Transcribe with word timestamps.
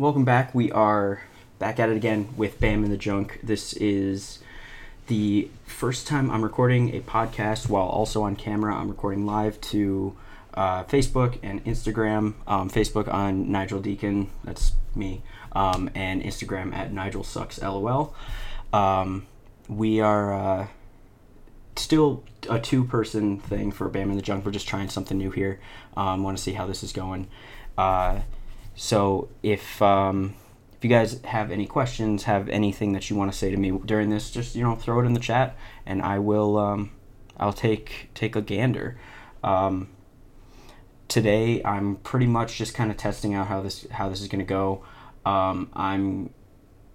welcome 0.00 0.24
back. 0.24 0.54
We 0.54 0.72
are 0.72 1.20
back 1.58 1.78
at 1.78 1.90
it 1.90 1.96
again 1.96 2.30
with 2.34 2.58
Bam 2.58 2.84
in 2.84 2.90
the 2.90 2.96
Junk. 2.96 3.38
This 3.42 3.74
is 3.74 4.38
the 5.08 5.50
first 5.66 6.06
time 6.06 6.30
I'm 6.30 6.42
recording 6.42 6.94
a 6.94 7.00
podcast 7.00 7.68
while 7.68 7.84
also 7.84 8.22
on 8.22 8.34
camera. 8.34 8.74
I'm 8.74 8.88
recording 8.88 9.26
live 9.26 9.60
to 9.60 10.16
uh, 10.54 10.84
Facebook 10.84 11.38
and 11.42 11.62
Instagram. 11.66 12.32
Um, 12.46 12.70
Facebook 12.70 13.12
on 13.12 13.52
Nigel 13.52 13.78
Deacon, 13.78 14.30
that's 14.42 14.72
me, 14.94 15.20
um, 15.52 15.90
and 15.94 16.22
Instagram 16.22 16.74
at 16.74 16.94
Nigel 16.94 17.22
Sucks 17.22 17.60
LOL. 17.60 18.14
Um, 18.72 19.26
we 19.68 20.00
are 20.00 20.32
uh, 20.32 20.66
still 21.76 22.24
a 22.48 22.58
two 22.58 22.84
person 22.84 23.38
thing 23.38 23.70
for 23.70 23.86
Bam 23.90 24.08
in 24.08 24.16
the 24.16 24.22
Junk. 24.22 24.46
We're 24.46 24.52
just 24.52 24.66
trying 24.66 24.88
something 24.88 25.18
new 25.18 25.30
here. 25.30 25.60
Um, 25.94 26.22
Want 26.22 26.38
to 26.38 26.42
see 26.42 26.54
how 26.54 26.66
this 26.66 26.82
is 26.82 26.94
going. 26.94 27.28
Uh, 27.76 28.20
so 28.82 29.28
if 29.42 29.82
um, 29.82 30.34
if 30.72 30.82
you 30.82 30.88
guys 30.88 31.20
have 31.24 31.50
any 31.50 31.66
questions, 31.66 32.22
have 32.22 32.48
anything 32.48 32.94
that 32.94 33.10
you 33.10 33.14
want 33.14 33.30
to 33.30 33.36
say 33.36 33.50
to 33.50 33.56
me 33.58 33.72
during 33.84 34.08
this, 34.08 34.30
just 34.30 34.56
you 34.56 34.62
know 34.62 34.74
throw 34.74 35.00
it 35.00 35.04
in 35.04 35.12
the 35.12 35.20
chat, 35.20 35.54
and 35.84 36.00
I 36.00 36.18
will 36.18 36.56
um, 36.56 36.90
I'll 37.36 37.52
take 37.52 38.08
take 38.14 38.36
a 38.36 38.40
gander. 38.40 38.98
Um, 39.44 39.90
today 41.08 41.62
I'm 41.62 41.96
pretty 41.96 42.26
much 42.26 42.56
just 42.56 42.72
kind 42.72 42.90
of 42.90 42.96
testing 42.96 43.34
out 43.34 43.48
how 43.48 43.60
this 43.60 43.86
how 43.90 44.08
this 44.08 44.22
is 44.22 44.28
to 44.28 44.38
go. 44.38 44.82
Um, 45.26 45.68
I'm 45.74 46.30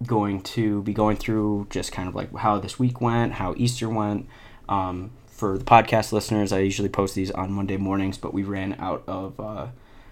going 0.04 0.42
to 0.42 0.82
be 0.82 0.92
going 0.92 1.16
through 1.16 1.68
just 1.70 1.92
kind 1.92 2.08
of 2.08 2.16
like 2.16 2.34
how 2.34 2.58
this 2.58 2.80
week 2.80 3.00
went, 3.00 3.34
how 3.34 3.54
Easter 3.56 3.88
went. 3.88 4.26
Um, 4.68 5.12
for 5.28 5.56
the 5.56 5.64
podcast 5.64 6.10
listeners, 6.10 6.52
I 6.52 6.58
usually 6.58 6.88
post 6.88 7.14
these 7.14 7.30
on 7.30 7.52
Monday 7.52 7.76
mornings, 7.76 8.18
but 8.18 8.34
we 8.34 8.42
ran 8.42 8.74
out 8.80 9.04
of 9.06 9.38
uh, 9.38 9.66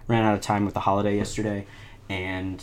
ran 0.09 0.25
out 0.25 0.35
of 0.35 0.41
time 0.41 0.65
with 0.65 0.75
the 0.75 0.81
holiday 0.81 1.17
yesterday, 1.17 1.67
and 2.09 2.63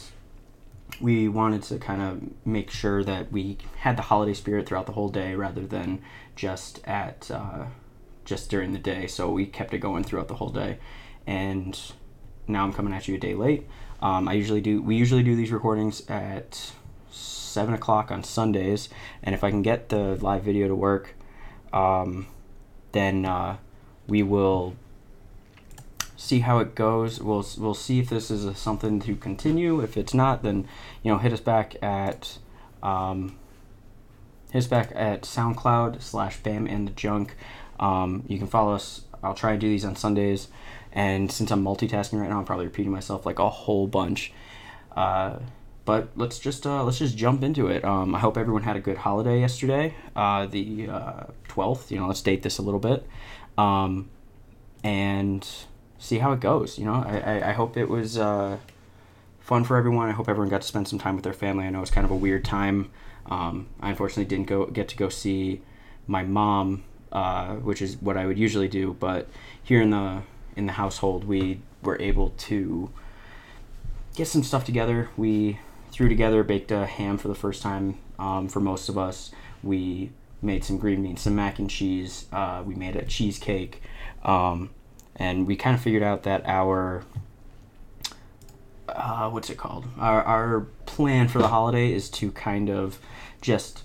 we 0.99 1.27
wanted 1.27 1.63
to 1.63 1.77
kind 1.79 2.01
of 2.01 2.45
make 2.45 2.69
sure 2.69 3.03
that 3.03 3.31
we 3.31 3.57
had 3.77 3.97
the 3.97 4.03
holiday 4.03 4.33
spirit 4.33 4.67
throughout 4.67 4.85
the 4.85 4.91
whole 4.91 5.09
day 5.09 5.35
rather 5.35 5.65
than 5.65 6.01
just 6.35 6.85
at 6.85 7.31
uh, 7.31 7.65
just 8.25 8.49
during 8.49 8.73
the 8.73 8.79
day. 8.79 9.07
So 9.07 9.31
we 9.31 9.45
kept 9.45 9.73
it 9.73 9.79
going 9.79 10.03
throughout 10.03 10.27
the 10.27 10.35
whole 10.35 10.49
day, 10.49 10.77
and 11.25 11.79
now 12.47 12.63
I'm 12.63 12.73
coming 12.73 12.93
at 12.93 13.07
you 13.07 13.15
a 13.15 13.19
day 13.19 13.33
late. 13.33 13.67
Um, 14.01 14.27
I 14.27 14.33
usually 14.33 14.61
do. 14.61 14.81
We 14.81 14.95
usually 14.95 15.23
do 15.23 15.35
these 15.35 15.51
recordings 15.51 16.03
at 16.09 16.73
seven 17.09 17.73
o'clock 17.73 18.11
on 18.11 18.23
Sundays, 18.23 18.89
and 19.23 19.35
if 19.35 19.43
I 19.43 19.49
can 19.49 19.61
get 19.61 19.89
the 19.89 20.15
live 20.21 20.43
video 20.43 20.67
to 20.67 20.75
work, 20.75 21.15
um, 21.73 22.27
then 22.91 23.25
uh, 23.25 23.57
we 24.07 24.23
will 24.23 24.75
see 26.21 26.39
how 26.41 26.59
it 26.59 26.75
goes. 26.75 27.19
We'll 27.19 27.45
we'll 27.57 27.73
see 27.73 27.99
if 27.99 28.09
this 28.09 28.29
is 28.29 28.45
a, 28.45 28.53
something 28.53 28.99
to 29.01 29.15
continue. 29.15 29.81
If 29.81 29.97
it's 29.97 30.13
not, 30.13 30.43
then 30.43 30.67
you 31.01 31.11
know 31.11 31.17
hit 31.17 31.33
us 31.33 31.39
back 31.39 31.75
at 31.81 32.37
um, 32.83 33.37
hit 34.51 34.59
us 34.59 34.67
back 34.67 34.91
at 34.95 35.23
SoundCloud 35.23 36.01
slash 36.01 36.37
Bam 36.43 36.67
and 36.67 36.87
the 36.87 36.91
Junk. 36.91 37.35
Um, 37.79 38.23
you 38.27 38.37
can 38.37 38.47
follow 38.47 38.73
us. 38.73 39.01
I'll 39.23 39.33
try 39.33 39.51
and 39.51 39.61
do 39.61 39.67
these 39.67 39.83
on 39.83 39.95
Sundays, 39.95 40.47
and 40.91 41.31
since 41.31 41.49
I'm 41.51 41.63
multitasking 41.63 42.21
right 42.21 42.29
now, 42.29 42.37
I'm 42.37 42.45
probably 42.45 42.65
repeating 42.65 42.91
myself 42.91 43.25
like 43.25 43.39
a 43.39 43.49
whole 43.49 43.87
bunch. 43.87 44.31
Uh, 44.95 45.39
but 45.85 46.09
let's 46.15 46.37
just 46.37 46.67
uh, 46.67 46.83
let's 46.83 46.99
just 46.99 47.17
jump 47.17 47.41
into 47.41 47.67
it. 47.67 47.83
Um, 47.83 48.13
I 48.13 48.19
hope 48.19 48.37
everyone 48.37 48.61
had 48.61 48.75
a 48.75 48.79
good 48.79 48.97
holiday 48.97 49.39
yesterday, 49.39 49.95
uh, 50.15 50.45
the 50.45 50.87
uh, 50.87 51.23
twelfth. 51.47 51.91
you 51.91 51.99
know, 51.99 52.07
let's 52.07 52.21
date 52.21 52.43
this 52.43 52.59
a 52.59 52.61
little 52.61 52.79
bit, 52.79 53.07
um, 53.57 54.11
and 54.83 55.47
see 56.01 56.17
how 56.17 56.33
it 56.33 56.39
goes. 56.39 56.77
You 56.79 56.85
know, 56.85 56.95
I, 56.95 57.49
I, 57.49 57.51
hope 57.53 57.77
it 57.77 57.87
was 57.87 58.17
uh, 58.17 58.57
fun 59.39 59.63
for 59.63 59.77
everyone. 59.77 60.09
I 60.09 60.11
hope 60.11 60.27
everyone 60.27 60.49
got 60.49 60.61
to 60.61 60.67
spend 60.67 60.87
some 60.87 60.97
time 60.97 61.15
with 61.15 61.23
their 61.23 61.31
family. 61.31 61.65
I 61.65 61.69
know 61.69 61.81
it's 61.81 61.91
kind 61.91 62.05
of 62.05 62.11
a 62.11 62.15
weird 62.15 62.43
time. 62.43 62.89
Um, 63.27 63.67
I 63.79 63.91
unfortunately 63.91 64.25
didn't 64.25 64.47
go 64.47 64.65
get 64.65 64.89
to 64.89 64.97
go 64.97 65.09
see 65.09 65.61
my 66.07 66.23
mom, 66.23 66.83
uh, 67.11 67.53
which 67.55 67.83
is 67.83 67.97
what 68.01 68.17
I 68.17 68.25
would 68.25 68.39
usually 68.39 68.67
do. 68.67 68.97
But 68.99 69.29
here 69.63 69.79
in 69.79 69.91
the 69.91 70.23
in 70.55 70.65
the 70.65 70.73
household, 70.73 71.23
we 71.23 71.61
were 71.83 72.01
able 72.01 72.29
to 72.29 72.89
get 74.15 74.27
some 74.27 74.43
stuff 74.43 74.65
together. 74.65 75.09
We 75.15 75.59
threw 75.91 76.09
together, 76.09 76.43
baked 76.43 76.71
a 76.71 76.87
ham 76.87 77.19
for 77.19 77.27
the 77.27 77.35
first 77.35 77.61
time 77.61 77.99
um, 78.17 78.47
for 78.47 78.59
most 78.59 78.89
of 78.89 78.97
us. 78.97 79.31
We 79.61 80.09
made 80.41 80.63
some 80.63 80.79
green 80.79 81.03
beans, 81.03 81.21
some 81.21 81.35
mac 81.35 81.59
and 81.59 81.69
cheese. 81.69 82.25
Uh, 82.31 82.63
we 82.65 82.73
made 82.73 82.95
a 82.95 83.05
cheesecake. 83.05 83.83
Um, 84.23 84.71
and 85.21 85.45
we 85.45 85.55
kind 85.55 85.75
of 85.75 85.81
figured 85.81 86.01
out 86.01 86.23
that 86.23 86.41
our 86.47 87.03
uh, 88.89 89.29
what's 89.29 89.49
it 89.51 89.57
called? 89.57 89.85
Our, 89.99 90.23
our 90.23 90.61
plan 90.85 91.27
for 91.27 91.37
the 91.37 91.47
holiday 91.47 91.93
is 91.93 92.09
to 92.11 92.31
kind 92.31 92.69
of 92.69 92.99
just 93.39 93.83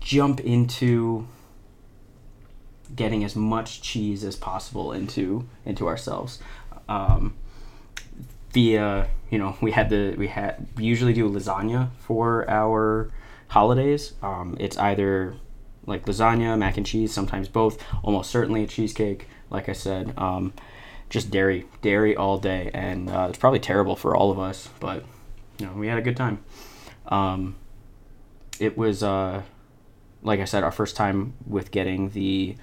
jump 0.00 0.40
into 0.40 1.26
getting 2.94 3.24
as 3.24 3.34
much 3.34 3.82
cheese 3.82 4.22
as 4.22 4.36
possible 4.36 4.92
into 4.92 5.48
into 5.66 5.88
ourselves. 5.88 6.38
Um, 6.88 7.34
via 8.52 9.08
you 9.30 9.38
know 9.38 9.56
we 9.60 9.72
had 9.72 9.90
the 9.90 10.14
we 10.16 10.28
had 10.28 10.66
we 10.76 10.84
usually 10.84 11.12
do 11.12 11.28
lasagna 11.28 11.90
for 11.98 12.48
our 12.48 13.10
holidays. 13.48 14.12
Um, 14.22 14.56
it's 14.60 14.78
either 14.78 15.34
like 15.86 16.06
lasagna, 16.06 16.56
mac 16.56 16.76
and 16.76 16.86
cheese, 16.86 17.12
sometimes 17.12 17.48
both. 17.48 17.84
Almost 18.04 18.30
certainly 18.30 18.62
a 18.62 18.68
cheesecake 18.68 19.26
like 19.52 19.68
I 19.68 19.72
said. 19.72 20.14
Um, 20.18 20.52
just 21.10 21.30
dairy, 21.30 21.66
dairy 21.82 22.16
all 22.16 22.38
day, 22.38 22.70
and 22.72 23.10
uh, 23.10 23.26
it's 23.28 23.38
probably 23.38 23.60
terrible 23.60 23.96
for 23.96 24.16
all 24.16 24.30
of 24.30 24.38
us, 24.38 24.70
but 24.80 25.04
you 25.58 25.66
know 25.66 25.72
we 25.74 25.86
had 25.86 25.98
a 25.98 26.02
good 26.02 26.16
time. 26.16 26.42
Um, 27.06 27.56
it 28.58 28.78
was, 28.78 29.02
uh, 29.02 29.42
like 30.22 30.40
I 30.40 30.46
said, 30.46 30.64
our 30.64 30.72
first 30.72 30.96
time 30.96 31.34
with 31.46 31.70
getting 31.70 32.10
the 32.10 32.56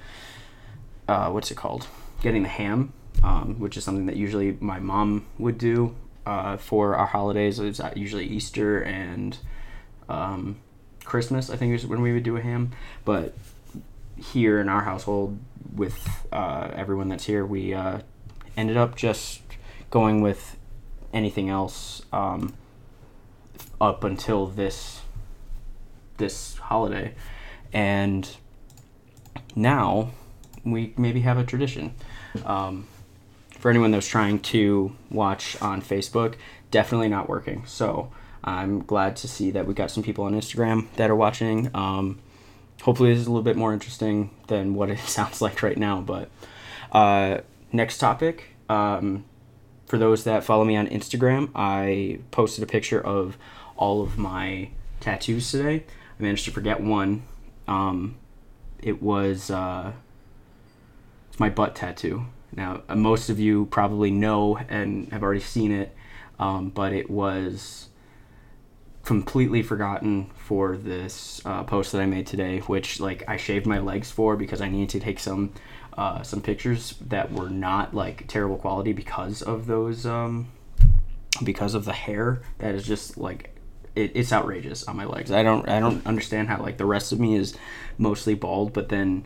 uh, 1.08 1.30
what's 1.30 1.52
it 1.52 1.56
called? 1.56 1.88
Getting 2.22 2.44
the 2.44 2.50
ham, 2.50 2.94
um, 3.24 3.60
which 3.60 3.78
is 3.78 3.84
something 3.84 4.08
that 4.08 4.16
usually 4.16 4.58
my 4.60 4.80
mom 4.80 5.28
would 5.38 5.58
do 5.60 5.96
uh, 6.26 6.58
for 6.58 6.96
our 6.96 7.08
holidays. 7.08 7.60
It 7.60 7.66
was 7.66 7.82
usually 7.96 8.26
Easter 8.26 8.82
and 8.82 9.38
um, 10.08 10.58
Christmas. 11.06 11.52
I 11.52 11.56
think 11.56 11.76
is 11.76 11.86
when 11.86 12.02
we 12.02 12.14
would 12.14 12.24
do 12.24 12.38
a 12.38 12.42
ham, 12.42 12.72
but 13.06 13.36
here 14.20 14.60
in 14.60 14.70
our 14.70 14.82
household 14.82 15.40
with 15.76 16.28
uh, 16.32 16.70
everyone 16.74 17.10
that's 17.10 17.26
here, 17.26 17.46
we 17.46 17.74
uh, 17.74 18.00
ended 18.56 18.78
up 18.78 18.96
just 18.96 19.42
going 19.90 20.22
with 20.22 20.58
anything 21.14 21.50
else 21.50 22.04
um, 22.14 22.54
up 23.82 24.04
until 24.04 24.48
this 24.48 25.02
this 26.18 26.58
holiday, 26.58 27.14
and 27.72 28.36
now 29.56 30.12
we 30.66 30.94
maybe 30.98 31.22
have 31.22 31.38
a 31.38 31.44
tradition. 31.44 31.94
Um, 32.46 32.88
for 33.60 33.70
anyone 33.70 33.92
that's 33.92 34.08
trying 34.08 34.40
to 34.40 34.96
watch 35.12 35.62
on 35.62 35.82
Facebook, 35.82 36.36
definitely 36.72 37.10
not 37.10 37.28
working. 37.28 37.64
So 37.66 38.10
I'm 38.44 38.84
glad 38.84 39.18
to 39.18 39.28
see 39.28 39.52
that 39.52 39.68
we 39.68 39.74
got 39.74 39.92
some 39.92 40.02
people 40.02 40.24
on 40.24 40.34
Instagram 40.34 40.88
that 40.96 41.10
are 41.10 41.16
watching. 41.16 41.70
Um, 41.74 42.20
hopefully 42.84 43.12
this 43.12 43.20
is 43.20 43.28
a 43.28 43.30
little 43.30 43.44
bit 43.44 43.58
more 43.58 43.74
interesting 43.74 44.30
than 44.48 44.74
what 44.74 44.90
it 44.90 45.00
sounds 45.06 45.42
like 45.42 45.62
right 45.64 45.78
now 45.78 46.02
but 46.02 46.30
uh, 46.92 47.40
next 47.72 47.98
topic 47.98 48.56
um, 48.70 49.24
for 49.86 49.98
those 49.98 50.24
that 50.24 50.44
follow 50.44 50.64
me 50.64 50.76
on 50.76 50.88
instagram 50.88 51.50
i 51.56 52.20
posted 52.32 52.64
a 52.64 52.68
picture 52.68 53.00
of 53.00 53.38
all 53.80 54.02
of 54.02 54.18
my 54.18 54.70
tattoos 55.00 55.52
today. 55.52 55.86
I 56.20 56.24
managed 56.24 56.46
to 56.46 56.52
forget 56.52 56.82
one. 56.82 57.24
Um, 57.68 58.16
it 58.82 59.02
was 59.02 59.50
uh, 59.50 59.94
it's 61.30 61.40
my 61.40 61.50
butt 61.50 61.76
tattoo. 61.76 62.26
Now 62.56 62.82
most 62.94 63.30
of 63.30 63.40
you 63.40 63.66
probably 63.68 64.12
know 64.12 64.58
and 64.70 65.12
have 65.12 65.24
already 65.24 65.40
seen 65.40 65.72
it 65.72 65.96
um, 66.40 66.70
but 66.70 66.94
it 66.94 67.10
was 67.10 67.89
completely 69.10 69.64
forgotten 69.64 70.30
for 70.36 70.78
this 70.78 71.42
uh, 71.44 71.64
post 71.64 71.94
that 71.94 72.00
I 72.00 72.06
made 72.06 72.28
today, 72.28 72.60
which 72.60 73.00
like 73.00 73.24
I 73.28 73.38
shaved 73.38 73.66
my 73.66 73.80
legs 73.80 74.12
for 74.12 74.38
because 74.38 74.62
I 74.62 74.70
needed 74.70 74.90
to 74.90 75.00
take 75.00 75.20
some 75.20 75.52
uh, 75.98 76.22
some 76.22 76.44
pictures 76.44 76.94
that 77.08 77.32
were 77.32 77.50
not 77.50 77.96
like 77.96 78.28
terrible 78.28 78.58
quality 78.58 78.94
because 78.94 79.42
of 79.42 79.66
those 79.66 80.06
um, 80.06 80.52
because 81.44 81.74
of 81.74 81.86
the 81.86 81.94
hair 81.94 82.44
that 82.60 82.76
is 82.76 82.86
just 82.86 83.18
like 83.18 83.56
it, 83.96 84.12
it's 84.14 84.32
outrageous 84.32 84.84
on 84.84 84.96
my 84.96 85.06
legs. 85.06 85.32
I 85.32 85.42
don't 85.42 85.68
I 85.68 85.80
don't 85.80 86.06
understand 86.06 86.48
how 86.48 86.62
like 86.62 86.78
the 86.78 86.86
rest 86.86 87.12
of 87.12 87.20
me 87.20 87.36
is 87.36 87.58
mostly 87.98 88.36
bald, 88.36 88.74
but 88.74 88.90
then 88.90 89.26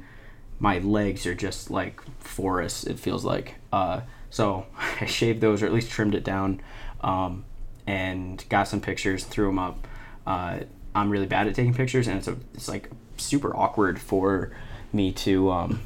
my 0.59 0.79
legs 0.79 1.25
are 1.25 1.35
just 1.35 1.69
like 1.69 1.99
forests. 2.21 2.85
It 2.85 2.99
feels 2.99 3.25
like. 3.25 3.55
Uh, 3.73 3.99
so 4.29 4.65
I 5.01 5.07
shaved 5.07 5.41
those 5.41 5.61
or 5.61 5.65
at 5.65 5.73
least 5.73 5.91
trimmed 5.91 6.15
it 6.15 6.23
down. 6.23 6.61
Um, 7.01 7.43
and 7.87 8.43
got 8.49 8.67
some 8.67 8.81
pictures, 8.81 9.23
threw 9.23 9.47
them 9.47 9.59
up. 9.59 9.87
Uh, 10.25 10.59
I'm 10.95 11.09
really 11.09 11.25
bad 11.25 11.47
at 11.47 11.55
taking 11.55 11.73
pictures, 11.73 12.07
and 12.07 12.17
it's 12.17 12.27
a, 12.27 12.37
it's 12.53 12.67
like 12.67 12.89
super 13.17 13.55
awkward 13.55 13.99
for 13.99 14.51
me 14.91 15.11
to 15.11 15.51
um, 15.51 15.81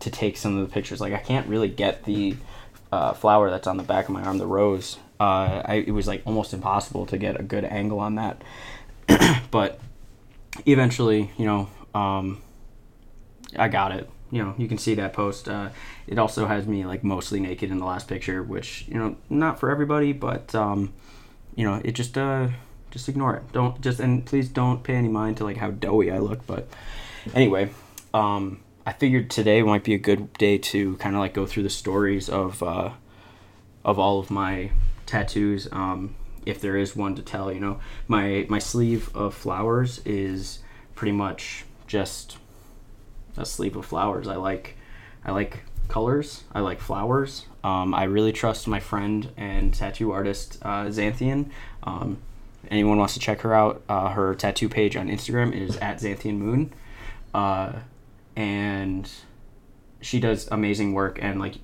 to 0.00 0.10
take 0.10 0.36
some 0.36 0.56
of 0.56 0.66
the 0.66 0.72
pictures. 0.72 1.00
Like 1.00 1.12
I 1.12 1.18
can't 1.18 1.46
really 1.46 1.68
get 1.68 2.04
the 2.04 2.36
uh, 2.92 3.12
flower 3.12 3.50
that's 3.50 3.66
on 3.66 3.76
the 3.76 3.82
back 3.82 4.06
of 4.06 4.10
my 4.10 4.22
arm, 4.22 4.38
the 4.38 4.46
rose, 4.46 4.98
Uh, 5.18 5.62
I, 5.64 5.84
it 5.86 5.92
was 5.92 6.06
like 6.06 6.22
almost 6.26 6.52
impossible 6.52 7.06
to 7.06 7.18
get 7.18 7.38
a 7.38 7.42
good 7.42 7.64
angle 7.64 8.00
on 8.00 8.16
that. 8.16 8.42
but 9.50 9.80
eventually, 10.66 11.30
you 11.36 11.46
know, 11.46 11.68
um, 11.94 12.42
I 13.58 13.68
got 13.68 13.92
it. 13.92 14.08
You 14.30 14.42
know, 14.42 14.54
you 14.58 14.68
can 14.68 14.78
see 14.78 14.94
that 14.96 15.12
post. 15.12 15.48
Uh, 15.48 15.70
it 16.06 16.18
also 16.18 16.46
has 16.46 16.66
me 16.66 16.84
like 16.84 17.04
mostly 17.04 17.40
naked 17.40 17.70
in 17.70 17.78
the 17.78 17.86
last 17.86 18.08
picture, 18.08 18.42
which 18.42 18.84
you 18.88 18.94
know, 18.94 19.16
not 19.30 19.58
for 19.60 19.70
everybody, 19.70 20.12
but 20.12 20.54
um, 20.54 20.92
you 21.56 21.64
know, 21.64 21.80
it 21.84 21.92
just 21.92 22.16
uh, 22.16 22.48
just 22.90 23.08
ignore 23.08 23.34
it. 23.36 23.52
Don't 23.52 23.80
just 23.80 23.98
and 23.98 24.24
please 24.24 24.48
don't 24.48 24.84
pay 24.84 24.94
any 24.94 25.08
mind 25.08 25.38
to 25.38 25.44
like 25.44 25.56
how 25.56 25.70
doughy 25.72 26.12
I 26.12 26.18
look. 26.18 26.46
But 26.46 26.68
anyway, 27.34 27.70
um, 28.14 28.60
I 28.84 28.92
figured 28.92 29.30
today 29.30 29.62
might 29.62 29.82
be 29.82 29.94
a 29.94 29.98
good 29.98 30.32
day 30.34 30.58
to 30.58 30.96
kind 30.98 31.16
of 31.16 31.20
like 31.20 31.34
go 31.34 31.46
through 31.46 31.64
the 31.64 31.70
stories 31.70 32.28
of 32.28 32.62
uh, 32.62 32.90
of 33.84 33.98
all 33.98 34.20
of 34.20 34.30
my 34.30 34.70
tattoos. 35.06 35.66
Um, 35.72 36.14
if 36.44 36.60
there 36.60 36.76
is 36.76 36.94
one 36.94 37.16
to 37.16 37.22
tell, 37.22 37.52
you 37.52 37.58
know, 37.58 37.80
my 38.06 38.46
my 38.48 38.60
sleeve 38.60 39.14
of 39.16 39.34
flowers 39.34 40.00
is 40.04 40.60
pretty 40.94 41.12
much 41.12 41.64
just 41.86 42.36
a 43.36 43.44
sleeve 43.44 43.76
of 43.76 43.86
flowers. 43.86 44.28
I 44.28 44.36
like 44.36 44.76
I 45.24 45.32
like 45.32 45.64
colors. 45.88 46.44
I 46.52 46.60
like 46.60 46.80
flowers. 46.80 47.46
Um, 47.64 47.94
I 47.94 48.04
really 48.04 48.32
trust 48.32 48.68
my 48.68 48.80
friend 48.80 49.30
and 49.36 49.74
tattoo 49.74 50.12
artist 50.12 50.58
uh, 50.62 50.84
Xanthian. 50.84 51.50
Um, 51.82 52.18
anyone 52.70 52.98
wants 52.98 53.14
to 53.14 53.20
check 53.20 53.40
her 53.40 53.54
out, 53.54 53.82
uh, 53.88 54.10
her 54.10 54.34
tattoo 54.34 54.68
page 54.68 54.96
on 54.96 55.08
Instagram 55.08 55.52
is 55.52 55.76
at 55.78 55.98
Xanthian 55.98 56.38
Moon, 56.38 56.72
uh, 57.34 57.72
and 58.34 59.10
she 60.00 60.20
does 60.20 60.48
amazing 60.50 60.92
work. 60.92 61.18
And 61.20 61.40
like 61.40 61.54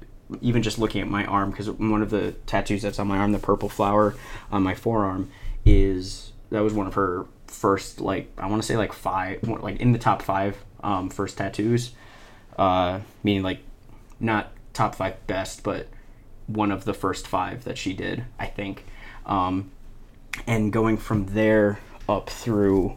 even 0.41 0.63
just 0.63 0.79
looking 0.79 1.03
at 1.03 1.09
my 1.09 1.25
arm, 1.27 1.51
because 1.51 1.71
one 1.71 2.03
of 2.03 2.11
the 2.11 2.33
tattoos 2.47 2.83
that's 2.83 2.99
on 2.99 3.07
my 3.07 3.19
arm, 3.19 3.33
the 3.33 3.39
purple 3.39 3.69
flower 3.69 4.15
on 4.51 4.63
my 4.63 4.75
forearm, 4.75 5.31
is 5.65 6.33
that 6.51 6.61
was 6.61 6.73
one 6.73 6.87
of 6.87 6.95
her 6.95 7.27
first 7.47 8.01
like 8.01 8.33
I 8.39 8.47
want 8.47 8.63
to 8.63 8.67
say 8.67 8.77
like 8.77 8.93
five 8.93 9.47
like 9.47 9.79
in 9.81 9.93
the 9.93 9.99
top 9.99 10.23
five 10.23 10.57
um, 10.83 11.11
first 11.11 11.39
tattoos, 11.39 11.93
uh, 12.59 13.01
meaning 13.23 13.43
like 13.43 13.61
not 14.23 14.53
top 14.73 14.95
five 14.95 15.27
best, 15.27 15.63
but 15.63 15.89
one 16.47 16.71
of 16.71 16.85
the 16.85 16.95
first 16.95 17.27
five 17.27 17.65
that 17.65 17.77
she 17.77 17.93
did, 17.93 18.25
I 18.39 18.47
think. 18.47 18.85
Um, 19.27 19.71
and 20.47 20.73
going 20.73 20.97
from 20.97 21.27
there 21.27 21.79
up 22.09 22.31
through, 22.31 22.97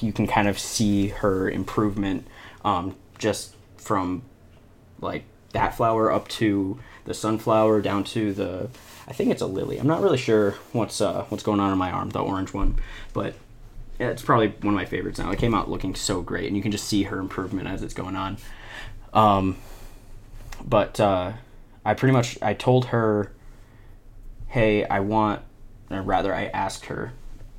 you 0.00 0.12
can 0.12 0.26
kind 0.26 0.48
of 0.48 0.58
see 0.58 1.08
her 1.08 1.48
improvement 1.48 2.26
um, 2.64 2.96
just 3.18 3.54
from 3.76 4.22
like 5.00 5.24
that 5.52 5.76
flower 5.76 6.10
up 6.10 6.28
to 6.28 6.78
the 7.04 7.14
sunflower 7.14 7.82
down 7.82 8.02
to 8.02 8.32
the 8.32 8.68
I 9.06 9.12
think 9.12 9.30
it's 9.30 9.42
a 9.42 9.46
lily. 9.46 9.78
I'm 9.78 9.86
not 9.86 10.02
really 10.02 10.18
sure 10.18 10.52
what's 10.72 11.00
uh, 11.00 11.24
what's 11.28 11.42
going 11.42 11.60
on 11.60 11.72
in 11.72 11.78
my 11.78 11.90
arm, 11.90 12.10
the 12.10 12.20
orange 12.20 12.52
one, 12.54 12.76
but 13.12 13.34
it's 13.98 14.22
probably 14.22 14.48
one 14.48 14.74
of 14.74 14.74
my 14.74 14.86
favorites 14.86 15.18
now. 15.18 15.30
It 15.30 15.38
came 15.38 15.54
out 15.54 15.70
looking 15.70 15.94
so 15.94 16.22
great, 16.22 16.46
and 16.46 16.56
you 16.56 16.62
can 16.62 16.72
just 16.72 16.86
see 16.86 17.04
her 17.04 17.18
improvement 17.18 17.68
as 17.68 17.82
it's 17.82 17.94
going 17.94 18.16
on. 18.16 18.38
Um, 19.12 19.56
but 20.64 20.98
uh, 20.98 21.32
I 21.84 21.94
pretty 21.94 22.12
much 22.12 22.38
I 22.42 22.54
told 22.54 22.86
her, 22.86 23.32
hey, 24.48 24.84
I 24.84 25.00
want, 25.00 25.42
or 25.90 26.02
rather, 26.02 26.34
I 26.34 26.46
asked 26.46 26.86
her, 26.86 27.12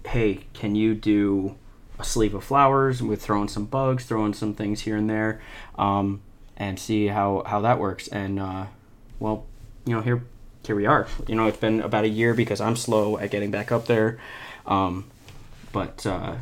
hey, 0.07 0.46
can 0.54 0.75
you 0.75 0.96
do 0.96 1.57
a 1.98 2.04
sleeve 2.04 2.34
of 2.34 2.44
flowers 2.44 3.02
with 3.02 3.22
throwing 3.22 3.48
some 3.48 3.66
bugs, 3.66 4.06
throwing 4.06 4.34
some 4.34 4.54
things 4.54 4.81
here 4.81 4.98
and 4.98 5.10
there, 5.10 5.42
um, 5.78 6.22
and 6.57 6.80
see 6.80 7.07
how 7.07 7.44
how 7.46 7.62
that 7.62 7.80
works. 7.80 8.07
And 8.07 8.40
uh, 8.40 8.66
well, 9.19 9.46
you 9.86 9.94
know, 9.94 10.01
here 10.01 10.24
here 10.66 10.75
we 10.75 10.86
are. 10.86 11.08
You 11.28 11.36
know, 11.36 11.48
it's 11.48 11.58
been 11.58 11.81
about 11.81 12.06
a 12.06 12.10
year 12.10 12.34
because 12.34 12.60
I'm 12.60 12.75
slow 12.75 13.18
at 13.18 13.31
getting 13.31 13.51
back 13.51 13.72
up 13.72 13.86
there. 13.86 14.19
Um, 14.66 15.06
but 15.72 16.06
uh, 16.06 16.36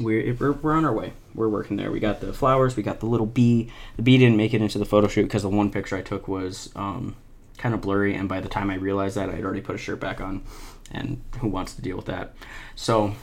we're, 0.00 0.34
we're, 0.34 0.52
we're 0.52 0.72
on 0.72 0.84
our 0.84 0.92
way. 0.92 1.12
We're 1.34 1.48
working 1.48 1.76
there. 1.76 1.90
We 1.90 2.00
got 2.00 2.20
the 2.20 2.32
flowers. 2.32 2.76
We 2.76 2.82
got 2.82 3.00
the 3.00 3.06
little 3.06 3.26
bee. 3.26 3.70
The 3.96 4.02
bee 4.02 4.18
didn't 4.18 4.36
make 4.36 4.54
it 4.54 4.60
into 4.60 4.78
the 4.78 4.84
photo 4.84 5.08
shoot 5.08 5.24
because 5.24 5.42
the 5.42 5.48
one 5.48 5.70
picture 5.70 5.96
I 5.96 6.02
took 6.02 6.28
was 6.28 6.70
um, 6.76 7.16
kind 7.58 7.74
of 7.74 7.80
blurry, 7.80 8.14
and 8.14 8.28
by 8.28 8.40
the 8.40 8.48
time 8.48 8.70
I 8.70 8.74
realized 8.74 9.16
that, 9.16 9.30
I'd 9.30 9.44
already 9.44 9.60
put 9.60 9.74
a 9.74 9.78
shirt 9.78 10.00
back 10.00 10.20
on, 10.20 10.42
and 10.90 11.22
who 11.40 11.48
wants 11.48 11.74
to 11.74 11.82
deal 11.82 11.96
with 11.96 12.06
that? 12.06 12.34
So, 12.74 13.14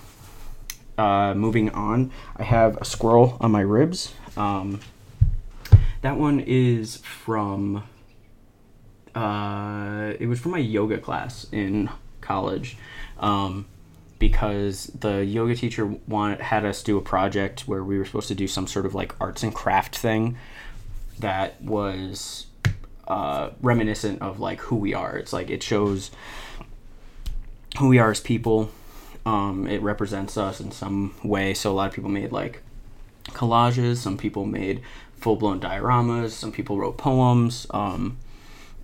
uh, 0.97 1.33
moving 1.33 1.69
on, 1.71 2.11
I 2.37 2.43
have 2.43 2.77
a 2.77 2.85
squirrel 2.85 3.37
on 3.41 3.51
my 3.51 3.61
ribs. 3.61 4.13
Um, 4.37 4.79
that 6.01 6.17
one 6.17 6.39
is 6.39 6.97
from. 6.97 7.83
Uh, 9.15 10.13
it 10.19 10.27
was 10.27 10.39
from 10.39 10.51
my 10.51 10.59
yoga 10.59 10.97
class 10.97 11.47
in 11.51 11.89
college. 12.21 12.77
Um, 13.19 13.65
because 14.19 14.87
the 14.87 15.23
yoga 15.25 15.55
teacher 15.55 15.85
wanted 16.07 16.41
had 16.41 16.65
us 16.65 16.83
do 16.83 16.97
a 16.97 17.01
project 17.01 17.61
where 17.61 17.83
we 17.83 17.97
were 17.97 18.05
supposed 18.05 18.27
to 18.27 18.35
do 18.35 18.47
some 18.47 18.67
sort 18.67 18.85
of 18.85 18.93
like 18.93 19.15
arts 19.19 19.43
and 19.43 19.55
craft 19.55 19.97
thing 19.97 20.37
that 21.19 21.61
was 21.61 22.47
uh, 23.07 23.49
reminiscent 23.61 24.21
of 24.21 24.39
like 24.39 24.59
who 24.59 24.75
we 24.75 24.93
are. 24.93 25.17
It's 25.17 25.33
like 25.33 25.49
it 25.49 25.63
shows 25.63 26.11
who 27.79 27.87
we 27.87 27.97
are 27.97 28.11
as 28.11 28.19
people. 28.19 28.71
Um, 29.25 29.67
it 29.67 29.81
represents 29.81 30.37
us 30.37 30.59
in 30.59 30.71
some 30.71 31.15
way. 31.23 31.53
So 31.53 31.71
a 31.71 31.73
lot 31.73 31.87
of 31.87 31.93
people 31.93 32.09
made 32.09 32.31
like 32.31 32.61
collages. 33.29 33.97
Some 33.97 34.17
people 34.17 34.45
made 34.45 34.81
full 35.17 35.35
blown 35.35 35.59
dioramas. 35.59 36.31
Some 36.31 36.51
people 36.51 36.77
wrote 36.77 36.97
poems. 36.97 37.67
Um, 37.71 38.17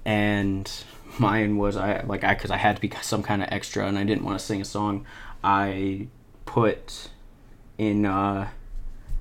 and 0.06 0.72
mine 1.20 1.58
was 1.58 1.78
I 1.78 2.02
like 2.02 2.24
I 2.24 2.34
because 2.34 2.52
I 2.52 2.58
had 2.58 2.76
to 2.76 2.82
be 2.82 2.92
some 3.02 3.24
kind 3.24 3.42
of 3.42 3.50
extra 3.52 3.88
and 3.88 3.98
I 3.98 4.04
didn't 4.04 4.24
want 4.24 4.40
to 4.40 4.46
sing 4.46 4.62
a 4.62 4.66
song. 4.66 5.06
I 5.46 6.08
put 6.48 7.10
in 7.78 8.04
uh, 8.04 8.50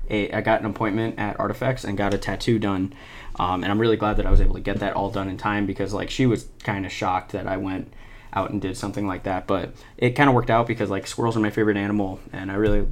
a 0.08 0.32
I 0.32 0.40
got 0.40 0.60
an 0.60 0.66
appointment 0.66 1.18
at 1.18 1.38
Artifacts 1.38 1.84
and 1.84 1.98
got 1.98 2.14
a 2.14 2.18
tattoo 2.18 2.58
done, 2.58 2.94
um, 3.36 3.62
and 3.62 3.70
I'm 3.70 3.78
really 3.78 3.98
glad 3.98 4.16
that 4.16 4.24
I 4.24 4.30
was 4.30 4.40
able 4.40 4.54
to 4.54 4.60
get 4.60 4.80
that 4.80 4.94
all 4.94 5.10
done 5.10 5.28
in 5.28 5.36
time 5.36 5.66
because 5.66 5.92
like 5.92 6.08
she 6.08 6.24
was 6.24 6.48
kind 6.62 6.86
of 6.86 6.92
shocked 6.92 7.32
that 7.32 7.46
I 7.46 7.58
went 7.58 7.92
out 8.32 8.50
and 8.50 8.60
did 8.60 8.76
something 8.76 9.06
like 9.06 9.24
that, 9.24 9.46
but 9.46 9.74
it 9.98 10.12
kind 10.12 10.30
of 10.30 10.34
worked 10.34 10.50
out 10.50 10.66
because 10.66 10.88
like 10.88 11.06
squirrels 11.06 11.36
are 11.36 11.40
my 11.40 11.50
favorite 11.50 11.76
animal, 11.76 12.18
and 12.32 12.50
I 12.50 12.54
really 12.54 12.86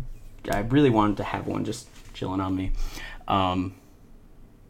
I 0.51 0.61
really 0.61 0.91
wanted 0.91 1.17
to 1.17 1.25
have 1.25 1.47
one 1.47 1.65
just 1.65 1.89
chilling 2.13 2.41
on 2.41 2.55
me. 2.55 2.73
Um, 3.29 3.75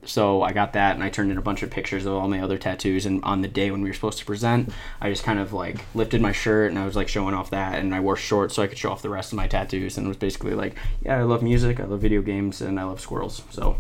so 0.05 0.43
I 0.43 0.53
got 0.53 0.73
that 0.73 0.95
and 0.95 1.05
I 1.05 1.11
turned 1.11 1.31
in 1.31 1.39
a 1.39 1.43
bunch 1.43 1.63
of 1.63 1.71
pictures 1.71 2.07
of 2.07 2.15
all 2.15 2.29
my 2.29 2.41
other 2.41 2.59
tattoos. 2.59 3.07
And 3.07 3.23
on 3.25 3.41
the 3.41 3.49
day 3.49 3.71
when 3.71 3.83
we 3.83 3.91
were 3.91 3.95
supposed 3.95 4.19
to 4.19 4.25
present 4.25 4.71
I 5.01 5.11
just 5.11 5.23
kind 5.23 5.39
of 5.39 5.53
like 5.53 5.85
lifted 5.95 6.21
my 6.21 6.33
shirt 6.33 6.71
and 6.71 6.79
I 6.79 6.85
was 6.85 6.97
like 6.97 7.09
showing 7.09 7.35
off 7.35 7.51
that. 7.51 7.79
And 7.79 7.95
I 7.95 8.01
wore 8.01 8.17
shorts 8.17 8.55
so 8.55 8.63
I 8.63 8.67
could 8.67 8.79
show 8.79 8.91
off 8.91 9.03
the 9.03 9.11
rest 9.11 9.33
of 9.33 9.37
my 9.37 9.47
tattoos. 9.47 9.97
And 9.97 10.07
it 10.07 10.09
was 10.09 10.17
basically 10.17 10.55
like 10.55 10.77
yeah 11.03 11.19
I 11.19 11.23
love 11.23 11.43
music 11.43 11.79
I 11.79 11.85
love 11.85 12.01
video 12.01 12.23
games 12.23 12.61
and 12.61 12.81
I 12.81 12.85
love 12.85 13.01
squirrels. 13.01 13.43
So 13.51 13.79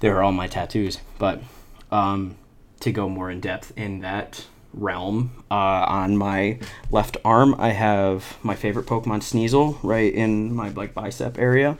there 0.00 0.16
are 0.16 0.22
all 0.22 0.32
my 0.32 0.46
tattoos. 0.46 0.98
But 1.18 1.42
um, 1.90 2.36
to 2.80 2.92
go 2.92 3.08
more 3.08 3.30
in 3.30 3.40
depth 3.40 3.72
in 3.76 4.00
that 4.00 4.46
realm 4.72 5.44
uh, 5.50 5.54
on 5.54 6.16
my 6.16 6.58
left 6.90 7.16
arm 7.24 7.54
I 7.58 7.70
have 7.70 8.36
my 8.42 8.54
favorite 8.54 8.86
Pokemon 8.86 9.22
Sneasel 9.22 9.78
right 9.82 10.12
in 10.12 10.54
my 10.54 10.70
like 10.70 10.94
bicep 10.94 11.38
area. 11.38 11.76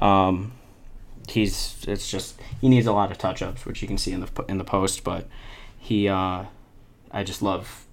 Um, 0.00 0.52
he's 1.28 1.76
it's 1.86 2.10
just 2.10 2.40
he 2.60 2.68
needs 2.68 2.86
a 2.86 2.92
lot 2.92 3.10
of 3.10 3.18
touch 3.18 3.42
ups, 3.42 3.64
which 3.66 3.82
you 3.82 3.88
can 3.88 3.98
see 3.98 4.12
in 4.12 4.20
the 4.20 4.44
in 4.48 4.58
the 4.58 4.64
post. 4.64 5.04
But 5.04 5.26
he, 5.78 6.08
uh, 6.08 6.44
I 7.10 7.24
just 7.24 7.42
love 7.42 7.86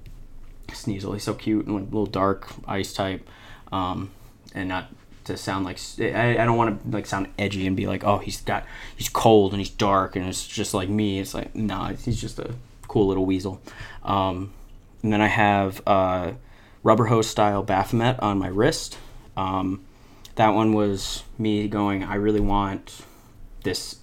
Sneasel. 0.68 1.14
He's 1.14 1.24
so 1.24 1.34
cute 1.34 1.66
and 1.66 1.80
a 1.80 1.84
little 1.84 2.06
dark 2.06 2.50
ice 2.68 2.94
type, 2.94 3.28
um, 3.72 4.12
and 4.54 4.70
not 4.70 4.90
to 5.26 5.38
sound 5.38 5.66
like 5.66 5.80
I, 6.00 6.38
I 6.40 6.46
don't 6.46 6.58
want 6.58 6.84
to 6.84 6.90
like 6.90 7.06
sound 7.06 7.28
edgy 7.38 7.68
and 7.68 7.76
be 7.78 7.86
like 7.86 8.04
oh 8.04 8.18
he's 8.18 8.42
got 8.42 8.66
he's 8.96 9.10
cold 9.10 9.52
and 9.52 9.60
he's 9.60 9.70
dark 9.70 10.16
and 10.16 10.28
it's 10.28 10.48
just 10.48 10.74
like 10.74 10.90
me. 10.90 11.20
It's 11.20 11.34
like 11.34 11.56
no, 11.56 11.76
nah, 11.76 11.94
he's 11.94 12.20
just 12.20 12.40
a 12.40 12.54
cool 12.88 13.08
little 13.08 13.26
weasel. 13.26 13.62
Um, 14.04 14.54
and 15.04 15.14
then 15.14 15.22
I 15.22 15.28
have 15.28 15.82
uh, 15.88 16.34
rubber 16.84 17.06
hose 17.06 17.28
style 17.28 17.64
Baphomet 17.64 18.20
on 18.20 18.38
my 18.38 18.48
wrist. 18.48 18.98
Um, 19.38 19.86
that 20.36 20.50
one 20.50 20.74
was 20.74 21.24
me 21.38 21.68
going. 21.68 22.04
I 22.04 22.16
really 22.16 22.40
want 22.40 23.06
this 23.64 23.98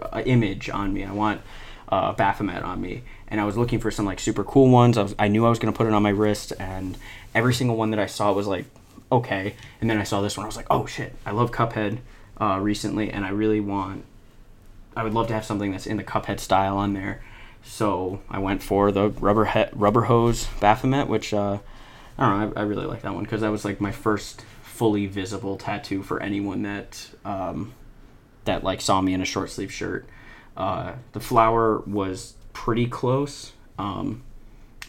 uh, 0.00 0.22
image 0.24 0.68
on 0.68 0.92
me. 0.92 1.04
I 1.04 1.12
want 1.12 1.40
uh, 1.88 2.12
Baphomet 2.12 2.62
on 2.62 2.80
me, 2.80 3.02
and 3.28 3.40
I 3.40 3.44
was 3.44 3.56
looking 3.56 3.78
for 3.78 3.90
some 3.90 4.06
like 4.06 4.20
super 4.20 4.44
cool 4.44 4.68
ones. 4.68 4.98
I, 4.98 5.02
was, 5.02 5.14
I 5.18 5.28
knew 5.28 5.46
I 5.46 5.48
was 5.48 5.58
gonna 5.58 5.72
put 5.72 5.86
it 5.86 5.92
on 5.92 6.02
my 6.02 6.10
wrist, 6.10 6.52
and 6.58 6.96
every 7.34 7.54
single 7.54 7.76
one 7.76 7.90
that 7.90 8.00
I 8.00 8.06
saw 8.06 8.32
was 8.32 8.46
like 8.46 8.66
okay. 9.10 9.54
And 9.80 9.88
then 9.88 9.98
I 9.98 10.02
saw 10.02 10.20
this 10.20 10.36
one, 10.36 10.44
I 10.44 10.48
was 10.48 10.56
like, 10.56 10.66
oh 10.70 10.86
shit, 10.86 11.14
I 11.24 11.30
love 11.30 11.52
Cuphead 11.52 11.98
uh, 12.40 12.58
recently, 12.60 13.10
and 13.10 13.24
I 13.24 13.30
really 13.30 13.60
want. 13.60 14.04
I 14.96 15.04
would 15.04 15.12
love 15.12 15.28
to 15.28 15.34
have 15.34 15.44
something 15.44 15.72
that's 15.72 15.86
in 15.86 15.98
the 15.98 16.04
Cuphead 16.04 16.40
style 16.40 16.78
on 16.78 16.94
there. 16.94 17.22
So 17.62 18.20
I 18.30 18.38
went 18.38 18.62
for 18.62 18.90
the 18.92 19.10
rubber 19.10 19.44
he- 19.44 19.66
rubber 19.72 20.02
hose 20.02 20.46
Baphomet, 20.60 21.08
which 21.08 21.34
uh, 21.34 21.58
I 22.16 22.28
don't 22.28 22.40
know. 22.40 22.52
I, 22.56 22.60
I 22.60 22.64
really 22.64 22.86
like 22.86 23.02
that 23.02 23.14
one 23.14 23.24
because 23.24 23.42
that 23.42 23.50
was 23.50 23.64
like 23.64 23.80
my 23.80 23.92
first 23.92 24.44
fully 24.62 25.06
visible 25.06 25.56
tattoo 25.56 26.02
for 26.02 26.22
anyone 26.22 26.62
that 26.62 27.10
um, 27.24 27.74
that 28.46 28.64
like 28.64 28.80
saw 28.80 29.00
me 29.00 29.14
in 29.14 29.20
a 29.20 29.24
short 29.24 29.50
sleeve 29.50 29.72
shirt. 29.72 30.06
Uh, 30.56 30.94
the 31.12 31.20
flower 31.20 31.80
was 31.86 32.34
pretty 32.52 32.86
close, 32.86 33.52
um, 33.78 34.22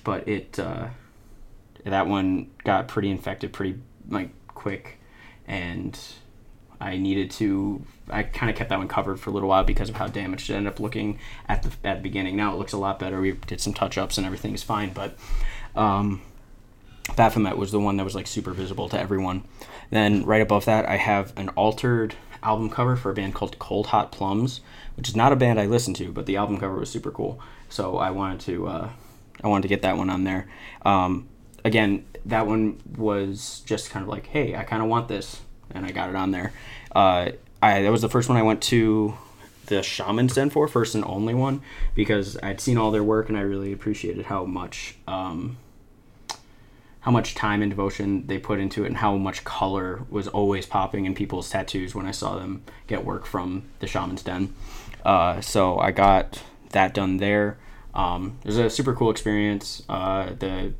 but 0.03 0.27
it 0.27 0.57
uh, 0.57 0.87
that 1.83 2.07
one 2.07 2.49
got 2.63 2.87
pretty 2.87 3.09
infected 3.09 3.51
pretty 3.51 3.79
like 4.09 4.29
quick, 4.47 4.97
and 5.47 5.99
I 6.79 6.97
needed 6.97 7.31
to. 7.31 7.83
I 8.09 8.23
kind 8.23 8.49
of 8.49 8.55
kept 8.55 8.69
that 8.69 8.79
one 8.79 8.87
covered 8.87 9.19
for 9.19 9.29
a 9.29 9.33
little 9.33 9.49
while 9.49 9.65
because 9.65 9.89
of 9.89 9.95
how 9.95 10.07
damaged 10.07 10.49
it 10.49 10.53
ended 10.53 10.71
up 10.71 10.79
looking 10.79 11.19
at 11.49 11.63
the 11.63 11.71
at 11.83 11.97
the 11.97 12.03
beginning. 12.03 12.37
Now 12.37 12.53
it 12.53 12.57
looks 12.57 12.73
a 12.73 12.77
lot 12.77 12.99
better. 12.99 13.19
We 13.19 13.33
did 13.33 13.59
some 13.59 13.73
touch 13.73 13.97
ups 13.97 14.17
and 14.17 14.25
everything 14.25 14.53
is 14.53 14.63
fine, 14.63 14.93
but 14.93 15.17
um, 15.75 16.21
Baphomet 17.15 17.57
was 17.57 17.71
the 17.71 17.79
one 17.79 17.97
that 17.97 18.03
was 18.03 18.15
like 18.15 18.27
super 18.27 18.51
visible 18.51 18.89
to 18.89 18.99
everyone. 18.99 19.43
Then 19.89 20.25
right 20.25 20.41
above 20.41 20.65
that, 20.65 20.87
I 20.87 20.97
have 20.97 21.33
an 21.37 21.49
altered 21.49 22.15
album 22.43 22.69
cover 22.69 22.95
for 22.95 23.11
a 23.11 23.13
band 23.13 23.33
called 23.33 23.59
Cold 23.59 23.87
Hot 23.87 24.11
Plums, 24.11 24.61
which 24.95 25.09
is 25.09 25.15
not 25.15 25.31
a 25.31 25.35
band 25.35 25.59
I 25.59 25.65
listen 25.65 25.93
to, 25.95 26.11
but 26.11 26.25
the 26.25 26.37
album 26.37 26.57
cover 26.57 26.75
was 26.75 26.89
super 26.89 27.11
cool. 27.11 27.39
So 27.69 27.97
I 27.97 28.11
wanted 28.11 28.39
to 28.41 28.67
uh, 28.67 28.89
I 29.43 29.47
wanted 29.47 29.63
to 29.63 29.67
get 29.67 29.81
that 29.81 29.97
one 29.97 30.09
on 30.09 30.23
there. 30.23 30.47
Um, 30.83 31.27
again, 31.63 32.05
that 32.25 32.47
one 32.47 32.81
was 32.97 33.61
just 33.65 33.89
kind 33.89 34.03
of 34.03 34.09
like, 34.09 34.27
hey, 34.27 34.55
I 34.55 34.63
kind 34.63 34.81
of 34.81 34.89
want 34.89 35.07
this, 35.07 35.41
and 35.71 35.85
I 35.85 35.91
got 35.91 36.09
it 36.09 36.15
on 36.15 36.31
there. 36.31 36.53
Uh, 36.95 37.31
I 37.61 37.81
that 37.81 37.91
was 37.91 38.01
the 38.01 38.09
first 38.09 38.29
one 38.29 38.37
I 38.37 38.43
went 38.43 38.61
to 38.63 39.17
the 39.67 39.83
Shaman's 39.83 40.35
Den 40.35 40.49
for, 40.49 40.67
first 40.67 40.95
and 40.95 41.03
only 41.05 41.33
one, 41.33 41.61
because 41.93 42.37
I'd 42.41 42.61
seen 42.61 42.77
all 42.77 42.91
their 42.91 43.03
work 43.03 43.29
and 43.29 43.37
I 43.37 43.41
really 43.41 43.73
appreciated 43.73 44.25
how 44.25 44.45
much. 44.45 44.95
Um, 45.07 45.57
how 47.01 47.11
much 47.11 47.35
time 47.35 47.61
and 47.61 47.71
devotion 47.71 48.27
they 48.27 48.37
put 48.37 48.59
into 48.59 48.83
it 48.83 48.87
and 48.87 48.97
how 48.97 49.15
much 49.15 49.43
color 49.43 50.03
was 50.09 50.27
always 50.27 50.65
popping 50.65 51.05
in 51.05 51.15
people's 51.15 51.49
tattoos 51.49 51.95
when 51.95 52.05
I 52.05 52.11
saw 52.11 52.35
them 52.35 52.63
get 52.87 53.05
work 53.05 53.25
from 53.25 53.63
the 53.79 53.87
Shaman's 53.87 54.23
Den. 54.23 54.53
Uh, 55.05 55.39
so 55.41 55.79
I 55.79 55.91
got 55.91 56.43
that 56.71 56.93
done 56.93 57.17
there. 57.17 57.57
Um, 57.93 58.39
it 58.43 58.47
was 58.47 58.57
a 58.57 58.69
super 58.69 58.93
cool 58.93 59.09
experience. 59.09 59.83
Uh, 59.87 60.31
the 60.37 60.73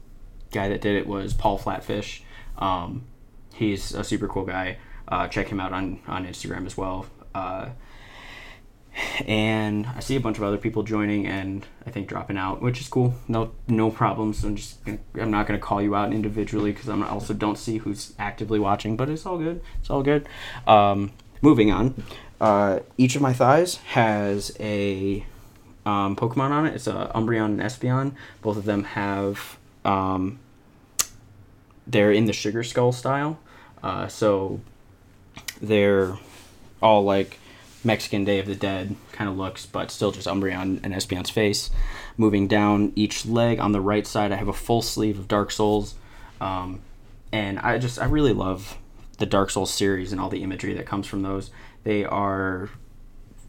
guy 0.52 0.70
that 0.70 0.82
did 0.82 0.96
it 0.96 1.08
was 1.08 1.34
Paul 1.34 1.58
Flatfish. 1.58 2.22
Um, 2.58 3.06
he's 3.54 3.94
a 3.94 4.04
super 4.04 4.28
cool 4.28 4.46
guy. 4.46 4.78
Uh, 5.08 5.28
check 5.28 5.48
him 5.48 5.60
out 5.60 5.72
on, 5.72 6.00
on 6.08 6.26
Instagram 6.26 6.66
as 6.66 6.76
well. 6.78 7.06
And 9.26 9.86
I 9.88 10.00
see 10.00 10.16
a 10.16 10.20
bunch 10.20 10.38
of 10.38 10.44
other 10.44 10.58
people 10.58 10.84
joining 10.84 11.28
and 11.28 11.66
I 11.86 11.92
think 11.92 12.08
dropping 12.08 12.38
out, 12.38 12.62
which 12.62 12.82
is 12.82 12.88
cool. 12.88 13.14
No, 13.28 13.52
no 13.68 13.92
problems. 13.92 14.44
I'm 14.44 14.56
just 14.56 14.84
gonna, 14.86 15.00
I'm 15.20 15.32
not 15.32 15.48
gonna 15.48 15.60
call 15.60 15.82
you 15.82 15.96
out 15.96 16.14
individually 16.14 16.72
because 16.72 16.90
I 16.90 17.08
also 17.08 17.34
don't 17.34 17.58
see 17.58 17.78
who's 17.78 18.14
actively 18.18 18.60
watching, 18.60 18.98
but 18.98 19.10
it's 19.10 19.26
all 19.26 19.38
good. 19.38 19.62
It's 19.80 19.90
all 19.90 20.04
good. 20.04 20.28
Um, 20.66 21.12
moving 21.42 21.72
on. 21.72 22.04
Uh, 22.40 22.80
each 22.98 23.16
of 23.16 23.22
my 23.22 23.34
thighs 23.34 23.76
has 23.78 24.56
a 24.60 25.26
um, 25.86 26.16
Pokemon 26.16 26.52
on 26.52 26.66
it. 26.66 26.76
It's 26.76 26.88
a 26.88 27.12
Umbreon 27.16 27.46
and 27.46 27.60
Espeon. 27.62 28.14
Both 28.42 28.58
of 28.58 28.66
them 28.66 28.84
have 28.84 29.58
um, 29.86 30.40
they're 31.88 32.12
in 32.12 32.26
the 32.26 32.34
Sugar 32.34 32.64
Skull 32.64 32.92
style, 32.92 33.40
uh, 33.82 34.08
so 34.08 34.60
they're 35.62 36.18
all 36.82 37.04
like 37.04 37.40
Mexican 37.88 38.26
Day 38.26 38.38
of 38.38 38.46
the 38.46 38.56
Dead 38.56 38.96
kind 39.14 39.30
of 39.30 39.38
looks, 39.38 39.66
but 39.66 39.90
still 39.90 40.12
just 40.12 40.28
Umbreon 40.28 40.82
and 40.84 40.94
Espeon's 40.94 41.30
face. 41.32 41.72
Moving 42.18 42.48
down 42.48 42.92
each 42.96 43.26
leg 43.26 43.60
on 43.60 43.72
the 43.72 43.82
right 43.82 44.06
side, 44.06 44.32
I 44.32 44.36
have 44.36 44.50
a 44.50 44.54
full 44.54 44.84
sleeve 44.84 45.18
of 45.18 45.28
Dark 45.28 45.50
Souls, 45.50 45.96
um, 46.40 46.82
and 47.32 47.58
I 47.60 47.80
just 47.80 48.00
I 48.00 48.06
really 48.06 48.34
love 48.34 48.78
the 49.18 49.26
Dark 49.26 49.50
Souls 49.50 49.74
series 49.74 50.12
and 50.12 50.22
all 50.22 50.30
the 50.30 50.44
imagery 50.44 50.74
that 50.74 50.86
comes 50.86 51.08
from 51.08 51.24
those. 51.24 51.50
They 51.84 52.04
are 52.06 52.70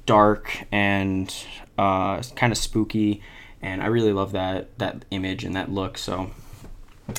dark 0.07 0.64
and 0.73 1.35
uh, 1.76 2.23
kind 2.37 2.52
of 2.52 2.57
spooky, 2.57 3.21
and 3.61 3.83
I 3.83 3.87
really 3.87 4.12
love 4.12 4.33
that 4.33 4.78
that 4.78 5.04
image 5.11 5.45
and 5.45 5.54
that 5.57 5.71
look. 5.71 5.99
So 5.99 6.30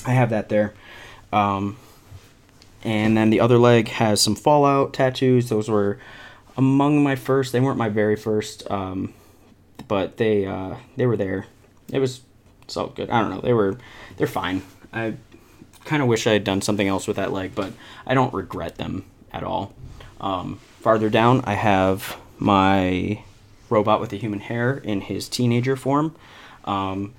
I 0.06 0.12
have 0.12 0.30
that 0.30 0.50
there. 0.50 0.74
Um, 1.32 1.78
and 2.84 3.18
then 3.18 3.30
the 3.30 3.42
other 3.42 3.58
leg 3.58 3.90
has 3.90 4.22
some 4.22 4.36
Fallout 4.36 4.94
tattoos. 4.94 5.50
Those 5.50 5.70
were 5.70 6.00
among 6.60 7.01
my 7.01 7.16
first. 7.16 7.54
They 7.54 7.62
weren't 7.62 7.78
my 7.78 7.88
very 7.88 8.18
first, 8.18 8.70
um, 8.70 9.13
but 9.88 10.18
they 10.18 10.46
uh, 10.46 10.75
they 10.98 11.06
were 11.06 11.16
there. 11.16 11.46
It 11.92 12.00
was 12.00 12.20
so 12.68 12.88
good. 12.88 13.10
I 13.10 13.22
don't 13.22 13.30
know. 13.30 13.39
They 13.39 13.54
were 13.54 13.78
they're 14.18 14.28
fine. 14.28 14.62
I 14.92 15.13
kind 15.86 16.01
of 16.01 16.10
wish 16.10 16.28
I 16.28 16.34
had 16.34 16.44
done 16.44 16.62
something 16.62 16.88
else 16.88 17.08
with 17.08 17.16
that 17.16 17.32
leg, 17.32 17.56
but 17.56 17.72
I 18.06 18.13
don't 18.13 18.34
regret 18.34 18.75
them 18.75 19.06
at 19.32 19.42
all. 19.42 19.74
Um, 20.20 20.60
farther 20.82 21.10
down, 21.10 21.42
I 21.46 21.54
have 21.54 22.18
my 22.38 23.24
robot 23.70 24.01
with 24.01 24.10
the 24.10 24.18
human 24.18 24.42
hair 24.42 24.75
in 24.78 25.00
his 25.00 25.30
teenager 25.30 25.78
form, 25.78 26.13
um, 26.66 27.13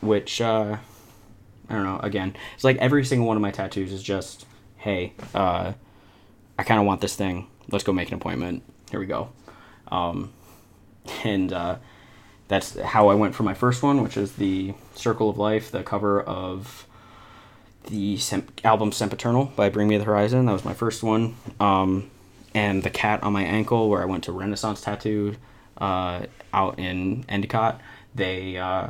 which 0.00 0.40
uh, 0.40 0.76
I 1.68 1.74
don't 1.74 1.84
know. 1.84 1.98
Again, 2.04 2.36
it's 2.54 2.62
like 2.62 2.76
every 2.76 3.04
single 3.04 3.26
one 3.26 3.36
of 3.36 3.42
my 3.42 3.50
tattoos 3.50 3.92
is 3.92 4.02
just, 4.02 4.46
hey, 4.76 5.14
uh, 5.34 5.72
I 6.56 6.62
kind 6.62 6.78
of 6.78 6.86
want 6.86 7.00
this 7.00 7.16
thing 7.16 7.48
let's 7.70 7.84
go 7.84 7.92
make 7.92 8.08
an 8.08 8.14
appointment. 8.14 8.62
Here 8.90 9.00
we 9.00 9.06
go. 9.06 9.30
Um, 9.88 10.32
and 11.24 11.52
uh, 11.52 11.76
that's 12.48 12.78
how 12.80 13.08
I 13.08 13.14
went 13.14 13.34
for 13.34 13.42
my 13.42 13.54
first 13.54 13.82
one, 13.82 14.02
which 14.02 14.16
is 14.16 14.32
the 14.32 14.74
Circle 14.94 15.30
of 15.30 15.38
Life, 15.38 15.70
the 15.70 15.82
cover 15.82 16.20
of 16.20 16.86
the 17.86 18.18
album 18.64 18.92
Sempiternal 18.92 19.46
by 19.56 19.68
Bring 19.68 19.88
Me 19.88 19.96
the 19.96 20.04
Horizon. 20.04 20.46
That 20.46 20.52
was 20.52 20.64
my 20.64 20.74
first 20.74 21.02
one. 21.02 21.36
Um, 21.60 22.10
and 22.54 22.82
the 22.82 22.90
cat 22.90 23.22
on 23.22 23.32
my 23.32 23.44
ankle, 23.44 23.88
where 23.88 24.02
I 24.02 24.06
went 24.06 24.24
to 24.24 24.32
Renaissance 24.32 24.80
Tattoo 24.80 25.36
uh, 25.78 26.24
out 26.52 26.78
in 26.78 27.24
Endicott. 27.28 27.80
They, 28.14 28.56
uh, 28.56 28.88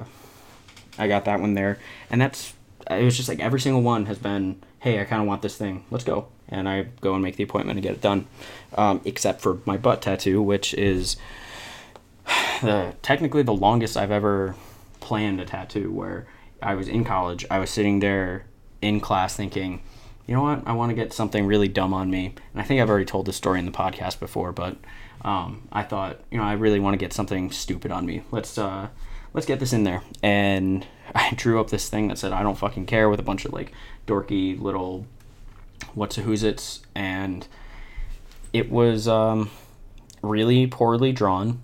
I 0.97 1.08
got 1.08 1.25
that 1.26 1.40
one 1.40 1.54
there, 1.54 1.78
and 2.11 2.20
that's 2.20 2.54
it 2.90 3.04
was 3.04 3.16
just 3.16 3.28
like 3.28 3.40
every 3.40 3.61
single 3.61 3.82
one 3.82 4.06
has 4.06 4.18
been, 4.18 4.62
hey, 4.78 5.00
I 5.00 5.04
kind 5.04 5.20
of 5.20 5.28
want 5.28 5.42
this 5.42 5.56
thing. 5.56 5.85
Let's 5.90 6.04
go 6.04 6.28
and 6.49 6.68
I 6.68 6.87
go 7.00 7.14
and 7.14 7.23
make 7.23 7.37
the 7.37 7.44
appointment 7.44 7.76
and 7.76 7.82
get 7.82 7.92
it 7.92 8.00
done. 8.00 8.26
Um, 8.76 9.00
except 9.04 9.40
for 9.40 9.58
my 9.64 9.76
butt 9.76 10.02
tattoo, 10.02 10.42
which 10.42 10.75
is 10.75 11.16
the 12.60 12.94
technically 13.02 13.42
the 13.42 13.54
longest 13.54 13.96
I've 13.96 14.10
ever 14.10 14.54
planned 15.00 15.40
a 15.40 15.44
tattoo. 15.44 15.90
Where 15.90 16.26
I 16.62 16.75
was 16.75 16.88
in 16.88 17.04
college, 17.04 17.46
I 17.50 17.58
was 17.58 17.70
sitting 17.70 18.00
there 18.00 18.44
in 18.82 19.00
class 19.00 19.37
thinking, 19.37 19.82
you 20.26 20.34
know 20.34 20.42
what, 20.42 20.62
I 20.66 20.72
want 20.72 20.90
to 20.90 20.94
get 20.94 21.12
something 21.12 21.46
really 21.46 21.68
dumb 21.68 21.94
on 21.94 22.10
me. 22.10 22.34
And 22.52 22.60
I 22.60 22.64
think 22.64 22.80
I've 22.80 22.90
already 22.90 23.06
told 23.06 23.26
this 23.26 23.37
story 23.37 23.58
in 23.58 23.66
the 23.66 23.72
podcast 23.72 24.20
before, 24.20 24.52
but 24.52 24.76
um, 25.22 25.66
I 25.72 25.82
thought, 25.82 26.20
you 26.30 26.38
know, 26.38 26.44
I 26.44 26.52
really 26.52 26.80
want 26.80 26.94
to 26.94 26.98
get 26.98 27.12
something 27.12 27.50
stupid 27.50 27.90
on 27.90 28.06
me. 28.06 28.22
Let's 28.30 28.58
uh, 28.58 28.88
let's 29.34 29.46
get 29.46 29.60
this 29.60 29.72
in 29.72 29.84
there. 29.84 30.02
And 30.22 30.87
I 31.14 31.32
drew 31.34 31.60
up 31.60 31.70
this 31.70 31.88
thing 31.88 32.08
that 32.08 32.18
said, 32.18 32.32
I 32.32 32.42
don't 32.42 32.58
fucking 32.58 32.87
care 32.87 33.08
with 33.08 33.20
a 33.20 33.25
bunch 33.25 33.44
of 33.44 33.52
like 33.52 33.72
dorky 34.06 34.60
little 34.60 35.06
what's 35.94 36.18
a 36.18 36.22
who's 36.22 36.42
it's 36.42 36.80
and 36.94 37.46
it 38.52 38.71
was 38.71 39.09
um, 39.09 39.50
really 40.23 40.67
poorly 40.67 41.12
drawn 41.12 41.62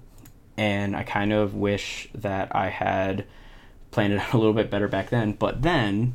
and 0.56 0.94
i 0.94 1.02
kind 1.02 1.32
of 1.32 1.54
wish 1.54 2.08
that 2.14 2.54
i 2.54 2.68
had 2.68 3.26
planned 3.94 4.12
it 4.12 4.22
a 4.32 4.36
little 4.36 4.52
bit 4.52 4.70
better 4.70 4.88
back 4.88 5.08
then. 5.08 5.32
But 5.32 5.62
then 5.62 6.14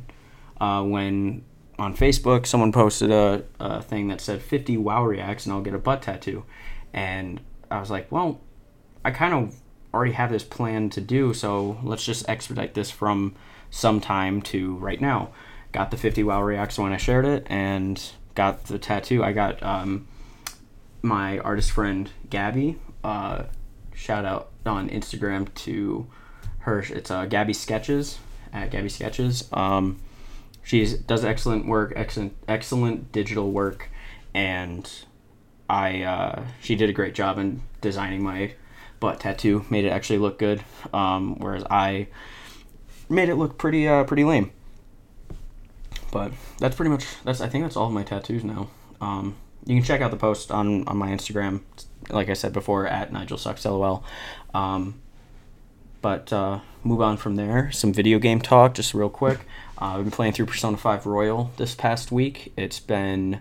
uh, 0.60 0.84
when 0.84 1.44
on 1.78 1.96
facebook 1.96 2.46
someone 2.46 2.72
posted 2.72 3.10
a, 3.10 3.42
a 3.58 3.80
thing 3.80 4.08
that 4.08 4.20
said 4.20 4.42
50 4.42 4.76
wow 4.76 5.02
reacts 5.02 5.46
and 5.46 5.54
i'll 5.54 5.62
get 5.62 5.74
a 5.74 5.78
butt 5.78 6.02
tattoo. 6.02 6.44
And 6.92 7.40
i 7.70 7.80
was 7.80 7.90
like 7.90 8.12
well 8.12 8.40
i 9.04 9.10
kind 9.10 9.32
of 9.32 9.56
already 9.92 10.12
have 10.12 10.30
this 10.30 10.44
plan 10.44 10.90
to 10.90 11.00
do 11.00 11.34
so 11.34 11.78
let's 11.82 12.04
just 12.04 12.28
expedite 12.28 12.74
this 12.74 12.90
from 12.90 13.34
some 13.70 14.00
time 14.00 14.42
to 14.42 14.76
right 14.76 15.00
now. 15.00 15.30
Got 15.72 15.90
the 15.90 15.96
50 15.96 16.24
wow 16.24 16.42
reacts 16.42 16.78
when 16.78 16.92
I 16.92 16.96
shared 16.96 17.24
it 17.24 17.46
and 17.48 18.02
got 18.34 18.64
the 18.64 18.78
tattoo. 18.78 19.22
I 19.22 19.32
got 19.32 19.62
um, 19.62 20.08
my 21.02 21.38
artist 21.38 21.70
friend 21.70 22.10
Gabby. 22.28 22.76
Uh, 23.02 23.44
shout 23.94 24.24
out 24.24 24.50
on 24.66 24.88
Instagram 24.88 25.52
to 25.54 26.06
her. 26.60 26.80
It's 26.80 27.10
uh, 27.10 27.26
Gabby 27.26 27.52
Sketches 27.52 28.18
at 28.52 28.70
Gabby 28.70 28.88
Sketches. 28.88 29.48
Um, 29.52 30.00
she 30.62 30.84
does 31.06 31.24
excellent 31.24 31.66
work, 31.66 31.92
excellent 31.96 32.36
excellent 32.46 33.12
digital 33.12 33.50
work, 33.50 33.88
and 34.34 34.90
I 35.68 36.02
uh, 36.02 36.44
she 36.60 36.76
did 36.76 36.90
a 36.90 36.92
great 36.92 37.14
job 37.14 37.38
in 37.38 37.62
designing 37.80 38.22
my 38.22 38.54
butt 39.00 39.20
tattoo. 39.20 39.64
Made 39.70 39.84
it 39.84 39.90
actually 39.90 40.18
look 40.18 40.38
good, 40.38 40.62
um, 40.92 41.36
whereas 41.38 41.64
I 41.70 42.08
made 43.08 43.28
it 43.28 43.36
look 43.36 43.58
pretty 43.58 43.88
uh, 43.88 44.04
pretty 44.04 44.24
lame. 44.24 44.52
But 46.12 46.32
that's 46.58 46.76
pretty 46.76 46.90
much 46.90 47.06
that's 47.24 47.40
I 47.40 47.48
think 47.48 47.64
that's 47.64 47.76
all 47.76 47.86
of 47.86 47.92
my 47.92 48.02
tattoos 48.02 48.44
now. 48.44 48.68
Um, 49.00 49.36
you 49.66 49.76
can 49.76 49.84
check 49.84 50.00
out 50.00 50.10
the 50.10 50.16
post 50.16 50.50
on 50.50 50.86
on 50.88 50.96
my 50.96 51.08
Instagram, 51.10 51.60
like 52.08 52.28
I 52.28 52.34
said 52.34 52.52
before, 52.52 52.86
at 52.86 53.12
Nigel 53.12 53.38
Sucks 53.38 53.64
LOL. 53.64 54.04
Um, 54.54 55.00
but 56.02 56.32
uh, 56.32 56.60
move 56.82 57.00
on 57.00 57.16
from 57.16 57.36
there. 57.36 57.70
Some 57.72 57.92
video 57.92 58.18
game 58.18 58.40
talk, 58.40 58.74
just 58.74 58.94
real 58.94 59.10
quick. 59.10 59.40
Uh, 59.80 59.96
I've 59.96 60.04
been 60.04 60.10
playing 60.10 60.32
through 60.32 60.46
Persona 60.46 60.76
5 60.76 61.06
Royal 61.06 61.50
this 61.56 61.74
past 61.74 62.10
week. 62.10 62.52
It's 62.56 62.80
been 62.80 63.40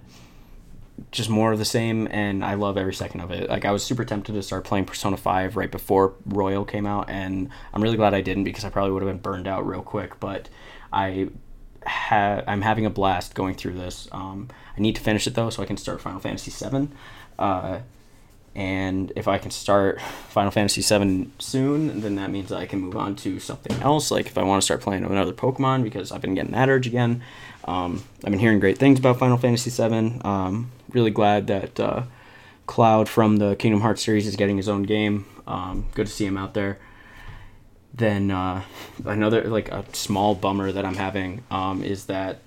just 1.11 1.29
more 1.29 1.53
of 1.53 1.59
the 1.59 1.65
same, 1.65 2.07
and 2.11 2.43
I 2.43 2.55
love 2.55 2.77
every 2.77 2.93
second 2.93 3.21
of 3.21 3.31
it. 3.31 3.49
Like 3.49 3.65
I 3.65 3.71
was 3.71 3.83
super 3.83 4.03
tempted 4.03 4.33
to 4.33 4.43
start 4.43 4.65
playing 4.65 4.85
Persona 4.85 5.17
5 5.17 5.55
right 5.55 5.71
before 5.71 6.13
Royal 6.25 6.65
came 6.65 6.85
out, 6.85 7.09
and 7.09 7.49
I'm 7.73 7.81
really 7.81 7.97
glad 7.97 8.13
I 8.13 8.21
didn't 8.21 8.43
because 8.43 8.65
I 8.65 8.69
probably 8.69 8.91
would 8.91 9.03
have 9.03 9.11
been 9.11 9.21
burned 9.21 9.47
out 9.47 9.65
real 9.65 9.81
quick. 9.81 10.19
But 10.19 10.49
I 10.91 11.29
ha- 11.85 12.43
I'm 12.47 12.61
having 12.61 12.85
a 12.85 12.89
blast 12.89 13.35
going 13.35 13.55
through 13.55 13.73
this. 13.73 14.07
Um, 14.11 14.49
I 14.77 14.81
need 14.81 14.95
to 14.95 15.01
finish 15.01 15.27
it 15.27 15.35
though, 15.35 15.49
so 15.49 15.61
I 15.61 15.65
can 15.65 15.77
start 15.77 16.01
Final 16.01 16.19
Fantasy 16.19 16.51
VII. 16.51 16.89
Uh, 17.37 17.79
and 18.55 19.13
if 19.15 19.27
I 19.27 19.37
can 19.37 19.51
start 19.51 20.01
Final 20.01 20.51
Fantasy 20.51 20.81
VII 20.81 21.29
soon, 21.39 22.01
then 22.01 22.15
that 22.15 22.31
means 22.31 22.49
that 22.49 22.57
I 22.57 22.65
can 22.65 22.79
move 22.79 22.97
on 22.97 23.15
to 23.17 23.39
something 23.39 23.79
else. 23.81 24.11
Like 24.11 24.25
if 24.25 24.37
I 24.37 24.43
want 24.43 24.61
to 24.61 24.65
start 24.65 24.81
playing 24.81 25.03
another 25.03 25.33
Pokemon, 25.33 25.83
because 25.83 26.11
I've 26.11 26.21
been 26.21 26.35
getting 26.35 26.51
that 26.51 26.69
urge 26.69 26.87
again. 26.87 27.21
Um, 27.65 28.03
I've 28.23 28.31
been 28.31 28.39
hearing 28.39 28.59
great 28.59 28.77
things 28.77 28.99
about 28.99 29.19
Final 29.19 29.37
Fantasy 29.37 29.69
VII. 29.69 30.19
Um, 30.23 30.71
really 30.89 31.11
glad 31.11 31.47
that 31.47 31.79
uh, 31.79 32.03
Cloud 32.65 33.07
from 33.07 33.37
the 33.37 33.55
Kingdom 33.55 33.81
Hearts 33.81 34.03
series 34.03 34.27
is 34.27 34.35
getting 34.35 34.57
his 34.57 34.67
own 34.67 34.83
game. 34.83 35.25
Um, 35.47 35.85
good 35.93 36.07
to 36.07 36.11
see 36.11 36.25
him 36.25 36.37
out 36.37 36.53
there. 36.53 36.79
Then 37.93 38.31
uh, 38.31 38.63
another 39.05 39.43
like 39.45 39.69
a 39.69 39.83
small 39.93 40.35
bummer 40.35 40.71
that 40.71 40.85
I'm 40.85 40.95
having 40.95 41.43
um, 41.51 41.83
is 41.83 42.05
that 42.05 42.39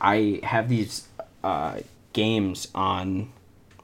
I 0.00 0.40
have 0.42 0.68
these 0.68 1.08
uh, 1.42 1.80
games 2.12 2.68
on 2.74 3.32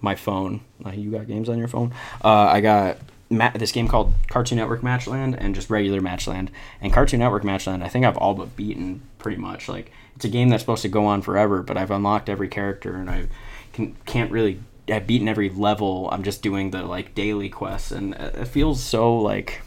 my 0.01 0.15
phone. 0.15 0.61
Uh, 0.85 0.91
you 0.91 1.11
got 1.11 1.27
games 1.27 1.49
on 1.49 1.59
your 1.59 1.69
phone? 1.69 1.93
Uh, 2.23 2.47
I 2.47 2.61
got 2.61 2.99
ma- 3.29 3.51
this 3.51 3.73
game 3.73 3.89
called 3.89 4.13
Cartoon 4.29 4.59
Network 4.59 4.83
Matchland 4.83 5.37
and 5.39 5.55
just 5.55 5.71
regular 5.71 6.01
Matchland. 6.01 6.49
And 6.81 6.93
Cartoon 6.93 7.21
Network 7.21 7.43
Matchland, 7.45 7.83
I 7.83 7.89
think 7.89 8.05
I've 8.05 8.17
all 8.17 8.35
but 8.35 8.57
beaten 8.57 9.03
pretty 9.19 9.39
much. 9.39 9.69
Like 9.69 9.93
it's 10.17 10.25
a 10.25 10.29
game 10.29 10.49
that's 10.49 10.63
supposed 10.63 10.83
to 10.83 10.89
go 10.89 11.07
on 11.07 11.23
forever, 11.23 11.63
but 11.63 11.77
I've 11.77 11.91
unlocked 11.91 12.29
every 12.29 12.49
character 12.49 12.97
and 12.97 13.09
I 13.11 13.29
can, 13.73 13.97
can't 14.07 14.31
really. 14.31 14.61
I've 14.89 15.07
beaten 15.07 15.29
every 15.29 15.51
level. 15.51 16.09
I'm 16.11 16.25
just 16.25 16.43
doing 16.43 16.73
the 16.73 16.83
like 16.83 17.15
daily 17.15 17.49
quests, 17.49 17.93
and 17.93 18.15
it 18.15 18.49
feels 18.49 18.83
so 18.83 19.17
like 19.19 19.63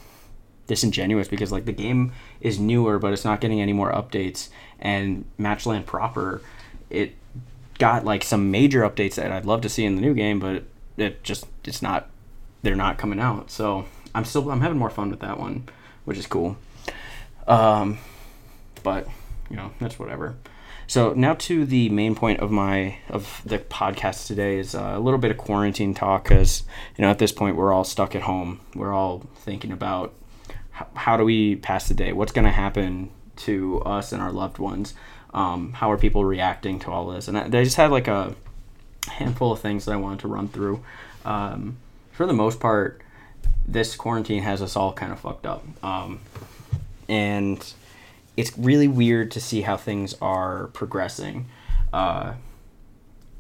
disingenuous 0.67 1.27
because 1.27 1.51
like 1.51 1.65
the 1.65 1.71
game 1.71 2.11
is 2.41 2.59
newer, 2.59 2.99
but 2.99 3.13
it's 3.13 3.25
not 3.25 3.41
getting 3.41 3.61
any 3.61 3.73
more 3.73 3.91
updates. 3.91 4.49
And 4.79 5.25
Matchland 5.39 5.85
proper, 5.85 6.41
it 6.89 7.15
got 7.79 8.05
like 8.05 8.23
some 8.23 8.51
major 8.51 8.81
updates 8.81 9.15
that 9.15 9.31
I'd 9.31 9.45
love 9.45 9.61
to 9.61 9.69
see 9.69 9.85
in 9.85 9.95
the 9.95 10.01
new 10.01 10.13
game, 10.13 10.39
but 10.39 10.63
it 10.97 11.23
just 11.23 11.45
it's 11.63 11.81
not 11.81 12.09
they're 12.61 12.75
not 12.75 12.97
coming 12.97 13.19
out. 13.19 13.51
So 13.51 13.85
I'm 14.15 14.25
still 14.25 14.49
I'm 14.49 14.61
having 14.61 14.77
more 14.77 14.89
fun 14.89 15.09
with 15.09 15.19
that 15.21 15.39
one, 15.39 15.67
which 16.05 16.17
is 16.17 16.27
cool. 16.27 16.57
Um, 17.47 17.97
but 18.83 19.07
you 19.49 19.55
know 19.55 19.71
that's 19.79 19.99
whatever. 19.99 20.35
So 20.85 21.13
now 21.13 21.33
to 21.35 21.65
the 21.65 21.89
main 21.89 22.13
point 22.13 22.39
of 22.39 22.51
my 22.51 22.97
of 23.09 23.41
the 23.45 23.59
podcast 23.59 24.27
today 24.27 24.59
is 24.59 24.75
uh, 24.75 24.93
a 24.95 24.99
little 24.99 25.17
bit 25.17 25.31
of 25.31 25.37
quarantine 25.37 25.93
talk 25.93 26.25
because 26.25 26.63
you 26.97 27.03
know 27.03 27.09
at 27.09 27.19
this 27.19 27.31
point 27.31 27.55
we're 27.55 27.73
all 27.73 27.83
stuck 27.83 28.15
at 28.15 28.23
home. 28.23 28.61
We're 28.75 28.93
all 28.93 29.23
thinking 29.35 29.71
about 29.71 30.13
how, 30.73 31.17
do 31.17 31.23
we 31.23 31.55
pass 31.55 31.87
the 31.87 31.93
day? 31.93 32.13
What's 32.13 32.31
going 32.31 32.45
to 32.45 32.51
happen 32.51 33.11
to 33.37 33.81
us 33.81 34.11
and 34.11 34.21
our 34.21 34.31
loved 34.31 34.57
ones? 34.57 34.93
Um, 35.33 35.73
how 35.73 35.91
are 35.91 35.97
people 35.97 36.25
reacting 36.25 36.79
to 36.79 36.91
all 36.91 37.07
this? 37.07 37.27
And 37.27 37.37
I 37.37 37.49
just 37.49 37.75
had 37.75 37.91
like 37.91 38.07
a 38.07 38.35
handful 39.07 39.51
of 39.51 39.59
things 39.59 39.85
that 39.85 39.91
I 39.91 39.97
wanted 39.97 40.19
to 40.19 40.27
run 40.27 40.47
through. 40.47 40.83
Um, 41.25 41.77
for 42.11 42.25
the 42.25 42.33
most 42.33 42.59
part, 42.59 43.01
this 43.67 43.95
quarantine 43.95 44.43
has 44.43 44.61
us 44.61 44.75
all 44.75 44.93
kind 44.93 45.11
of 45.11 45.19
fucked 45.19 45.45
up. 45.45 45.63
Um, 45.83 46.19
and 47.07 47.73
it's 48.35 48.57
really 48.57 48.87
weird 48.87 49.31
to 49.31 49.41
see 49.41 49.61
how 49.61 49.77
things 49.77 50.15
are 50.21 50.67
progressing. 50.67 51.47
Uh, 51.91 52.33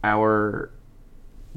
our 0.03 0.69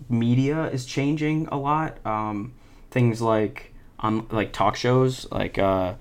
media 0.09 0.65
is 0.65 0.87
changing 0.87 1.49
a 1.49 1.59
lot. 1.59 2.05
Um, 2.07 2.55
things 2.91 3.21
like 3.21 3.73
on 3.99 4.27
like 4.31 4.53
talk 4.53 4.77
shows, 4.77 5.31
like 5.31 5.59
uh, 5.59 5.95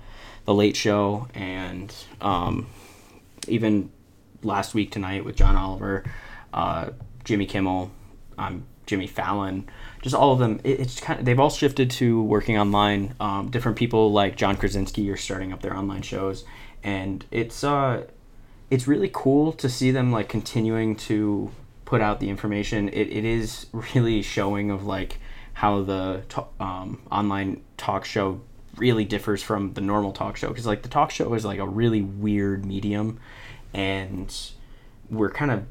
the 0.44 0.54
Late 0.54 0.76
Show, 0.76 1.28
and 1.34 1.92
um, 2.20 2.68
even 3.48 3.90
last 4.42 4.74
week 4.74 4.90
tonight 4.90 5.24
with 5.24 5.36
John 5.36 5.56
Oliver, 5.56 6.04
uh, 6.52 6.90
Jimmy 7.24 7.46
Kimmel, 7.46 7.90
um, 8.38 8.66
Jimmy 8.86 9.06
Fallon, 9.06 9.68
just 10.02 10.14
all 10.14 10.32
of 10.32 10.38
them. 10.38 10.60
It, 10.62 10.80
it's 10.80 11.00
kind 11.00 11.18
of 11.18 11.26
they've 11.26 11.40
all 11.40 11.50
shifted 11.50 11.90
to 11.92 12.22
working 12.22 12.58
online. 12.58 13.14
Um, 13.20 13.50
different 13.50 13.76
people 13.76 14.12
like 14.12 14.36
John 14.36 14.56
Krasinski 14.56 15.10
are 15.10 15.16
starting 15.16 15.52
up 15.52 15.62
their 15.62 15.76
online 15.76 16.02
shows, 16.02 16.44
and 16.82 17.24
it's 17.30 17.64
uh, 17.64 18.04
it's 18.70 18.86
really 18.86 19.10
cool 19.12 19.52
to 19.54 19.68
see 19.68 19.90
them 19.90 20.12
like 20.12 20.28
continuing 20.28 20.96
to 20.96 21.50
put 21.84 22.00
out 22.00 22.20
the 22.20 22.28
information. 22.28 22.88
It, 22.88 23.08
it 23.08 23.24
is 23.24 23.66
really 23.94 24.22
showing 24.22 24.70
of 24.70 24.84
like 24.84 25.18
how 25.56 25.80
the 25.80 26.22
um, 26.60 27.00
online 27.10 27.62
talk 27.78 28.04
show 28.04 28.38
really 28.76 29.06
differs 29.06 29.42
from 29.42 29.72
the 29.72 29.80
normal 29.80 30.12
talk 30.12 30.36
show. 30.36 30.48
Because 30.48 30.66
like 30.66 30.82
the 30.82 30.88
talk 30.90 31.10
show 31.10 31.32
is 31.32 31.46
like 31.46 31.58
a 31.58 31.66
really 31.66 32.02
weird 32.02 32.66
medium 32.66 33.18
and 33.72 34.50
we're 35.08 35.30
kind 35.30 35.50
of 35.50 35.64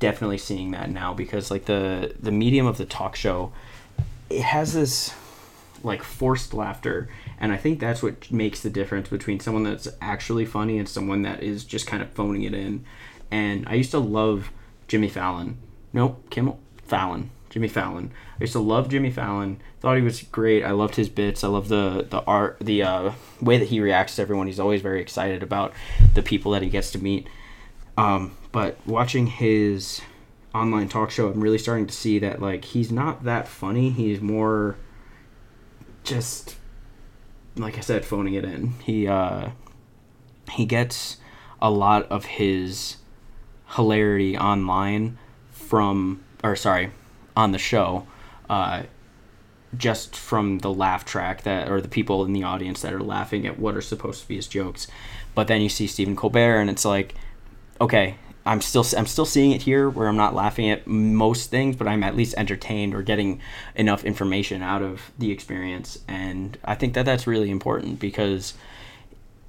definitely 0.00 0.38
seeing 0.38 0.72
that 0.72 0.90
now 0.90 1.14
because 1.14 1.52
like 1.52 1.66
the 1.66 2.16
the 2.18 2.32
medium 2.32 2.66
of 2.66 2.78
the 2.78 2.84
talk 2.84 3.14
show 3.14 3.52
it 4.28 4.42
has 4.42 4.72
this 4.72 5.14
like 5.82 6.02
forced 6.02 6.54
laughter 6.54 7.08
and 7.40 7.52
i 7.52 7.56
think 7.56 7.80
that's 7.80 8.00
what 8.00 8.30
makes 8.30 8.60
the 8.60 8.70
difference 8.70 9.08
between 9.08 9.40
someone 9.40 9.64
that's 9.64 9.88
actually 10.00 10.46
funny 10.46 10.78
and 10.78 10.88
someone 10.88 11.22
that 11.22 11.42
is 11.42 11.64
just 11.64 11.86
kind 11.86 12.00
of 12.00 12.08
phoning 12.10 12.42
it 12.42 12.54
in. 12.54 12.84
And 13.30 13.68
i 13.68 13.74
used 13.74 13.90
to 13.92 13.98
love 13.98 14.50
jimmy 14.88 15.08
fallon. 15.08 15.58
Nope 15.92 16.28
kimmel 16.30 16.60
fallon 16.86 17.30
jimmy 17.50 17.68
fallon. 17.68 18.12
I 18.38 18.44
used 18.44 18.52
to 18.52 18.60
love 18.60 18.88
jimmy 18.88 19.10
fallon. 19.10 19.60
Thought 19.80 19.96
he 19.96 20.02
was 20.02 20.22
great. 20.22 20.64
I 20.64 20.72
loved 20.72 20.96
his 20.96 21.08
bits. 21.08 21.44
I 21.44 21.48
love 21.48 21.68
the 21.68 22.06
the 22.08 22.22
art 22.22 22.58
the 22.60 22.82
uh, 22.82 23.12
way 23.40 23.58
that 23.58 23.68
he 23.68 23.80
reacts 23.80 24.16
to 24.16 24.22
everyone. 24.22 24.46
He's 24.46 24.60
always 24.60 24.82
very 24.82 25.00
excited 25.00 25.42
about 25.42 25.72
the 26.14 26.22
people 26.22 26.52
that 26.52 26.62
he 26.62 26.68
gets 26.68 26.90
to 26.92 26.98
meet. 26.98 27.28
Um, 27.96 28.36
but 28.52 28.76
watching 28.86 29.26
his 29.26 30.00
online 30.54 30.88
talk 30.88 31.10
show, 31.10 31.28
I'm 31.28 31.40
really 31.40 31.58
starting 31.58 31.86
to 31.86 31.94
see 31.94 32.18
that 32.20 32.40
like 32.40 32.64
he's 32.64 32.92
not 32.92 33.24
that 33.24 33.48
funny. 33.48 33.90
He's 33.90 34.20
more 34.20 34.76
just 36.04 36.56
like 37.56 37.76
I 37.76 37.80
said, 37.80 38.04
phoning 38.04 38.34
it 38.34 38.44
in. 38.44 38.74
He 38.84 39.06
uh, 39.06 39.50
he 40.52 40.64
gets 40.64 41.18
a 41.60 41.70
lot 41.70 42.04
of 42.10 42.24
his 42.24 42.98
hilarity 43.70 44.36
online 44.36 45.18
from 45.50 46.24
or 46.42 46.56
sorry 46.56 46.90
on 47.38 47.52
the 47.52 47.58
show 47.58 48.06
uh, 48.50 48.82
just 49.76 50.16
from 50.16 50.58
the 50.58 50.72
laugh 50.72 51.04
track 51.04 51.42
that 51.42 51.70
or 51.70 51.80
the 51.80 51.88
people 51.88 52.24
in 52.24 52.32
the 52.32 52.42
audience 52.42 52.82
that 52.82 52.92
are 52.92 53.02
laughing 53.02 53.46
at 53.46 53.58
what 53.58 53.76
are 53.76 53.80
supposed 53.80 54.22
to 54.22 54.28
be 54.28 54.36
his 54.36 54.48
jokes. 54.48 54.88
But 55.34 55.46
then 55.46 55.60
you 55.60 55.68
see 55.68 55.86
stephen 55.86 56.16
colbert 56.16 56.60
and 56.60 56.68
it's 56.68 56.84
like 56.84 57.14
okay, 57.80 58.16
I'm 58.44 58.60
still 58.60 58.84
I'm 58.96 59.06
still 59.06 59.26
seeing 59.26 59.52
it 59.52 59.62
here 59.62 59.88
where 59.88 60.08
I'm 60.08 60.16
not 60.16 60.34
laughing 60.34 60.70
at 60.70 60.86
most 60.86 61.50
things, 61.50 61.76
but 61.76 61.86
I'm 61.86 62.02
at 62.02 62.16
least 62.16 62.34
entertained 62.36 62.94
or 62.94 63.02
getting 63.02 63.40
enough 63.74 64.04
information 64.04 64.62
out 64.62 64.82
of 64.82 65.12
the 65.18 65.30
experience, 65.30 65.98
and 66.08 66.58
I 66.64 66.74
think 66.74 66.94
that 66.94 67.04
that's 67.04 67.26
really 67.26 67.50
important 67.50 68.00
because 68.00 68.54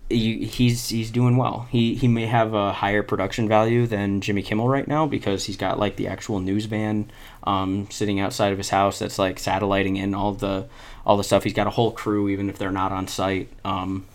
he's 0.09 0.89
he's 0.89 1.11
doing 1.11 1.37
well. 1.37 1.67
He 1.69 1.95
he 1.95 2.07
may 2.07 2.25
have 2.25 2.53
a 2.53 2.73
higher 2.73 3.03
production 3.03 3.47
value 3.47 3.85
than 3.85 4.21
Jimmy 4.21 4.41
Kimmel 4.41 4.67
right 4.67 4.87
now 4.87 5.05
because 5.05 5.45
he's 5.45 5.57
got 5.57 5.79
like 5.79 5.95
the 5.95 6.07
actual 6.07 6.39
news 6.39 6.65
van 6.65 7.11
um, 7.43 7.87
sitting 7.91 8.19
outside 8.19 8.51
of 8.51 8.57
his 8.57 8.69
house 8.69 8.99
that's 8.99 9.19
like 9.19 9.37
satelliting 9.37 9.97
in 9.97 10.15
all 10.15 10.33
the 10.33 10.67
all 11.05 11.17
the 11.17 11.23
stuff. 11.23 11.43
He's 11.43 11.53
got 11.53 11.67
a 11.67 11.71
whole 11.71 11.91
crew 11.91 12.27
even 12.29 12.49
if 12.49 12.57
they're 12.57 12.71
not 12.71 12.91
on 12.91 13.07
site, 13.07 13.49
um, 13.63 14.05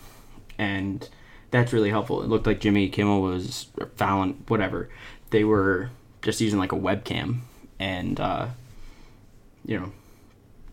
and 0.57 1.07
that's 1.51 1.71
really 1.71 1.89
helpful. 1.89 2.21
It 2.21 2.29
looked 2.29 2.45
like 2.45 2.59
Jimmy 2.59 2.89
Kimmel 2.89 3.21
was 3.21 3.67
Fallon, 3.95 4.43
whatever. 4.47 4.89
They 5.29 5.43
were 5.43 5.89
just 6.21 6.41
using 6.41 6.59
like 6.59 6.73
a 6.73 6.77
webcam, 6.77 7.39
and 7.79 8.19
uh, 8.19 8.47
you 9.65 9.79
know, 9.79 9.91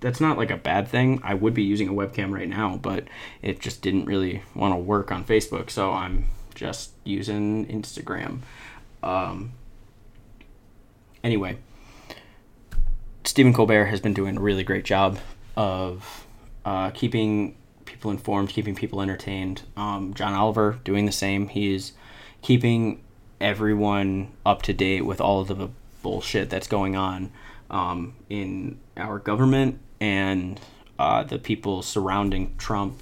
that's 0.02 0.20
not 0.20 0.36
like 0.36 0.50
a 0.50 0.56
bad 0.56 0.88
thing. 0.88 1.20
I 1.22 1.34
would 1.34 1.54
be 1.54 1.62
using 1.62 1.88
a 1.88 1.92
webcam 1.92 2.32
right 2.32 2.48
now, 2.48 2.76
but 2.76 3.04
it 3.40 3.60
just 3.60 3.80
didn't 3.80 4.04
really 4.04 4.42
want 4.54 4.74
to 4.74 4.76
work 4.76 5.10
on 5.10 5.24
Facebook, 5.24 5.70
so 5.70 5.92
I'm 5.92 6.26
just 6.54 6.90
using 7.04 7.66
Instagram. 7.66 8.40
Um, 9.02 9.52
anyway, 11.24 11.56
Stephen 13.24 13.54
Colbert 13.54 13.86
has 13.86 14.00
been 14.00 14.12
doing 14.12 14.36
a 14.36 14.40
really 14.40 14.64
great 14.64 14.84
job 14.84 15.18
of 15.56 16.26
uh, 16.64 16.90
keeping 16.90 17.56
people 17.84 18.10
informed, 18.10 18.48
keeping 18.48 18.74
people 18.74 19.00
entertained. 19.00 19.62
Um, 19.76 20.14
John 20.14 20.34
Oliver 20.34 20.80
doing 20.84 21.06
the 21.06 21.12
same. 21.12 21.48
He's 21.48 21.92
keeping 22.42 23.02
everyone 23.40 24.32
up 24.44 24.62
to 24.62 24.72
date 24.72 25.06
with 25.06 25.20
all 25.20 25.40
of 25.42 25.48
the 25.48 25.68
bullshit 26.02 26.50
that's 26.50 26.66
going 26.66 26.96
on 26.96 27.30
um, 27.70 28.14
in 28.28 28.80
our 28.96 29.20
government 29.20 29.78
and 30.02 30.60
uh, 30.98 31.22
the 31.22 31.38
people 31.38 31.80
surrounding 31.80 32.56
Trump. 32.58 33.00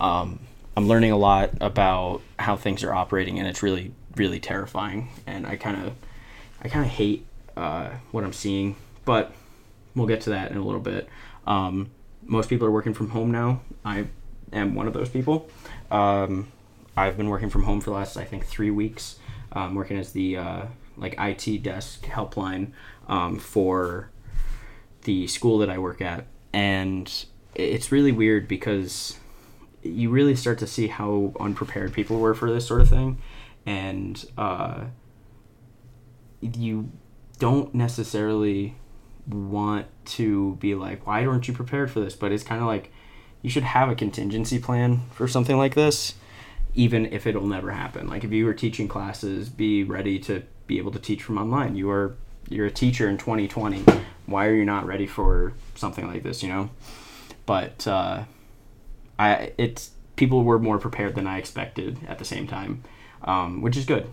Um, 0.00 0.40
I'm 0.76 0.88
learning 0.88 1.12
a 1.12 1.16
lot 1.16 1.50
about 1.60 2.20
how 2.36 2.56
things 2.56 2.82
are 2.82 2.92
operating, 2.92 3.38
and 3.38 3.46
it's 3.46 3.62
really, 3.62 3.92
really 4.16 4.40
terrifying. 4.40 5.10
And 5.24 5.46
I 5.46 5.54
kind 5.54 5.86
of, 5.86 5.92
I 6.60 6.68
kind 6.68 6.84
of 6.84 6.90
hate 6.90 7.26
uh, 7.56 7.90
what 8.10 8.24
I'm 8.24 8.32
seeing, 8.32 8.74
but 9.04 9.32
we'll 9.94 10.08
get 10.08 10.22
to 10.22 10.30
that 10.30 10.50
in 10.50 10.56
a 10.56 10.64
little 10.64 10.80
bit. 10.80 11.08
Um, 11.46 11.90
most 12.24 12.48
people 12.48 12.66
are 12.66 12.72
working 12.72 12.94
from 12.94 13.10
home 13.10 13.30
now. 13.30 13.60
I 13.84 14.06
am 14.52 14.74
one 14.74 14.88
of 14.88 14.94
those 14.94 15.08
people. 15.08 15.48
Um, 15.92 16.50
I've 16.96 17.16
been 17.16 17.28
working 17.28 17.50
from 17.50 17.62
home 17.62 17.80
for 17.80 17.90
the 17.90 17.96
last, 17.96 18.16
I 18.16 18.24
think, 18.24 18.46
three 18.46 18.70
weeks. 18.70 19.16
um, 19.52 19.74
working 19.74 19.98
as 19.98 20.12
the 20.12 20.36
uh, 20.36 20.62
like 20.96 21.14
IT 21.18 21.62
desk 21.62 22.04
helpline 22.06 22.72
um, 23.08 23.38
for 23.38 24.10
the 25.02 25.26
school 25.26 25.58
that 25.58 25.70
I 25.70 25.78
work 25.78 26.00
at, 26.00 26.26
and 26.52 27.24
it's 27.54 27.92
really 27.92 28.12
weird 28.12 28.48
because 28.48 29.18
you 29.82 30.10
really 30.10 30.36
start 30.36 30.58
to 30.58 30.66
see 30.66 30.86
how 30.86 31.32
unprepared 31.40 31.92
people 31.92 32.18
were 32.18 32.34
for 32.34 32.50
this 32.50 32.66
sort 32.66 32.80
of 32.80 32.88
thing, 32.88 33.18
and 33.66 34.24
uh, 34.38 34.84
you 36.40 36.90
don't 37.38 37.74
necessarily 37.74 38.76
want 39.28 39.86
to 40.04 40.56
be 40.56 40.74
like, 40.74 41.06
why 41.06 41.24
aren't 41.24 41.48
you 41.48 41.54
prepared 41.54 41.90
for 41.90 42.00
this? 42.00 42.14
But 42.14 42.32
it's 42.32 42.42
kind 42.42 42.60
of 42.60 42.66
like 42.66 42.92
you 43.40 43.50
should 43.50 43.62
have 43.64 43.88
a 43.88 43.94
contingency 43.94 44.58
plan 44.58 45.02
for 45.10 45.26
something 45.28 45.56
like 45.56 45.74
this, 45.74 46.14
even 46.74 47.06
if 47.06 47.26
it'll 47.26 47.46
never 47.46 47.70
happen. 47.70 48.08
Like 48.08 48.24
if 48.24 48.32
you 48.32 48.44
were 48.44 48.54
teaching 48.54 48.88
classes, 48.88 49.48
be 49.48 49.84
ready 49.84 50.18
to 50.20 50.42
be 50.66 50.78
able 50.78 50.92
to 50.92 50.98
teach 50.98 51.22
from 51.22 51.38
online. 51.38 51.74
You 51.74 51.90
are 51.90 52.16
you're 52.48 52.66
a 52.66 52.70
teacher 52.70 53.08
in 53.08 53.18
2020. 53.18 53.84
Why 54.26 54.46
are 54.46 54.54
you 54.54 54.64
not 54.64 54.86
ready 54.86 55.06
for 55.06 55.52
something 55.74 56.06
like 56.06 56.22
this? 56.22 56.42
You 56.42 56.48
know, 56.48 56.70
but 57.46 57.86
uh, 57.86 58.24
I 59.18 59.52
it's 59.58 59.90
people 60.16 60.44
were 60.44 60.58
more 60.58 60.78
prepared 60.78 61.14
than 61.14 61.26
I 61.26 61.38
expected 61.38 61.98
at 62.08 62.18
the 62.18 62.24
same 62.24 62.46
time, 62.46 62.84
um, 63.24 63.62
which 63.62 63.76
is 63.76 63.84
good. 63.84 64.06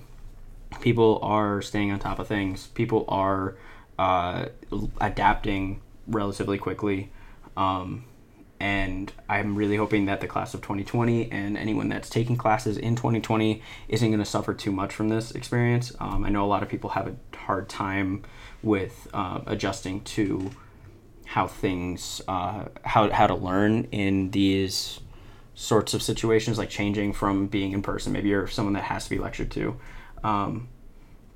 People 0.82 1.20
are 1.22 1.62
staying 1.62 1.92
on 1.92 2.00
top 2.00 2.20
of 2.20 2.28
things. 2.28 2.68
People 2.68 3.06
are 3.08 3.56
uh, 3.98 4.46
adapting 5.02 5.82
relatively 6.08 6.58
quickly. 6.58 7.12
Um, 7.58 8.06
and 8.60 9.12
I'm 9.30 9.56
really 9.56 9.78
hoping 9.78 10.06
that 10.06 10.20
the 10.20 10.28
class 10.28 10.54
of 10.54 10.62
2020 10.62 11.32
and 11.32 11.58
anyone 11.58 11.88
that's 11.88 12.10
taking 12.10 12.36
classes 12.36 12.78
in 12.78 12.96
2020 12.96 13.62
isn't 13.88 14.08
going 14.08 14.20
to 14.20 14.26
suffer 14.26 14.54
too 14.54 14.72
much 14.72 14.94
from 14.94 15.10
this 15.10 15.32
experience. 15.32 15.94
Um, 16.00 16.26
I 16.26 16.30
know 16.30 16.44
a 16.44 16.48
lot 16.48 16.62
of 16.62 16.70
people 16.70 16.92
have 16.92 17.08
a 17.08 17.38
hard 17.38 17.70
time 17.70 18.24
with 18.62 19.08
uh, 19.14 19.42
adjusting 19.46 20.02
to 20.02 20.52
how 21.26 21.48
things, 21.48 22.22
uh, 22.28 22.66
how, 22.84 23.10
how 23.12 23.28
to 23.28 23.36
learn 23.36 23.86
in 23.92 24.32
these 24.32 25.00
sorts 25.54 25.94
of 25.94 26.02
situations, 26.02 26.58
like 26.58 26.70
changing 26.70 27.14
from 27.14 27.48
being 27.48 27.72
in 27.72 27.82
person. 27.82 28.12
Maybe 28.14 28.30
you're 28.30 28.48
someone 28.48 28.74
that 28.74 28.84
has 28.84 29.04
to 29.06 29.10
be 29.10 29.20
lectured 29.20 29.52
to. 29.52 29.80
Um, 30.24 30.70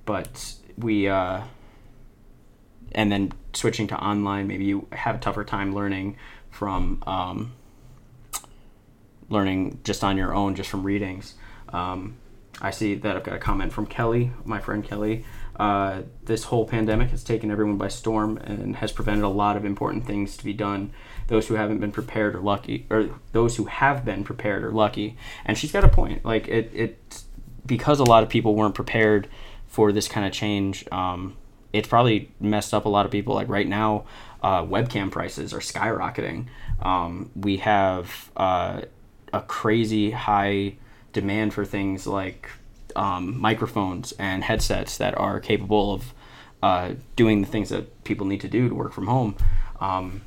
but 0.05 0.55
we, 0.77 1.07
uh, 1.07 1.41
and 2.93 3.11
then 3.11 3.31
switching 3.53 3.87
to 3.87 3.97
online, 3.97 4.47
maybe 4.47 4.65
you 4.65 4.87
have 4.91 5.15
a 5.15 5.19
tougher 5.19 5.43
time 5.43 5.73
learning 5.73 6.17
from 6.49 7.03
um, 7.05 7.53
learning 9.29 9.79
just 9.83 10.03
on 10.03 10.17
your 10.17 10.33
own, 10.33 10.55
just 10.55 10.69
from 10.69 10.83
readings. 10.83 11.35
Um, 11.69 12.15
I 12.61 12.71
see 12.71 12.95
that 12.95 13.15
I've 13.15 13.23
got 13.23 13.35
a 13.35 13.39
comment 13.39 13.73
from 13.73 13.87
Kelly, 13.87 14.31
my 14.45 14.59
friend 14.59 14.83
Kelly. 14.83 15.25
Uh, 15.57 16.01
this 16.23 16.45
whole 16.45 16.65
pandemic 16.65 17.09
has 17.09 17.23
taken 17.23 17.51
everyone 17.51 17.77
by 17.77 17.87
storm 17.87 18.37
and 18.37 18.77
has 18.77 18.91
prevented 18.91 19.23
a 19.23 19.29
lot 19.29 19.55
of 19.55 19.65
important 19.65 20.05
things 20.05 20.35
to 20.37 20.43
be 20.43 20.53
done. 20.53 20.91
Those 21.27 21.47
who 21.47 21.55
haven't 21.55 21.79
been 21.79 21.91
prepared 21.91 22.35
are 22.35 22.41
lucky, 22.41 22.87
or 22.89 23.09
those 23.31 23.55
who 23.57 23.65
have 23.65 24.03
been 24.03 24.23
prepared 24.23 24.63
are 24.63 24.71
lucky. 24.71 25.15
And 25.45 25.57
she's 25.57 25.71
got 25.71 25.83
a 25.83 25.89
point. 25.89 26.25
Like 26.25 26.47
it, 26.47 26.71
it 26.73 27.23
because 27.65 27.99
a 27.99 28.03
lot 28.03 28.23
of 28.23 28.29
people 28.29 28.55
weren't 28.55 28.75
prepared 28.75 29.27
for 29.67 29.91
this 29.91 30.07
kind 30.07 30.25
of 30.25 30.33
change. 30.33 30.85
Um, 30.91 31.37
it's 31.71 31.87
probably 31.87 32.31
messed 32.39 32.73
up 32.73 32.85
a 32.85 32.89
lot 32.89 33.05
of 33.05 33.11
people. 33.11 33.35
Like 33.35 33.49
right 33.49 33.67
now, 33.67 34.05
uh, 34.41 34.63
webcam 34.63 35.11
prices 35.11 35.53
are 35.53 35.59
skyrocketing. 35.59 36.47
Um, 36.81 37.31
we 37.35 37.57
have 37.57 38.31
uh, 38.35 38.81
a 39.31 39.41
crazy 39.41 40.11
high 40.11 40.75
demand 41.13 41.53
for 41.53 41.63
things 41.63 42.05
like 42.05 42.49
um, 42.95 43.39
microphones 43.39 44.11
and 44.13 44.43
headsets 44.43 44.97
that 44.97 45.17
are 45.17 45.39
capable 45.39 45.93
of 45.93 46.13
uh, 46.61 46.93
doing 47.15 47.41
the 47.41 47.47
things 47.47 47.69
that 47.69 48.03
people 48.03 48.25
need 48.25 48.41
to 48.41 48.47
do 48.47 48.69
to 48.69 48.75
work 48.75 48.93
from 48.93 49.07
home. 49.07 49.35
Um, 49.79 50.21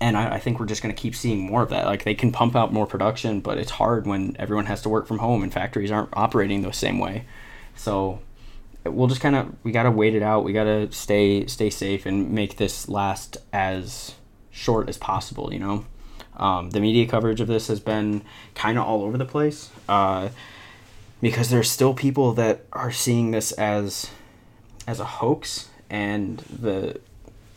and 0.00 0.16
I, 0.16 0.34
I, 0.34 0.38
think 0.38 0.60
we're 0.60 0.66
just 0.66 0.82
going 0.82 0.94
to 0.94 1.00
keep 1.00 1.14
seeing 1.14 1.40
more 1.40 1.62
of 1.62 1.70
that. 1.70 1.86
Like 1.86 2.04
they 2.04 2.14
can 2.14 2.32
pump 2.32 2.54
out 2.54 2.72
more 2.72 2.86
production, 2.86 3.40
but 3.40 3.58
it's 3.58 3.72
hard 3.72 4.06
when 4.06 4.36
everyone 4.38 4.66
has 4.66 4.82
to 4.82 4.88
work 4.88 5.06
from 5.06 5.18
home 5.18 5.42
and 5.42 5.52
factories 5.52 5.90
aren't 5.90 6.10
operating 6.12 6.62
the 6.62 6.72
same 6.72 6.98
way. 6.98 7.24
So 7.74 8.20
we'll 8.84 9.08
just 9.08 9.20
kind 9.20 9.36
of 9.36 9.54
we 9.62 9.72
got 9.72 9.84
to 9.84 9.90
wait 9.90 10.14
it 10.14 10.22
out. 10.22 10.44
We 10.44 10.52
got 10.52 10.64
to 10.64 10.90
stay 10.92 11.46
stay 11.46 11.70
safe 11.70 12.06
and 12.06 12.32
make 12.32 12.56
this 12.56 12.88
last 12.88 13.36
as 13.52 14.14
short 14.50 14.88
as 14.88 14.98
possible. 14.98 15.52
You 15.52 15.60
know, 15.60 15.84
um, 16.36 16.70
the 16.70 16.80
media 16.80 17.06
coverage 17.06 17.40
of 17.40 17.48
this 17.48 17.68
has 17.68 17.80
been 17.80 18.22
kind 18.54 18.78
of 18.78 18.84
all 18.84 19.02
over 19.02 19.16
the 19.16 19.24
place 19.24 19.70
uh, 19.88 20.28
because 21.22 21.48
there's 21.48 21.70
still 21.70 21.94
people 21.94 22.34
that 22.34 22.66
are 22.74 22.92
seeing 22.92 23.30
this 23.30 23.52
as 23.52 24.10
as 24.86 25.00
a 25.00 25.04
hoax 25.04 25.70
and 25.88 26.38
the 26.40 27.00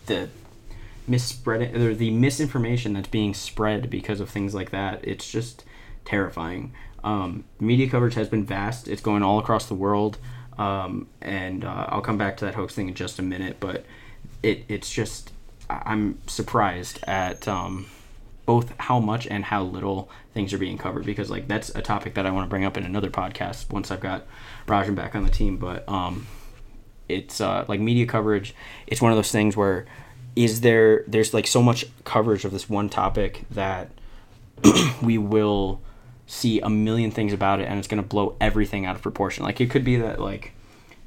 the 0.05 0.29
misspreading 1.07 1.75
or 1.75 1.93
the 1.93 2.11
misinformation 2.11 2.93
that's 2.93 3.09
being 3.09 3.33
spread 3.33 3.89
because 3.89 4.21
of 4.21 4.29
things 4.29 4.55
like 4.55 4.69
that. 4.71 4.99
It's 5.03 5.29
just 5.29 5.65
terrifying. 6.05 6.73
Um, 7.03 7.43
media 7.59 7.89
coverage 7.89 8.13
has 8.15 8.29
been 8.29 8.45
vast. 8.45 8.87
It's 8.87 9.01
going 9.01 9.23
all 9.23 9.39
across 9.39 9.65
the 9.65 9.75
world. 9.75 10.17
Um, 10.57 11.07
and 11.21 11.65
uh, 11.65 11.87
I'll 11.89 12.01
come 12.01 12.17
back 12.17 12.37
to 12.37 12.45
that 12.45 12.55
hoax 12.55 12.73
thing 12.73 12.87
in 12.87 12.93
just 12.93 13.19
a 13.19 13.21
minute, 13.21 13.57
but 13.59 13.85
it, 14.41 14.63
it's 14.69 14.91
just, 14.91 15.31
I'm 15.69 16.19
surprised 16.27 16.99
at 17.05 17.47
um, 17.47 17.87
both 18.45 18.73
how 18.77 18.99
much 18.99 19.27
and 19.27 19.45
how 19.45 19.63
little 19.63 20.09
things 20.33 20.53
are 20.53 20.57
being 20.57 20.77
covered 20.77 21.05
because, 21.05 21.29
like, 21.29 21.47
that's 21.47 21.69
a 21.69 21.81
topic 21.81 22.13
that 22.15 22.25
I 22.25 22.31
want 22.31 22.45
to 22.45 22.49
bring 22.49 22.65
up 22.65 22.77
in 22.77 22.83
another 22.83 23.09
podcast 23.09 23.71
once 23.71 23.91
I've 23.91 24.01
got 24.01 24.25
Rajan 24.67 24.95
back 24.95 25.15
on 25.15 25.23
the 25.23 25.31
team. 25.31 25.57
But 25.57 25.87
um, 25.89 26.27
it's 27.09 27.41
uh, 27.41 27.65
like 27.67 27.79
media 27.79 28.05
coverage, 28.05 28.55
it's 28.87 29.01
one 29.01 29.11
of 29.11 29.17
those 29.17 29.31
things 29.31 29.55
where 29.55 29.85
is 30.35 30.61
there, 30.61 31.03
there's 31.07 31.33
like 31.33 31.47
so 31.47 31.61
much 31.61 31.85
coverage 32.03 32.45
of 32.45 32.51
this 32.51 32.69
one 32.69 32.89
topic 32.89 33.45
that 33.51 33.89
we 35.01 35.17
will 35.17 35.81
see 36.27 36.59
a 36.59 36.69
million 36.69 37.11
things 37.11 37.33
about 37.33 37.59
it 37.59 37.65
and 37.65 37.77
it's 37.77 37.87
going 37.87 38.01
to 38.01 38.07
blow 38.07 38.35
everything 38.41 38.85
out 38.85 38.95
of 38.95 39.01
proportion. 39.01 39.43
Like 39.43 39.61
it 39.61 39.69
could 39.69 39.83
be 39.83 39.97
that 39.97 40.19
like 40.19 40.53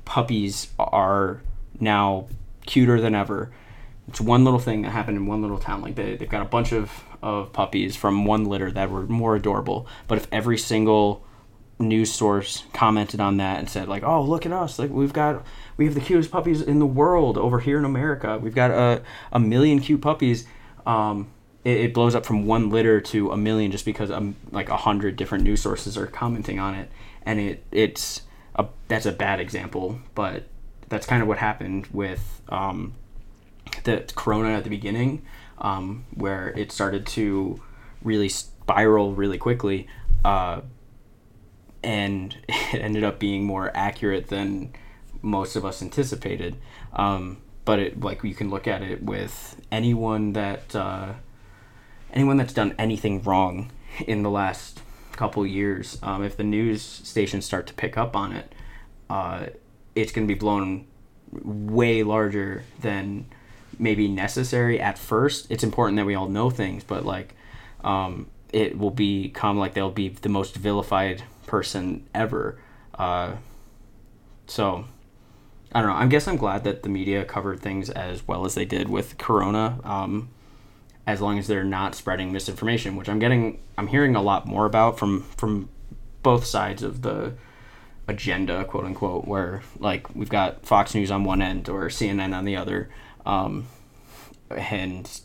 puppies 0.05 0.69
are 0.79 1.43
now 1.81 2.27
cuter 2.67 3.01
than 3.01 3.15
ever. 3.15 3.51
It's 4.09 4.21
one 4.21 4.45
little 4.45 4.59
thing 4.59 4.83
that 4.83 4.91
happened 4.91 5.17
in 5.17 5.27
one 5.27 5.43
little 5.43 5.59
town. 5.59 5.83
Like 5.83 5.95
they, 5.95 6.17
they've 6.17 6.29
got 6.29 6.43
a 6.43 6.49
bunch 6.49 6.73
of, 6.73 7.05
of 7.23 7.53
puppies 7.53 7.95
from 7.95 8.25
one 8.25 8.45
litter 8.47 8.71
that 8.73 8.91
were 8.91 9.07
more 9.07 9.37
adorable. 9.37 9.87
But 10.07 10.19
if 10.19 10.27
every 10.33 10.59
single 10.59 11.25
news 11.79 12.13
source 12.13 12.65
commented 12.73 13.21
on 13.21 13.37
that 13.37 13.59
and 13.59 13.69
said 13.69 13.89
like, 13.89 14.03
"Oh, 14.03 14.23
look 14.23 14.47
at 14.47 14.53
us! 14.53 14.79
Like 14.79 14.91
we've 14.91 15.13
got 15.13 15.45
we 15.77 15.85
have 15.85 15.95
the 15.95 16.01
cutest 16.01 16.31
puppies 16.31 16.63
in 16.63 16.79
the 16.79 16.87
world 16.87 17.39
over 17.39 17.61
here 17.61 17.79
in 17.79 17.85
America. 17.85 18.39
We've 18.39 18.55
got 18.55 18.71
a 18.71 19.03
a 19.33 19.39
million 19.39 19.81
cute 19.81 20.01
puppies." 20.01 20.47
Um, 20.87 21.29
it, 21.65 21.77
it 21.79 21.95
blows 21.95 22.15
up 22.15 22.25
from 22.25 22.47
one 22.47 22.71
litter 22.71 23.01
to 23.01 23.31
a 23.31 23.37
million 23.37 23.71
just 23.71 23.85
because 23.85 24.11
um, 24.11 24.37
like 24.51 24.69
a 24.69 24.77
hundred 24.77 25.17
different 25.17 25.45
news 25.45 25.61
sources 25.61 25.97
are 25.97 26.07
commenting 26.07 26.59
on 26.59 26.75
it, 26.75 26.91
and 27.23 27.39
it 27.39 27.65
it's 27.71 28.23
a 28.55 28.67
that's 28.89 29.07
a 29.07 29.13
bad 29.13 29.41
example, 29.41 30.01
but 30.15 30.45
that's 30.89 31.07
kind 31.07 31.23
of 31.23 31.29
what 31.29 31.39
happened 31.39 31.87
with 31.93 32.43
um, 32.49 32.95
the 33.85 34.05
corona 34.15 34.51
at 34.51 34.65
the 34.65 34.71
beginning, 34.71 35.23
um, 35.59 36.05
where 36.15 36.49
it 36.57 36.73
started 36.73 37.07
to 37.09 37.61
really 38.03 38.29
spiral 38.29 39.15
really 39.15 39.39
quickly, 39.39 39.87
uh, 40.25 40.61
and 41.83 42.37
it 42.49 42.81
ended 42.81 43.05
up 43.05 43.19
being 43.19 43.45
more 43.45 43.71
accurate 43.75 44.29
than 44.29 44.73
most 45.23 45.57
of 45.57 45.65
us 45.65 45.83
anticipated. 45.83 46.57
Um, 46.93 47.39
but 47.65 47.79
it 47.79 48.01
like 48.01 48.25
you 48.25 48.35
can 48.35 48.49
look 48.49 48.67
at 48.67 48.83
it 48.83 49.03
with 49.03 49.61
anyone 49.71 50.33
that 50.33 50.75
uh, 50.75 51.13
anyone 52.13 52.37
that's 52.39 52.55
done 52.55 52.75
anything 52.79 53.23
wrong 53.23 53.71
in 54.07 54.23
the 54.23 54.31
last 54.31 54.81
couple 55.13 55.45
years, 55.47 55.99
um, 56.03 56.23
if 56.23 56.37
the 56.37 56.45
news 56.45 56.81
stations 56.81 57.45
start 57.45 57.67
to 57.67 57.75
pick 57.75 57.99
up 57.99 58.15
on 58.17 58.33
it, 58.33 58.55
uh, 59.11 59.47
it's 59.95 60.13
going 60.13 60.27
to 60.27 60.33
be 60.33 60.39
blown 60.39 60.87
way 61.33 62.03
larger 62.03 62.63
than 62.81 63.27
maybe 63.79 64.09
necessary 64.09 64.81
at 64.81 64.99
first. 64.99 65.51
It's 65.51 65.65
important 65.65 65.97
that 65.97 66.07
we 66.07 66.15
all 66.15 66.29
know 66.29 66.51
things, 66.51 66.85
but 66.85 67.05
like 67.05 67.35
um, 67.83 68.29
it 68.53 68.79
will 68.79 68.91
become 68.91 69.59
like 69.59 69.75
they'll 69.75 69.91
be 69.91 70.09
the 70.09 70.29
most 70.29 70.57
vilified 70.57 71.23
person 71.47 72.07
ever. 72.15 72.59
Uh, 72.95 73.37
so 74.47 74.85
I 75.73 75.81
don't 75.81 75.91
know. 75.91 75.97
I 75.97 76.07
guess 76.07 76.27
I'm 76.27 76.37
glad 76.37 76.65
that 76.65 76.83
the 76.83 76.89
media 76.89 77.25
covered 77.25 77.61
things 77.61 77.91
as 77.91 78.27
well 78.27 78.45
as 78.45 78.55
they 78.55 78.65
did 78.65 78.89
with 78.89 79.19
Corona. 79.19 79.81
Um, 79.85 80.31
as 81.07 81.21
long 81.21 81.39
as 81.39 81.47
they're 81.47 81.65
not 81.65 81.95
spreading 81.95 82.33
misinformation, 82.33 82.97
which 82.97 83.09
I'm 83.09 83.19
getting, 83.19 83.61
I'm 83.79 83.87
hearing 83.87 84.15
a 84.15 84.23
lot 84.23 84.47
more 84.47 84.67
about 84.67 84.99
from 84.99 85.23
from 85.37 85.69
both 86.23 86.45
sides 86.45 86.83
of 86.83 87.03
the 87.03 87.35
agenda, 88.07 88.65
quote 88.65 88.85
unquote, 88.85 89.27
where 89.27 89.63
like 89.79 90.15
we've 90.15 90.29
got 90.29 90.67
Fox 90.67 90.95
News 90.95 91.11
on 91.11 91.25
one 91.25 91.43
end 91.43 91.69
or 91.69 91.89
CNN 91.89 92.37
on 92.37 92.45
the 92.45 92.57
other, 92.57 92.89
um, 93.29 93.67
and 94.51 95.21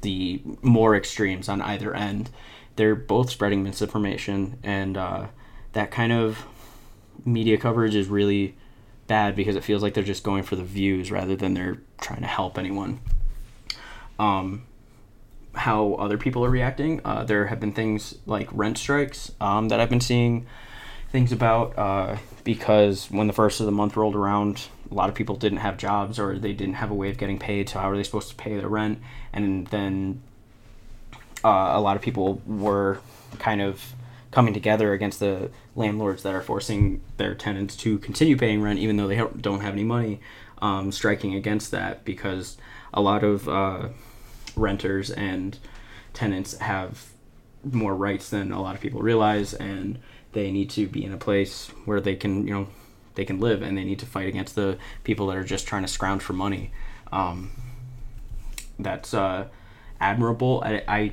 the 0.00 0.40
more 0.62 0.96
extremes 0.96 1.48
on 1.48 1.60
either 1.60 1.94
end. 1.94 2.30
They're 2.74 2.94
both 2.94 3.30
spreading 3.30 3.62
misinformation, 3.62 4.58
and 4.62 4.96
uh, 4.96 5.26
that 5.72 5.90
kind 5.90 6.12
of 6.12 6.44
media 7.24 7.58
coverage 7.58 7.94
is 7.94 8.08
really 8.08 8.56
bad 9.06 9.36
because 9.36 9.56
it 9.56 9.64
feels 9.64 9.82
like 9.82 9.94
they're 9.94 10.04
just 10.04 10.24
going 10.24 10.42
for 10.42 10.56
the 10.56 10.64
views 10.64 11.10
rather 11.12 11.36
than 11.36 11.54
they're 11.54 11.78
trying 12.00 12.20
to 12.20 12.26
help 12.26 12.58
anyone. 12.58 13.00
Um, 14.18 14.64
how 15.54 15.94
other 15.94 16.18
people 16.18 16.44
are 16.44 16.50
reacting. 16.50 17.00
Uh, 17.04 17.24
there 17.24 17.46
have 17.46 17.60
been 17.60 17.72
things 17.72 18.16
like 18.26 18.48
rent 18.52 18.76
strikes 18.78 19.32
um, 19.40 19.68
that 19.68 19.80
I've 19.80 19.90
been 19.90 20.00
seeing 20.00 20.46
things 21.10 21.32
about 21.32 21.78
uh, 21.78 22.16
because 22.44 23.10
when 23.10 23.26
the 23.26 23.32
first 23.32 23.60
of 23.60 23.66
the 23.66 23.72
month 23.72 23.96
rolled 23.96 24.16
around, 24.16 24.68
a 24.90 24.94
lot 24.94 25.08
of 25.08 25.14
people 25.14 25.36
didn't 25.36 25.58
have 25.58 25.76
jobs 25.76 26.18
or 26.18 26.38
they 26.38 26.52
didn't 26.52 26.74
have 26.74 26.90
a 26.90 26.94
way 26.94 27.10
of 27.10 27.18
getting 27.18 27.38
paid. 27.38 27.68
So 27.68 27.78
how 27.78 27.90
are 27.90 27.96
they 27.96 28.02
supposed 28.02 28.30
to 28.30 28.34
pay 28.36 28.56
their 28.56 28.68
rent? 28.68 29.00
And 29.32 29.66
then 29.68 30.22
uh, 31.44 31.72
a 31.74 31.80
lot 31.80 31.96
of 31.96 32.02
people 32.02 32.42
were 32.46 33.00
kind 33.38 33.60
of 33.60 33.94
coming 34.30 34.52
together 34.54 34.92
against 34.92 35.20
the 35.20 35.50
landlords 35.74 36.22
that 36.22 36.34
are 36.34 36.42
forcing 36.42 37.00
their 37.16 37.34
tenants 37.34 37.76
to 37.76 37.98
continue 37.98 38.36
paying 38.36 38.60
rent 38.60 38.78
even 38.78 38.96
though 38.96 39.06
they 39.06 39.16
don't 39.40 39.60
have 39.60 39.72
any 39.72 39.84
money, 39.84 40.20
um, 40.60 40.92
striking 40.92 41.34
against 41.34 41.70
that 41.70 42.04
because 42.04 42.56
a 42.92 43.00
lot 43.00 43.24
of 43.24 43.48
uh, 43.48 43.88
renters 44.56 45.10
and 45.10 45.58
tenants 46.12 46.58
have 46.58 47.12
more 47.64 47.94
rights 47.94 48.30
than 48.30 48.52
a 48.52 48.60
lot 48.60 48.74
of 48.74 48.80
people 48.80 49.00
realize, 49.00 49.54
and 49.54 49.98
they 50.32 50.50
need 50.50 50.70
to 50.70 50.86
be 50.86 51.04
in 51.04 51.12
a 51.12 51.18
place 51.18 51.68
where 51.84 52.00
they 52.00 52.14
can, 52.14 52.46
you 52.46 52.54
know, 52.54 52.68
they 53.16 53.24
can 53.24 53.40
live, 53.40 53.62
and 53.62 53.76
they 53.76 53.84
need 53.84 53.98
to 53.98 54.06
fight 54.06 54.28
against 54.28 54.54
the 54.54 54.78
people 55.04 55.26
that 55.28 55.36
are 55.36 55.44
just 55.44 55.66
trying 55.66 55.82
to 55.82 55.88
scrounge 55.88 56.22
for 56.22 56.32
money. 56.32 56.70
Um, 57.12 57.50
that's 58.78 59.14
uh, 59.14 59.48
admirable. 60.00 60.62
I, 60.64 60.82
I, 60.86 61.12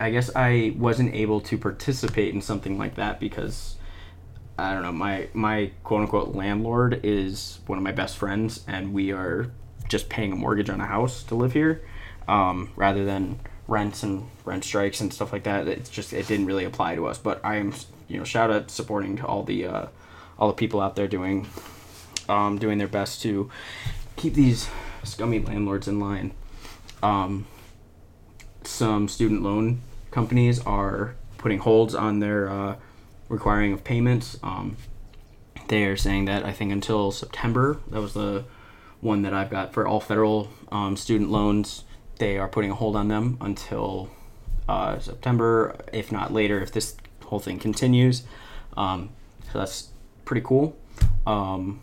I 0.00 0.10
guess 0.10 0.30
I 0.36 0.74
wasn't 0.76 1.14
able 1.14 1.40
to 1.42 1.58
participate 1.58 2.34
in 2.34 2.42
something 2.42 2.78
like 2.78 2.96
that 2.96 3.18
because 3.20 3.76
I 4.58 4.74
don't 4.74 4.82
know 4.82 4.92
my 4.92 5.28
my 5.32 5.70
quote 5.82 6.02
unquote 6.02 6.34
landlord 6.34 7.00
is 7.02 7.60
one 7.66 7.78
of 7.78 7.84
my 7.84 7.92
best 7.92 8.16
friends, 8.16 8.64
and 8.66 8.92
we 8.92 9.12
are 9.12 9.50
just 9.88 10.08
paying 10.08 10.32
a 10.32 10.36
mortgage 10.36 10.70
on 10.70 10.80
a 10.80 10.86
house 10.86 11.22
to 11.24 11.34
live 11.34 11.52
here 11.52 11.82
um, 12.28 12.70
rather 12.76 13.04
than 13.04 13.40
rents 13.68 14.02
and 14.02 14.28
rent 14.44 14.64
strikes 14.64 15.00
and 15.00 15.12
stuff 15.12 15.32
like 15.32 15.44
that. 15.44 15.66
It's 15.68 15.90
just 15.90 16.12
it 16.12 16.26
didn't 16.26 16.46
really 16.46 16.64
apply 16.64 16.94
to 16.96 17.06
us. 17.06 17.18
But 17.18 17.40
I 17.44 17.56
am 17.56 17.72
you 18.08 18.18
know 18.18 18.24
shout 18.24 18.50
out 18.50 18.70
supporting 18.70 19.16
to 19.16 19.26
all 19.26 19.42
the 19.42 19.66
uh, 19.66 19.86
all 20.38 20.48
the 20.48 20.54
people 20.54 20.80
out 20.80 20.96
there 20.96 21.08
doing 21.08 21.46
um, 22.28 22.58
doing 22.58 22.78
their 22.78 22.88
best 22.88 23.22
to 23.22 23.50
keep 24.16 24.34
these 24.34 24.68
scummy 25.02 25.40
landlords 25.40 25.88
in 25.88 25.98
line. 25.98 26.32
Um, 27.02 27.46
some 28.64 29.08
student 29.08 29.42
loan 29.42 29.80
companies 30.10 30.60
are 30.60 31.16
putting 31.38 31.58
holds 31.58 31.94
on 31.94 32.20
their 32.20 32.48
uh, 32.48 32.76
requiring 33.28 33.72
of 33.72 33.82
payments. 33.82 34.38
Um, 34.42 34.76
they 35.68 35.84
are 35.84 35.96
saying 35.96 36.26
that 36.26 36.44
I 36.44 36.52
think 36.52 36.70
until 36.70 37.10
September. 37.10 37.80
That 37.90 38.00
was 38.00 38.14
the 38.14 38.44
one 39.00 39.22
that 39.22 39.34
I've 39.34 39.50
got 39.50 39.72
for 39.72 39.86
all 39.86 40.00
federal 40.00 40.48
um, 40.70 40.96
student 40.96 41.30
loans 41.30 41.84
they 42.18 42.38
are 42.38 42.46
putting 42.46 42.70
a 42.70 42.74
hold 42.74 42.94
on 42.94 43.08
them 43.08 43.36
until 43.40 44.08
uh, 44.68 44.98
September, 45.00 45.76
if 45.92 46.12
not 46.12 46.32
later, 46.32 46.60
if 46.60 46.70
this 46.70 46.96
whole 47.24 47.40
thing 47.40 47.58
continues. 47.58 48.22
Um, 48.76 49.10
so 49.52 49.58
that's 49.58 49.88
pretty 50.24 50.42
cool. 50.44 50.76
Um, 51.26 51.82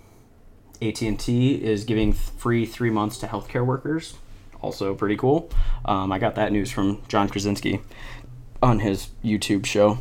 AT&T 0.81 1.63
is 1.63 1.83
giving 1.83 2.13
free 2.13 2.65
three 2.65 2.89
months 2.89 3.17
to 3.19 3.27
healthcare 3.27 3.65
workers. 3.65 4.15
Also 4.61 4.93
pretty 4.93 5.15
cool. 5.15 5.49
Um, 5.85 6.11
I 6.11 6.19
got 6.19 6.35
that 6.35 6.51
news 6.51 6.71
from 6.71 7.01
John 7.07 7.29
Krasinski 7.29 7.81
on 8.61 8.79
his 8.79 9.09
YouTube 9.23 9.65
show. 9.65 9.99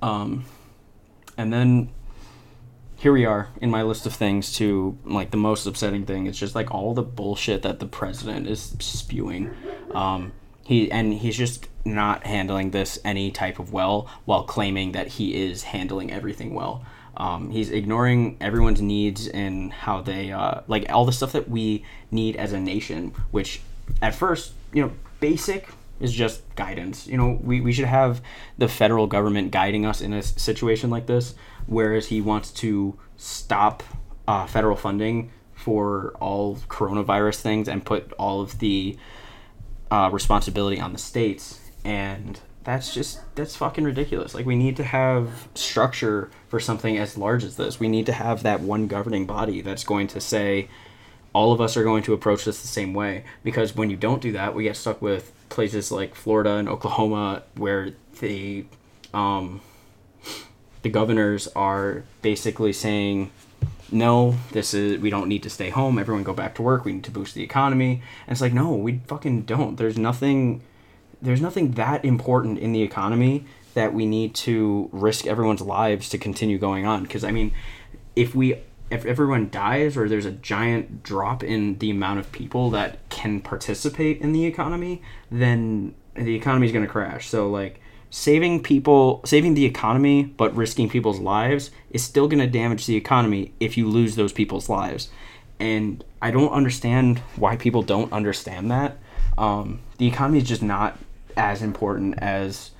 Um, 0.00 0.44
and 1.36 1.52
then 1.52 1.90
here 2.96 3.12
we 3.12 3.24
are 3.24 3.48
in 3.60 3.70
my 3.70 3.82
list 3.82 4.06
of 4.06 4.12
things 4.12 4.52
to 4.54 4.98
like 5.04 5.30
the 5.30 5.36
most 5.36 5.66
upsetting 5.66 6.04
thing 6.04 6.26
is 6.26 6.38
just 6.38 6.54
like 6.54 6.72
all 6.72 6.94
the 6.94 7.02
bullshit 7.02 7.62
that 7.62 7.78
the 7.78 7.86
president 7.86 8.48
is 8.48 8.74
spewing 8.80 9.54
um, 9.94 10.32
he 10.64 10.90
and 10.90 11.14
he's 11.14 11.36
just 11.36 11.67
not 11.88 12.24
handling 12.24 12.70
this 12.70 12.98
any 13.04 13.30
type 13.30 13.58
of 13.58 13.72
well 13.72 14.08
while 14.24 14.44
claiming 14.44 14.92
that 14.92 15.08
he 15.08 15.34
is 15.34 15.62
handling 15.62 16.12
everything 16.12 16.54
well. 16.54 16.84
Um, 17.16 17.50
he's 17.50 17.70
ignoring 17.70 18.36
everyone's 18.40 18.80
needs 18.80 19.26
and 19.26 19.72
how 19.72 20.02
they 20.02 20.30
uh, 20.30 20.60
like 20.68 20.90
all 20.92 21.04
the 21.04 21.12
stuff 21.12 21.32
that 21.32 21.48
we 21.50 21.84
need 22.12 22.36
as 22.36 22.52
a 22.52 22.60
nation 22.60 23.12
which 23.32 23.60
at 24.00 24.14
first 24.14 24.52
you 24.72 24.82
know 24.82 24.92
basic 25.18 25.68
is 25.98 26.12
just 26.12 26.42
guidance. 26.54 27.08
You 27.08 27.16
know 27.16 27.40
we, 27.42 27.60
we 27.60 27.72
should 27.72 27.86
have 27.86 28.22
the 28.56 28.68
federal 28.68 29.08
government 29.08 29.50
guiding 29.50 29.84
us 29.84 30.00
in 30.00 30.12
a 30.12 30.22
situation 30.22 30.90
like 30.90 31.06
this 31.06 31.34
whereas 31.66 32.06
he 32.06 32.20
wants 32.20 32.50
to 32.52 32.96
stop 33.16 33.82
uh, 34.28 34.46
federal 34.46 34.76
funding 34.76 35.32
for 35.54 36.14
all 36.20 36.56
coronavirus 36.68 37.40
things 37.40 37.68
and 37.68 37.84
put 37.84 38.12
all 38.12 38.40
of 38.40 38.58
the 38.60 38.96
uh, 39.90 40.08
responsibility 40.12 40.80
on 40.80 40.92
the 40.92 40.98
states 40.98 41.67
and 41.88 42.38
that's 42.64 42.92
just 42.92 43.20
that's 43.34 43.56
fucking 43.56 43.82
ridiculous. 43.82 44.34
Like 44.34 44.44
we 44.44 44.56
need 44.56 44.76
to 44.76 44.84
have 44.84 45.48
structure 45.54 46.30
for 46.48 46.60
something 46.60 46.98
as 46.98 47.16
large 47.16 47.42
as 47.42 47.56
this. 47.56 47.80
We 47.80 47.88
need 47.88 48.04
to 48.06 48.12
have 48.12 48.42
that 48.42 48.60
one 48.60 48.88
governing 48.88 49.24
body 49.24 49.62
that's 49.62 49.84
going 49.84 50.06
to 50.08 50.20
say 50.20 50.68
all 51.32 51.50
of 51.50 51.62
us 51.62 51.78
are 51.78 51.84
going 51.84 52.02
to 52.02 52.12
approach 52.12 52.44
this 52.44 52.60
the 52.60 52.68
same 52.68 52.92
way. 52.92 53.24
Because 53.42 53.74
when 53.74 53.88
you 53.88 53.96
don't 53.96 54.20
do 54.20 54.32
that 54.32 54.54
we 54.54 54.64
get 54.64 54.76
stuck 54.76 55.00
with 55.00 55.32
places 55.48 55.90
like 55.90 56.14
florida 56.14 56.56
and 56.56 56.68
oklahoma 56.68 57.42
where 57.54 57.92
the 58.20 58.66
um, 59.14 59.62
the 60.82 60.90
governors 60.90 61.48
are 61.56 62.04
basically 62.20 62.74
saying 62.74 63.30
no 63.90 64.36
this 64.52 64.74
is 64.74 65.00
we 65.00 65.08
don't 65.08 65.28
need 65.28 65.42
to 65.42 65.48
stay 65.48 65.70
home. 65.70 65.98
Everyone 65.98 66.22
go 66.22 66.34
back 66.34 66.54
to 66.56 66.62
work. 66.62 66.84
We 66.84 66.92
need 66.92 67.04
to 67.04 67.10
boost 67.10 67.34
the 67.34 67.42
economy. 67.42 68.02
And 68.26 68.32
it's 68.32 68.42
like 68.42 68.52
no 68.52 68.74
we 68.74 69.00
fucking 69.06 69.42
don't. 69.42 69.76
There's 69.76 69.96
nothing 69.96 70.60
there's 71.20 71.40
nothing 71.40 71.72
that 71.72 72.04
important 72.04 72.58
in 72.58 72.72
the 72.72 72.82
economy 72.82 73.44
that 73.74 73.92
we 73.92 74.06
need 74.06 74.34
to 74.34 74.88
risk 74.92 75.26
everyone's 75.26 75.60
lives 75.60 76.08
to 76.08 76.18
continue 76.18 76.58
going 76.58 76.86
on 76.86 77.02
because 77.02 77.24
i 77.24 77.30
mean 77.30 77.52
if 78.16 78.34
we 78.34 78.56
if 78.90 79.04
everyone 79.04 79.50
dies 79.50 79.96
or 79.96 80.08
there's 80.08 80.24
a 80.24 80.32
giant 80.32 81.02
drop 81.02 81.42
in 81.42 81.78
the 81.78 81.90
amount 81.90 82.18
of 82.18 82.32
people 82.32 82.70
that 82.70 82.98
can 83.10 83.40
participate 83.40 84.20
in 84.20 84.32
the 84.32 84.44
economy 84.44 85.02
then 85.30 85.94
the 86.14 86.34
economy 86.34 86.66
is 86.66 86.72
going 86.72 86.84
to 86.84 86.90
crash 86.90 87.28
so 87.28 87.48
like 87.48 87.80
saving 88.10 88.62
people, 88.62 89.20
saving 89.24 89.54
the 89.54 89.64
economy, 89.64 90.24
but 90.24 90.54
risking 90.56 90.88
people's 90.88 91.20
lives 91.20 91.70
is 91.90 92.02
still 92.02 92.28
going 92.28 92.40
to 92.40 92.46
damage 92.46 92.86
the 92.86 92.96
economy 92.96 93.52
if 93.60 93.76
you 93.76 93.88
lose 93.88 94.16
those 94.16 94.32
people's 94.32 94.68
lives. 94.68 95.10
And 95.60 96.04
I 96.22 96.30
don't 96.30 96.52
understand 96.52 97.18
why 97.36 97.56
people 97.56 97.82
don't 97.82 98.12
understand 98.12 98.70
that. 98.70 98.98
Um, 99.36 99.80
the 99.98 100.06
economy 100.06 100.38
is 100.38 100.48
just 100.48 100.62
not 100.62 100.98
as 101.38 101.62
important 101.62 102.16
as 102.18 102.72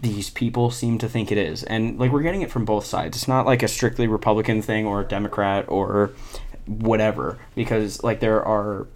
these 0.00 0.30
people 0.30 0.70
seem 0.70 0.98
to 0.98 1.08
think 1.08 1.32
it 1.32 1.38
is. 1.38 1.62
And 1.64 1.98
like 1.98 2.12
we're 2.12 2.22
getting 2.22 2.42
it 2.42 2.50
from 2.50 2.64
both 2.64 2.84
sides. 2.84 3.16
It's 3.16 3.28
not 3.28 3.46
like 3.46 3.62
a 3.62 3.68
strictly 3.68 4.06
Republican 4.06 4.62
thing 4.62 4.86
or 4.86 5.00
a 5.00 5.04
Democrat 5.04 5.64
or 5.68 6.12
whatever 6.66 7.38
because 7.54 8.02
like 8.02 8.20
there 8.20 8.44
are 8.44 8.86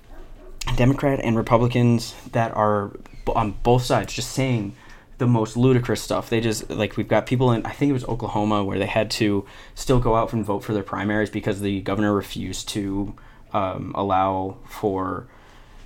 Democrat 0.77 1.21
and 1.23 1.37
Republicans 1.37 2.15
that 2.33 2.55
are 2.55 2.93
on 3.35 3.53
both 3.63 3.83
sides 3.83 4.13
just 4.13 4.33
saying 4.33 4.75
the 5.19 5.27
most 5.27 5.57
ludicrous 5.57 6.03
stuff. 6.03 6.31
They 6.31 6.41
just 6.41 6.69
like 6.71 6.97
we've 6.97 7.09
got 7.09 7.27
people 7.27 7.53
in 7.53 7.65
I 7.65 7.71
think 7.71 7.91
it 7.91 7.95
was 7.95 8.05
Oklahoma 8.05 8.65
where 8.65 8.79
they 8.79 8.87
had 8.87 9.11
to 9.13 9.47
still 9.75 10.01
go 10.01 10.17
out 10.17 10.33
and 10.33 10.45
vote 10.45 10.65
for 10.65 10.75
their 10.75 10.83
primaries 10.83 11.31
because 11.31 11.61
the 11.61 11.81
governor 11.81 12.15
refused 12.15 12.69
to 12.71 13.15
um, 13.53 13.93
allow 13.95 14.57
for 14.69 15.27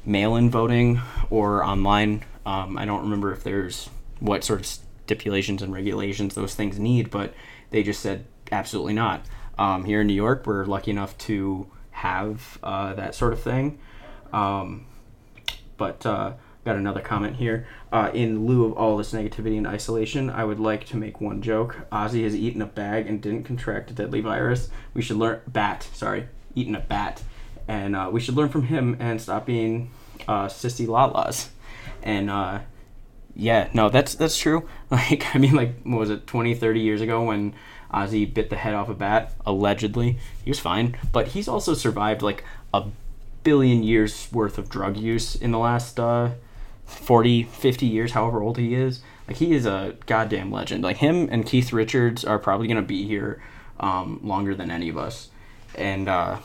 mail-in 0.04 0.50
voting 0.50 1.00
or 1.30 1.64
online. 1.64 2.24
Um, 2.46 2.76
I 2.76 2.84
don't 2.84 3.02
remember 3.02 3.32
if 3.32 3.42
there's 3.42 3.88
what 4.20 4.44
sort 4.44 4.60
of 4.60 4.66
stipulations 4.66 5.62
and 5.62 5.72
regulations 5.72 6.34
those 6.34 6.54
things 6.54 6.78
need, 6.78 7.10
but 7.10 7.34
they 7.70 7.82
just 7.82 8.00
said 8.00 8.26
absolutely 8.52 8.92
not. 8.92 9.26
Um, 9.58 9.84
here 9.84 10.00
in 10.00 10.06
New 10.06 10.14
York, 10.14 10.46
we're 10.46 10.64
lucky 10.64 10.90
enough 10.90 11.16
to 11.18 11.66
have 11.92 12.58
uh, 12.62 12.94
that 12.94 13.14
sort 13.14 13.32
of 13.32 13.40
thing. 13.40 13.78
Um, 14.32 14.86
but 15.76 16.04
uh, 16.04 16.32
got 16.64 16.76
another 16.76 17.00
comment 17.00 17.36
here. 17.36 17.66
Uh, 17.92 18.10
in 18.12 18.46
lieu 18.46 18.64
of 18.64 18.72
all 18.72 18.96
this 18.96 19.12
negativity 19.12 19.56
and 19.56 19.66
isolation, 19.66 20.30
I 20.30 20.44
would 20.44 20.58
like 20.58 20.86
to 20.86 20.96
make 20.96 21.20
one 21.20 21.42
joke. 21.42 21.76
Ozzy 21.92 22.24
has 22.24 22.34
eaten 22.34 22.62
a 22.62 22.66
bag 22.66 23.06
and 23.06 23.20
didn't 23.20 23.44
contract 23.44 23.90
a 23.90 23.94
deadly 23.94 24.20
virus. 24.20 24.68
We 24.92 25.02
should 25.02 25.16
learn 25.16 25.40
bat. 25.46 25.88
Sorry, 25.92 26.28
eaten 26.54 26.74
a 26.74 26.80
bat, 26.80 27.22
and 27.68 27.94
uh, 27.94 28.08
we 28.12 28.20
should 28.20 28.34
learn 28.34 28.48
from 28.48 28.64
him 28.64 28.96
and 28.98 29.20
stop 29.20 29.46
being 29.46 29.90
uh, 30.26 30.46
sissy 30.46 30.86
lalas. 30.86 31.48
And 32.04 32.30
uh, 32.30 32.60
yeah, 33.34 33.68
no, 33.74 33.88
that's 33.88 34.14
that's 34.14 34.38
true. 34.38 34.68
Like 34.90 35.34
I 35.34 35.38
mean, 35.38 35.54
like 35.54 35.82
what 35.82 35.98
was 35.98 36.10
it, 36.10 36.24
20, 36.28 36.54
30 36.54 36.78
years 36.78 37.00
ago 37.00 37.24
when 37.24 37.54
Ozzy 37.92 38.32
bit 38.32 38.48
the 38.48 38.56
head 38.56 38.74
off 38.74 38.88
a 38.88 38.94
bat 38.94 39.32
allegedly, 39.44 40.18
he 40.44 40.50
was 40.50 40.60
fine, 40.60 40.96
but 41.10 41.28
he's 41.28 41.48
also 41.48 41.74
survived 41.74 42.22
like 42.22 42.44
a 42.72 42.84
billion 43.42 43.82
years 43.82 44.28
worth 44.30 44.56
of 44.56 44.68
drug 44.68 44.96
use 44.96 45.34
in 45.34 45.50
the 45.50 45.58
last 45.58 45.98
uh, 45.98 46.30
40, 46.86 47.42
50 47.44 47.86
years, 47.86 48.12
however 48.12 48.40
old 48.40 48.56
he 48.56 48.74
is. 48.74 49.00
Like 49.26 49.38
he 49.38 49.52
is 49.52 49.66
a 49.66 49.96
goddamn 50.06 50.52
legend. 50.52 50.84
Like 50.84 50.98
him 50.98 51.28
and 51.32 51.44
Keith 51.44 51.72
Richards 51.72 52.24
are 52.24 52.38
probably 52.38 52.68
gonna 52.68 52.82
be 52.82 53.04
here 53.04 53.42
um, 53.80 54.20
longer 54.22 54.54
than 54.54 54.70
any 54.70 54.88
of 54.88 54.96
us, 54.98 55.30
and 55.74 56.08
uh, 56.08 56.38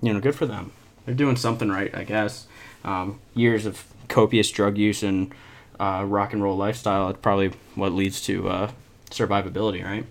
you 0.00 0.12
know, 0.12 0.20
good 0.20 0.36
for 0.36 0.46
them. 0.46 0.70
They're 1.04 1.14
doing 1.14 1.36
something 1.36 1.68
right, 1.68 1.92
I 1.94 2.04
guess. 2.04 2.46
Um, 2.84 3.18
years 3.34 3.66
of 3.66 3.82
copious 4.08 4.50
drug 4.50 4.78
use 4.78 5.02
and 5.02 5.32
uh, 5.78 6.04
rock 6.06 6.32
and 6.32 6.42
roll 6.42 6.56
lifestyle. 6.56 7.08
It's 7.10 7.20
probably 7.20 7.52
what 7.74 7.92
leads 7.92 8.20
to 8.22 8.48
uh, 8.48 8.70
survivability, 9.10 9.84
right? 9.84 10.06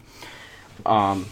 Um, 0.86 1.26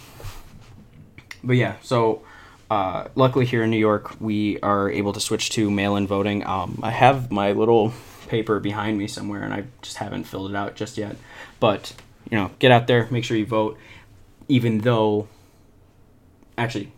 but 1.44 1.56
yeah, 1.56 1.76
so 1.82 2.24
uh, 2.70 3.08
luckily 3.16 3.46
here 3.46 3.64
in 3.64 3.70
New 3.70 3.78
York, 3.78 4.20
we 4.20 4.60
are 4.62 4.90
able 4.90 5.14
to 5.14 5.20
switch 5.20 5.50
to 5.52 5.70
mail-in 5.70 6.08
voting. 6.08 6.46
Um, 6.46 6.80
I 6.82 6.92
have 6.92 7.32
my 7.32 7.52
little 7.52 7.94
paper 8.28 8.60
behind 8.60 8.98
me 8.98 9.08
somewhere, 9.08 9.44
and 9.44 9.54
I 9.54 9.66
just 9.82 9.98
haven't 9.98 10.26
filled 10.26 10.50
it 10.50 10.56
out 10.56 10.76
just 10.76 10.98
yet. 10.98 11.16
But 11.60 11.94
you 12.30 12.38
know, 12.38 12.52
get 12.60 12.72
out 12.72 12.88
there, 12.88 13.08
make 13.12 13.24
sure 13.24 13.38
you 13.38 13.46
vote. 13.46 13.78
Even 14.48 14.80
though, 14.80 15.28
actually, 16.58 16.92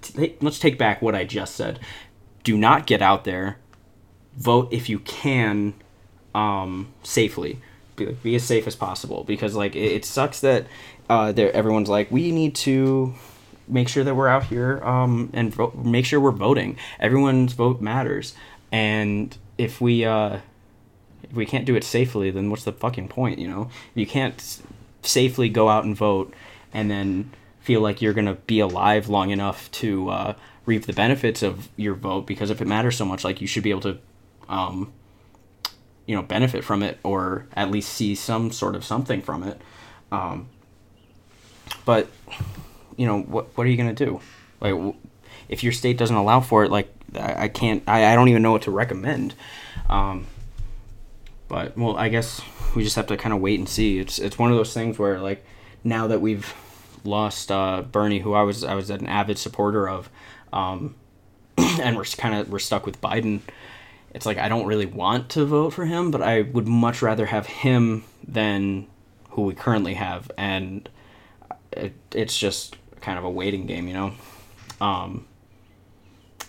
t- 0.00 0.36
let's 0.40 0.58
take 0.58 0.78
back 0.78 1.02
what 1.02 1.14
I 1.14 1.24
just 1.24 1.54
said. 1.54 1.80
Do 2.42 2.56
not 2.56 2.86
get 2.86 3.02
out 3.02 3.24
there. 3.24 3.58
Vote 4.40 4.68
if 4.72 4.88
you 4.88 4.98
can, 5.00 5.74
um, 6.34 6.88
safely. 7.02 7.60
Be, 7.96 8.06
be 8.06 8.34
as 8.34 8.42
safe 8.42 8.66
as 8.66 8.74
possible 8.74 9.24
because 9.24 9.54
like 9.54 9.76
it, 9.76 9.92
it 9.92 10.04
sucks 10.04 10.40
that 10.40 10.66
uh, 11.08 11.32
everyone's 11.36 11.88
like 11.88 12.10
we 12.10 12.32
need 12.32 12.54
to 12.54 13.14
make 13.68 13.88
sure 13.88 14.04
that 14.04 14.14
we're 14.14 14.28
out 14.28 14.44
here 14.44 14.82
um, 14.82 15.30
and 15.32 15.54
vote, 15.54 15.76
make 15.76 16.04
sure 16.04 16.20
we're 16.20 16.30
voting. 16.30 16.76
Everyone's 16.98 17.52
vote 17.52 17.80
matters, 17.80 18.34
and 18.72 19.36
if 19.58 19.80
we 19.80 20.04
uh, 20.04 20.38
if 21.22 21.32
we 21.32 21.46
can't 21.46 21.64
do 21.64 21.76
it 21.76 21.84
safely, 21.84 22.30
then 22.30 22.50
what's 22.50 22.64
the 22.64 22.72
fucking 22.72 23.08
point? 23.08 23.38
You 23.38 23.48
know, 23.48 23.70
you 23.94 24.06
can't 24.06 24.34
s- 24.36 24.62
safely 25.02 25.48
go 25.48 25.68
out 25.68 25.84
and 25.84 25.96
vote 25.96 26.32
and 26.72 26.90
then 26.90 27.30
feel 27.60 27.80
like 27.80 28.00
you're 28.00 28.12
gonna 28.14 28.34
be 28.34 28.60
alive 28.60 29.08
long 29.08 29.30
enough 29.30 29.70
to 29.72 30.08
uh, 30.10 30.34
reap 30.66 30.86
the 30.86 30.92
benefits 30.92 31.42
of 31.42 31.68
your 31.76 31.94
vote 31.94 32.26
because 32.26 32.50
if 32.50 32.60
it 32.60 32.66
matters 32.66 32.96
so 32.96 33.04
much, 33.04 33.24
like 33.24 33.40
you 33.40 33.46
should 33.46 33.62
be 33.62 33.70
able 33.70 33.82
to. 33.82 33.98
Um, 34.50 34.92
you 36.04 36.14
know, 36.14 36.22
benefit 36.22 36.64
from 36.64 36.82
it, 36.82 36.98
or 37.02 37.46
at 37.54 37.70
least 37.70 37.92
see 37.92 38.14
some 38.14 38.50
sort 38.52 38.74
of 38.74 38.84
something 38.84 39.22
from 39.22 39.44
it. 39.44 39.60
Um, 40.12 40.48
but 41.84 42.08
you 42.96 43.06
know 43.06 43.20
what 43.20 43.56
what 43.56 43.66
are 43.66 43.70
you 43.70 43.76
gonna 43.76 43.94
do? 43.94 44.20
Like 44.60 44.74
if 45.48 45.62
your 45.62 45.72
state 45.72 45.96
doesn't 45.96 46.16
allow 46.16 46.40
for 46.40 46.64
it 46.64 46.70
like 46.70 46.92
i, 47.14 47.44
I 47.44 47.48
can't 47.48 47.82
I, 47.88 48.12
I 48.12 48.14
don't 48.14 48.28
even 48.28 48.42
know 48.42 48.52
what 48.52 48.62
to 48.62 48.70
recommend. 48.70 49.34
Um, 49.88 50.26
but 51.48 51.76
well 51.76 51.96
i 51.96 52.08
guess 52.08 52.40
we 52.76 52.84
just 52.84 52.94
have 52.94 53.08
to 53.08 53.16
kind 53.16 53.32
of 53.34 53.40
wait 53.40 53.58
and 53.58 53.68
see. 53.68 53.98
It's 53.98 54.18
it's 54.18 54.38
one 54.38 54.50
of 54.50 54.56
those 54.56 54.72
things 54.72 54.98
where 54.98 55.18
like 55.18 55.44
now 55.82 56.06
that 56.06 56.20
we've 56.20 56.54
lost 57.02 57.50
uh, 57.50 57.82
bernie 57.82 58.18
who 58.18 58.34
i 58.34 58.42
was 58.42 58.62
i 58.62 58.74
was 58.74 58.90
an 58.90 59.06
avid 59.06 59.38
supporter 59.38 59.88
of 59.88 60.10
um, 60.52 60.94
and 61.58 61.96
we're 61.96 62.04
kind 62.04 62.34
of 62.34 62.50
we're 62.50 62.58
stuck 62.58 62.84
with 62.84 63.00
biden 63.00 63.40
it's 64.12 64.26
like 64.26 64.38
i 64.38 64.48
don't 64.48 64.66
really 64.66 64.86
want 64.86 65.28
to 65.28 65.44
vote 65.44 65.70
for 65.70 65.84
him 65.84 66.10
but 66.10 66.22
i 66.22 66.42
would 66.42 66.66
much 66.66 67.02
rather 67.02 67.26
have 67.26 67.46
him 67.46 68.04
than 68.26 68.86
who 69.30 69.42
we 69.42 69.54
currently 69.54 69.94
have 69.94 70.30
and 70.36 70.88
it, 71.72 71.94
it's 72.12 72.36
just 72.38 72.76
kind 73.00 73.18
of 73.18 73.24
a 73.24 73.30
waiting 73.30 73.66
game, 73.66 73.88
you 73.88 73.94
know. 73.94 74.12
Um, 74.80 75.26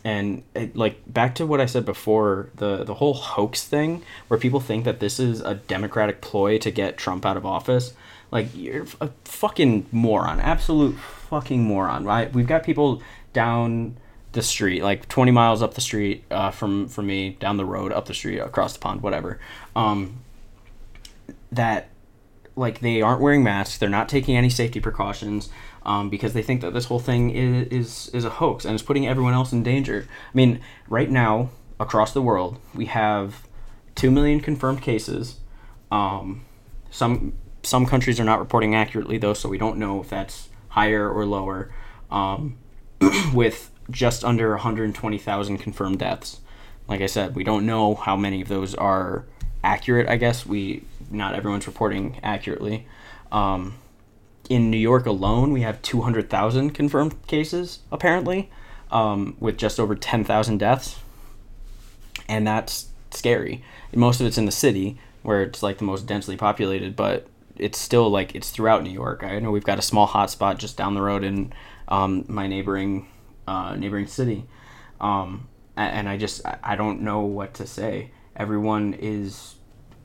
and 0.04 0.44
it, 0.56 0.76
like 0.76 1.02
back 1.12 1.36
to 1.36 1.46
what 1.46 1.62
I 1.62 1.66
said 1.66 1.86
before, 1.86 2.50
the 2.56 2.84
the 2.84 2.96
whole 2.96 3.14
hoax 3.14 3.64
thing, 3.64 4.04
where 4.28 4.40
people 4.40 4.60
think 4.60 4.86
that 4.86 5.00
this 5.00 5.20
is 5.20 5.42
a 5.42 5.56
democratic 5.56 6.22
ploy 6.22 6.58
to 6.60 6.72
get 6.72 6.98
Trump 6.98 7.26
out 7.26 7.38
of 7.38 7.46
office. 7.46 7.94
Like 8.32 8.48
you're 8.56 8.86
a 9.00 9.10
fucking 9.26 9.88
moron, 9.92 10.40
absolute 10.40 10.98
fucking 10.98 11.62
moron, 11.62 12.06
right? 12.06 12.34
We've 12.34 12.48
got 12.48 12.64
people 12.64 13.02
down 13.34 13.98
the 14.34 14.42
street, 14.42 14.82
like 14.84 15.08
20 15.08 15.32
miles 15.32 15.62
up 15.62 15.74
the 15.74 15.82
street 15.82 16.24
uh, 16.32 16.52
from 16.52 16.88
from 16.88 17.08
me, 17.08 17.32
down 17.40 17.58
the 17.58 17.66
road, 17.66 17.92
up 17.92 18.06
the 18.06 18.14
street, 18.14 18.40
across 18.40 18.74
the 18.74 18.80
pond, 18.80 19.02
whatever. 19.02 19.40
Um, 19.76 20.22
that 21.52 21.90
like 22.56 22.80
they 22.80 23.02
aren't 23.02 23.22
wearing 23.22 23.44
masks, 23.44 23.78
they're 23.78 23.90
not 23.90 24.10
taking 24.10 24.38
any 24.38 24.50
safety 24.50 24.80
precautions 24.80 25.50
um, 25.84 26.10
because 26.10 26.34
they 26.34 26.42
think 26.42 26.62
that 26.62 26.74
this 26.74 26.86
whole 26.86 27.00
thing 27.00 27.32
is, 27.32 27.68
is 27.68 28.10
is 28.14 28.26
a 28.26 28.30
hoax 28.30 28.66
and 28.66 28.76
is 28.76 28.82
putting 28.82 29.08
everyone 29.08 29.34
else 29.34 29.52
in 29.52 29.64
danger. 29.64 30.08
I 30.10 30.36
mean, 30.36 30.62
right 30.88 31.10
now 31.10 31.50
across 31.80 32.14
the 32.14 32.22
world, 32.22 32.60
we 32.74 32.86
have 32.86 33.48
two 33.96 34.12
million 34.12 34.40
confirmed 34.40 34.82
cases. 34.82 35.40
Um, 35.92 36.46
some 36.90 37.34
some 37.64 37.86
countries 37.86 38.20
are 38.20 38.24
not 38.24 38.40
reporting 38.40 38.76
accurately 38.76 39.18
though, 39.18 39.34
so 39.34 39.50
we 39.50 39.58
don't 39.58 39.78
know 39.78 40.02
if 40.02 40.10
that's 40.10 40.50
higher 40.70 41.10
or 41.10 41.26
lower. 41.26 41.74
Um, 42.10 42.58
with 43.34 43.72
just 43.92 44.24
under 44.24 44.52
120,000 44.52 45.58
confirmed 45.58 46.00
deaths. 46.00 46.40
Like 46.88 47.02
I 47.02 47.06
said, 47.06 47.36
we 47.36 47.44
don't 47.44 47.66
know 47.66 47.96
how 47.96 48.16
many 48.16 48.42
of 48.42 48.48
those 48.48 48.76
are 48.76 49.26
accurate. 49.64 50.08
I 50.08 50.18
guess 50.18 50.46
we 50.46 50.84
not 51.10 51.36
everyone's 51.36 51.68
reporting 51.68 52.20
accurately. 52.24 52.88
Um, 53.32 53.76
in 54.50 54.70
New 54.70 54.78
York 54.78 55.06
alone, 55.06 55.54
we 55.54 55.62
have 55.62 55.82
200,000 55.82 56.72
confirmed 56.72 57.28
cases, 57.28 57.80
apparently, 57.92 58.50
um, 58.92 59.36
with 59.40 59.58
just 59.58 59.80
over 59.80 59.96
10,000 59.96 60.58
deaths. 60.58 61.00
And 62.28 62.46
that's 62.46 62.90
scary. 63.12 63.64
Most 63.94 64.20
of 64.20 64.28
it's 64.28 64.38
in 64.38 64.46
the 64.46 64.52
city, 64.52 65.00
where 65.22 65.44
it's 65.44 65.62
like 65.62 65.78
the 65.78 65.84
most 65.84 66.06
densely 66.06 66.36
populated, 66.36 66.96
but 66.96 67.28
it's 67.58 67.78
still 67.78 68.10
like 68.10 68.36
it's 68.36 68.50
throughout 68.50 68.84
New 68.84 68.92
York. 68.92 69.24
I 69.24 69.40
know 69.40 69.52
we've 69.52 69.64
got 69.64 69.80
a 69.80 69.84
small 69.84 70.08
hotspot 70.08 70.58
just 70.58 70.78
down 70.78 70.96
the 70.96 71.02
road 71.02 71.24
in 71.24 71.54
um, 71.88 72.26
my 72.28 72.48
neighboring 72.48 73.08
uh, 73.52 73.76
neighboring 73.76 74.08
city, 74.08 74.46
um, 75.02 75.48
and 75.76 76.08
I 76.08 76.18
just 76.18 76.42
I- 76.46 76.76
don't 76.76 77.02
know 77.02 77.22
what 77.22 77.54
to 77.56 77.68
say. 77.68 78.12
Everyone 78.36 78.94
is 78.94 79.56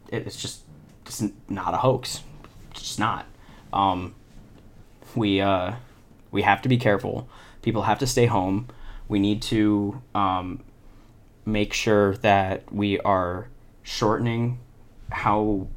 it's 0.09 0.37
just 0.37 0.63
it's 1.07 1.23
not 1.49 1.75
a 1.75 1.77
hoax. 1.77 2.23
It's 2.73 2.83
just 2.83 2.99
not. 2.99 3.27
Um, 3.73 4.15
we 5.15 5.41
uh, 5.41 5.75
we 6.33 6.43
have 6.43 6.61
to 6.63 6.69
be 6.69 6.77
careful. 6.77 7.29
People 7.63 7.83
have 7.83 7.99
to 8.01 8.07
stay 8.07 8.27
home. 8.27 8.69
We 9.09 9.19
need 9.21 9.43
to 9.43 10.03
um, 10.15 10.65
make 11.45 11.73
sure 11.73 12.17
that 12.17 12.73
we 12.73 12.99
are 13.01 13.49
shortening 13.83 14.59
how 15.13 15.69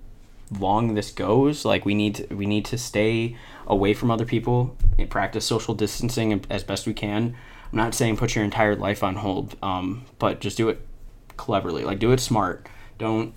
long 0.60 0.96
this 0.96 1.12
goes. 1.12 1.66
Like 1.66 1.86
we 1.86 1.94
need 1.94 2.16
to, 2.16 2.36
we 2.36 2.48
need 2.48 2.66
to 2.66 2.78
stay 2.78 3.38
away 3.68 3.94
from 3.94 4.10
other 4.10 4.26
people 4.26 4.76
and 4.98 5.10
practice 5.10 5.46
social 5.46 5.76
distancing 5.76 6.44
as 6.50 6.64
best 6.64 6.88
we 6.88 6.94
can. 6.94 7.36
I'm 7.72 7.78
not 7.78 7.94
saying 7.94 8.18
put 8.18 8.36
your 8.36 8.44
entire 8.44 8.76
life 8.76 9.04
on 9.04 9.16
hold, 9.16 9.56
um, 9.62 10.06
but 10.18 10.42
just 10.42 10.58
do 10.58 10.70
it 10.70 10.86
cleverly. 11.38 11.84
Like 11.84 12.00
do 12.00 12.12
it 12.12 12.20
smart. 12.20 12.68
Don't 12.98 13.34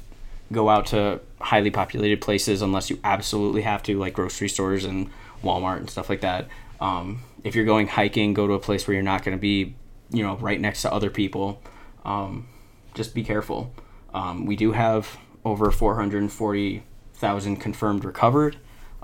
go 0.51 0.69
out 0.69 0.87
to 0.87 1.21
highly 1.41 1.71
populated 1.71 2.21
places 2.21 2.63
unless 2.63 2.91
you 2.91 2.99
absolutely 3.05 3.63
have 3.63 3.83
to, 3.85 3.99
like 3.99 4.15
grocery 4.15 4.49
stores 4.49 4.85
and 4.85 5.11
Walmart 5.43 5.79
and 5.79 5.91
stuff 5.91 6.09
like 6.09 6.21
that. 6.21 6.49
Um, 6.81 7.23
if 7.45 7.55
you're 7.55 7.65
going 7.65 7.89
hiking, 7.89 8.35
go 8.35 8.47
to 8.47 8.55
a 8.55 8.61
place 8.61 8.87
where 8.87 8.95
you're 8.95 9.03
not 9.03 9.25
going 9.25 9.37
to 9.37 9.41
be, 9.41 9.75
you 10.11 10.23
know, 10.23 10.37
right 10.37 10.61
next 10.61 10.83
to 10.83 10.93
other 10.93 11.11
people. 11.11 11.63
Um, 12.05 12.49
just 12.95 13.15
be 13.15 13.25
careful. 13.25 13.73
Um, 14.15 14.47
we 14.47 14.57
do 14.57 14.73
have 14.73 15.19
over 15.45 15.71
440,000 15.71 17.57
confirmed 17.57 18.05
recovered 18.05 18.57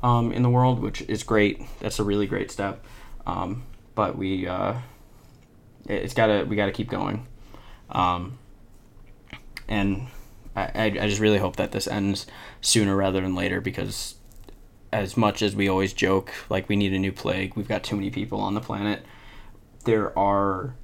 um, 0.03 0.33
in 0.33 0.43
the 0.43 0.51
world, 0.51 0.81
which 0.81 1.03
is 1.03 1.23
great. 1.23 1.63
That's 1.81 1.99
a 1.99 2.05
really 2.05 2.27
great 2.27 2.51
step. 2.51 2.85
Um, 3.27 3.65
but 3.95 4.17
we, 4.17 4.47
uh, 4.47 4.75
it's 5.89 6.15
gotta, 6.15 6.45
we 6.45 6.57
gotta 6.57 6.73
keep 6.73 6.89
going. 6.89 7.27
Um, 7.91 8.39
and 9.67 10.09
I, 10.55 10.87
I, 10.87 11.09
just 11.09 11.21
really 11.21 11.39
hope 11.39 11.57
that 11.57 11.73
this 11.73 11.87
ends 11.87 12.27
sooner 12.61 12.95
rather 12.95 13.21
than 13.21 13.35
later 13.35 13.61
because 13.61 14.17
as 14.93 15.17
much 15.17 15.43
as 15.43 15.55
we 15.55 15.69
always 15.69 15.93
joke 15.93 16.33
like 16.49 16.69
we 16.69 16.77
need 16.77 16.93
a 16.93 16.99
new 16.99 17.13
plague 17.13 17.55
we've 17.55 17.69
got 17.69 17.83
too 17.83 17.95
many 17.95 18.11
people 18.11 18.41
on 18.41 18.55
the 18.55 18.61
planet 18.61 19.05
there 19.85 20.19
are 20.19 20.75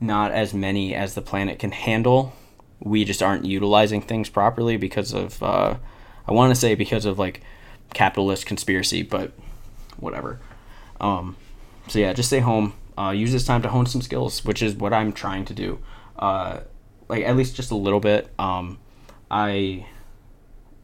not 0.00 0.30
as 0.32 0.52
many 0.52 0.94
as 0.94 1.14
the 1.14 1.22
planet 1.22 1.58
can 1.58 1.72
handle. 1.72 2.34
We 2.80 3.04
just 3.04 3.22
aren't 3.22 3.44
utilizing 3.44 4.02
things 4.02 4.28
properly 4.28 4.76
because 4.76 5.14
of 5.14 5.42
uh, 5.42 5.76
i 6.28 6.32
want 6.32 6.50
to 6.50 6.60
say 6.60 6.74
because 6.74 7.04
of 7.04 7.18
like 7.18 7.40
capitalist 7.94 8.46
conspiracy 8.46 9.02
but 9.02 9.32
whatever. 9.98 10.38
Um, 11.00 11.36
so 11.88 11.98
yeah 11.98 12.12
just 12.12 12.28
stay 12.28 12.40
home 12.40 12.74
uh, 12.98 13.10
use 13.10 13.32
this 13.32 13.44
time 13.44 13.62
to 13.62 13.68
hone 13.68 13.86
some 13.86 14.02
skills 14.02 14.44
which 14.44 14.62
is 14.62 14.74
what 14.74 14.92
i'm 14.92 15.12
trying 15.12 15.44
to 15.44 15.54
do. 15.54 15.78
Uh, 16.18 16.60
like 17.08 17.24
at 17.24 17.36
least 17.36 17.54
just 17.54 17.70
a 17.70 17.76
little 17.76 18.00
bit. 18.00 18.28
Um, 18.38 18.78
i 19.30 19.86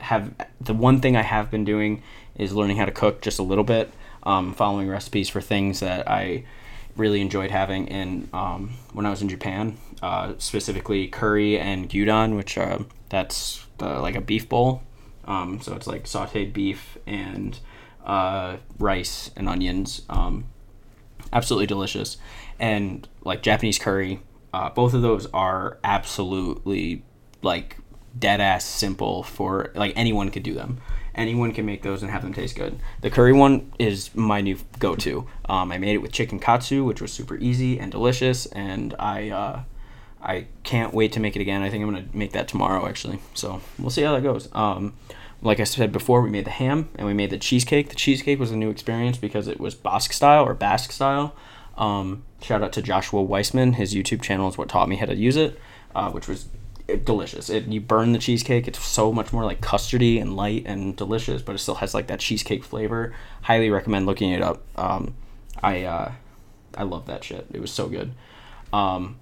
have 0.02 0.34
the 0.60 0.74
one 0.74 1.00
thing 1.00 1.16
I 1.16 1.22
have 1.22 1.50
been 1.50 1.64
doing 1.64 2.02
is 2.34 2.52
learning 2.52 2.76
how 2.76 2.84
to 2.84 2.90
cook 2.90 3.22
just 3.22 3.38
a 3.38 3.42
little 3.42 3.64
bit, 3.64 3.90
um, 4.24 4.52
following 4.52 4.88
recipes 4.88 5.28
for 5.28 5.40
things 5.40 5.80
that 5.80 6.10
I 6.10 6.44
really 6.96 7.20
enjoyed 7.20 7.50
having 7.50 7.86
in 7.86 8.28
um, 8.32 8.72
when 8.92 9.06
I 9.06 9.10
was 9.10 9.22
in 9.22 9.28
Japan, 9.28 9.78
uh, 10.02 10.34
specifically 10.38 11.08
curry 11.08 11.58
and 11.58 11.88
gyudon, 11.88 12.36
which 12.36 12.58
uh, 12.58 12.80
that's 13.08 13.64
the, 13.78 14.00
like 14.00 14.16
a 14.16 14.20
beef 14.20 14.48
bowl. 14.48 14.82
Um, 15.24 15.60
so 15.60 15.74
it's 15.76 15.86
like 15.86 16.04
sautéed 16.04 16.52
beef 16.52 16.98
and 17.06 17.58
uh, 18.04 18.56
rice 18.78 19.30
and 19.36 19.48
onions. 19.48 20.02
Um, 20.10 20.46
absolutely 21.32 21.66
delicious. 21.66 22.16
And 22.58 23.08
like 23.22 23.42
Japanese 23.42 23.78
curry, 23.78 24.20
uh, 24.52 24.70
both 24.70 24.94
of 24.94 25.02
those 25.02 25.26
are 25.32 25.78
absolutely 25.82 27.04
like 27.42 27.78
dead 28.18 28.40
ass 28.40 28.64
simple 28.64 29.22
for 29.22 29.72
like 29.74 29.92
anyone 29.96 30.30
could 30.30 30.42
do 30.42 30.54
them. 30.54 30.80
Anyone 31.14 31.52
can 31.52 31.66
make 31.66 31.82
those 31.82 32.02
and 32.02 32.10
have 32.10 32.22
them 32.22 32.32
taste 32.32 32.56
good. 32.56 32.78
The 33.02 33.10
curry 33.10 33.32
one 33.32 33.72
is 33.78 34.14
my 34.14 34.40
new 34.40 34.58
go 34.78 34.94
to. 34.96 35.26
Um, 35.46 35.70
I 35.70 35.78
made 35.78 35.94
it 35.94 35.98
with 35.98 36.12
chicken 36.12 36.38
katsu, 36.38 36.84
which 36.84 37.02
was 37.02 37.12
super 37.12 37.36
easy 37.36 37.78
and 37.78 37.92
delicious, 37.92 38.46
and 38.46 38.94
I 38.98 39.28
uh, 39.28 39.62
I 40.22 40.46
can't 40.62 40.94
wait 40.94 41.12
to 41.12 41.20
make 41.20 41.36
it 41.36 41.42
again. 41.42 41.62
I 41.62 41.68
think 41.68 41.82
I'm 41.82 41.92
gonna 41.92 42.06
make 42.14 42.32
that 42.32 42.48
tomorrow 42.48 42.86
actually. 42.86 43.18
So 43.34 43.60
we'll 43.78 43.90
see 43.90 44.02
how 44.02 44.14
that 44.14 44.22
goes. 44.22 44.48
Um, 44.52 44.94
like 45.42 45.58
I 45.58 45.64
said 45.64 45.92
before, 45.92 46.22
we 46.22 46.30
made 46.30 46.46
the 46.46 46.50
ham 46.50 46.88
and 46.94 47.06
we 47.06 47.14
made 47.14 47.30
the 47.30 47.38
cheesecake. 47.38 47.88
The 47.88 47.96
cheesecake 47.96 48.38
was 48.38 48.52
a 48.52 48.56
new 48.56 48.70
experience 48.70 49.18
because 49.18 49.48
it 49.48 49.58
was 49.58 49.74
Basque 49.74 50.12
style 50.12 50.44
or 50.44 50.54
Basque 50.54 50.92
style. 50.92 51.34
Um, 51.76 52.22
shout 52.40 52.62
out 52.62 52.72
to 52.74 52.82
Joshua 52.82 53.22
Weissman. 53.22 53.74
His 53.74 53.92
YouTube 53.92 54.22
channel 54.22 54.48
is 54.48 54.56
what 54.56 54.68
taught 54.68 54.88
me 54.88 54.96
how 54.96 55.06
to 55.06 55.16
use 55.16 55.36
it, 55.36 55.58
uh, 55.96 56.10
which 56.10 56.28
was 56.28 56.46
delicious. 57.04 57.50
It, 57.50 57.66
you 57.66 57.80
burn 57.80 58.12
the 58.12 58.18
cheesecake. 58.18 58.68
It's 58.68 58.84
so 58.84 59.12
much 59.12 59.32
more 59.32 59.44
like 59.44 59.60
custardy 59.60 60.20
and 60.20 60.36
light 60.36 60.62
and 60.64 60.96
delicious, 60.96 61.42
but 61.42 61.56
it 61.56 61.58
still 61.58 61.76
has 61.76 61.92
like 61.92 62.06
that 62.06 62.20
cheesecake 62.20 62.62
flavor. 62.62 63.12
Highly 63.42 63.70
recommend 63.70 64.06
looking 64.06 64.30
it 64.30 64.42
up. 64.42 64.62
Um, 64.76 65.14
I 65.60 65.82
uh, 65.82 66.12
I 66.76 66.84
love 66.84 67.06
that 67.06 67.24
shit. 67.24 67.46
It 67.52 67.60
was 67.60 67.72
so 67.72 67.88
good. 67.88 68.12
Um, 68.72 69.18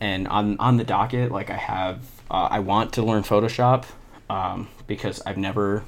and 0.00 0.26
on 0.28 0.58
on 0.58 0.78
the 0.78 0.84
docket, 0.84 1.30
like 1.30 1.50
I 1.50 1.56
have, 1.56 2.02
uh, 2.30 2.48
I 2.50 2.60
want 2.60 2.94
to 2.94 3.02
learn 3.02 3.22
Photoshop 3.22 3.84
um, 4.30 4.68
because 4.86 5.20
I've 5.26 5.36
never 5.36 5.82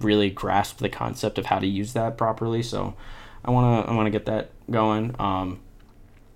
really 0.00 0.30
grasped 0.30 0.80
the 0.80 0.88
concept 0.88 1.36
of 1.36 1.46
how 1.46 1.58
to 1.58 1.66
use 1.66 1.92
that 1.92 2.16
properly. 2.16 2.62
So 2.62 2.94
I 3.44 3.50
wanna 3.50 3.82
I 3.82 3.94
wanna 3.94 4.10
get 4.10 4.24
that 4.26 4.50
going. 4.70 5.14
Um, 5.18 5.60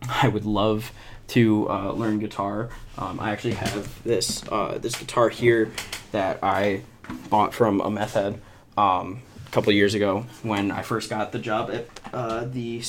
I 0.08 0.28
would 0.28 0.44
love 0.44 0.92
to 1.28 1.68
uh, 1.70 1.92
learn 1.92 2.18
guitar. 2.18 2.68
Um, 2.98 3.18
I 3.18 3.30
actually 3.30 3.54
have 3.54 4.02
this 4.04 4.46
uh, 4.52 4.78
this 4.78 4.94
guitar 4.96 5.30
here 5.30 5.72
that 6.12 6.38
I 6.42 6.82
bought 7.30 7.54
from 7.54 7.80
a 7.80 7.90
meth 7.90 8.14
head 8.14 8.40
um, 8.76 9.22
a 9.46 9.50
couple 9.50 9.72
years 9.72 9.94
ago 9.94 10.26
when 10.42 10.70
I 10.70 10.82
first 10.82 11.08
got 11.08 11.32
the 11.32 11.38
job 11.38 11.70
at 11.70 11.86
uh, 12.12 12.44
the 12.44 12.82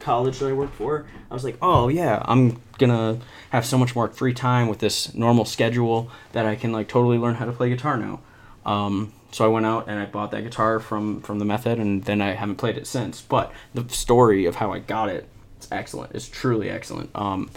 college 0.00 0.38
that 0.38 0.48
I 0.48 0.52
worked 0.52 0.74
for. 0.74 1.06
I 1.30 1.34
was 1.34 1.44
like, 1.44 1.56
oh 1.62 1.88
yeah, 1.88 2.22
I'm 2.24 2.60
gonna 2.78 3.18
have 3.50 3.64
so 3.64 3.78
much 3.78 3.94
more 3.94 4.08
free 4.08 4.34
time 4.34 4.68
with 4.68 4.78
this 4.78 5.14
normal 5.14 5.44
schedule 5.44 6.10
that 6.32 6.46
I 6.46 6.56
can 6.56 6.72
like 6.72 6.88
totally 6.88 7.18
learn 7.18 7.36
how 7.36 7.44
to 7.44 7.52
play 7.52 7.68
guitar 7.68 7.96
now. 7.96 8.20
Um, 8.64 9.12
so 9.30 9.44
I 9.44 9.48
went 9.48 9.66
out 9.66 9.88
and 9.88 9.98
I 9.98 10.06
bought 10.06 10.30
that 10.32 10.42
guitar 10.42 10.78
from 10.78 11.20
from 11.22 11.38
the 11.38 11.44
method, 11.44 11.78
and 11.78 12.04
then 12.04 12.20
I 12.20 12.32
haven't 12.32 12.56
played 12.56 12.76
it 12.76 12.86
since. 12.86 13.20
But 13.22 13.52
the 13.74 13.88
story 13.88 14.46
of 14.46 14.56
how 14.56 14.72
I 14.72 14.78
got 14.78 15.08
it, 15.08 15.28
it's 15.56 15.68
excellent. 15.72 16.14
It's 16.14 16.28
truly 16.28 16.68
excellent. 16.68 17.10
Um, 17.14 17.50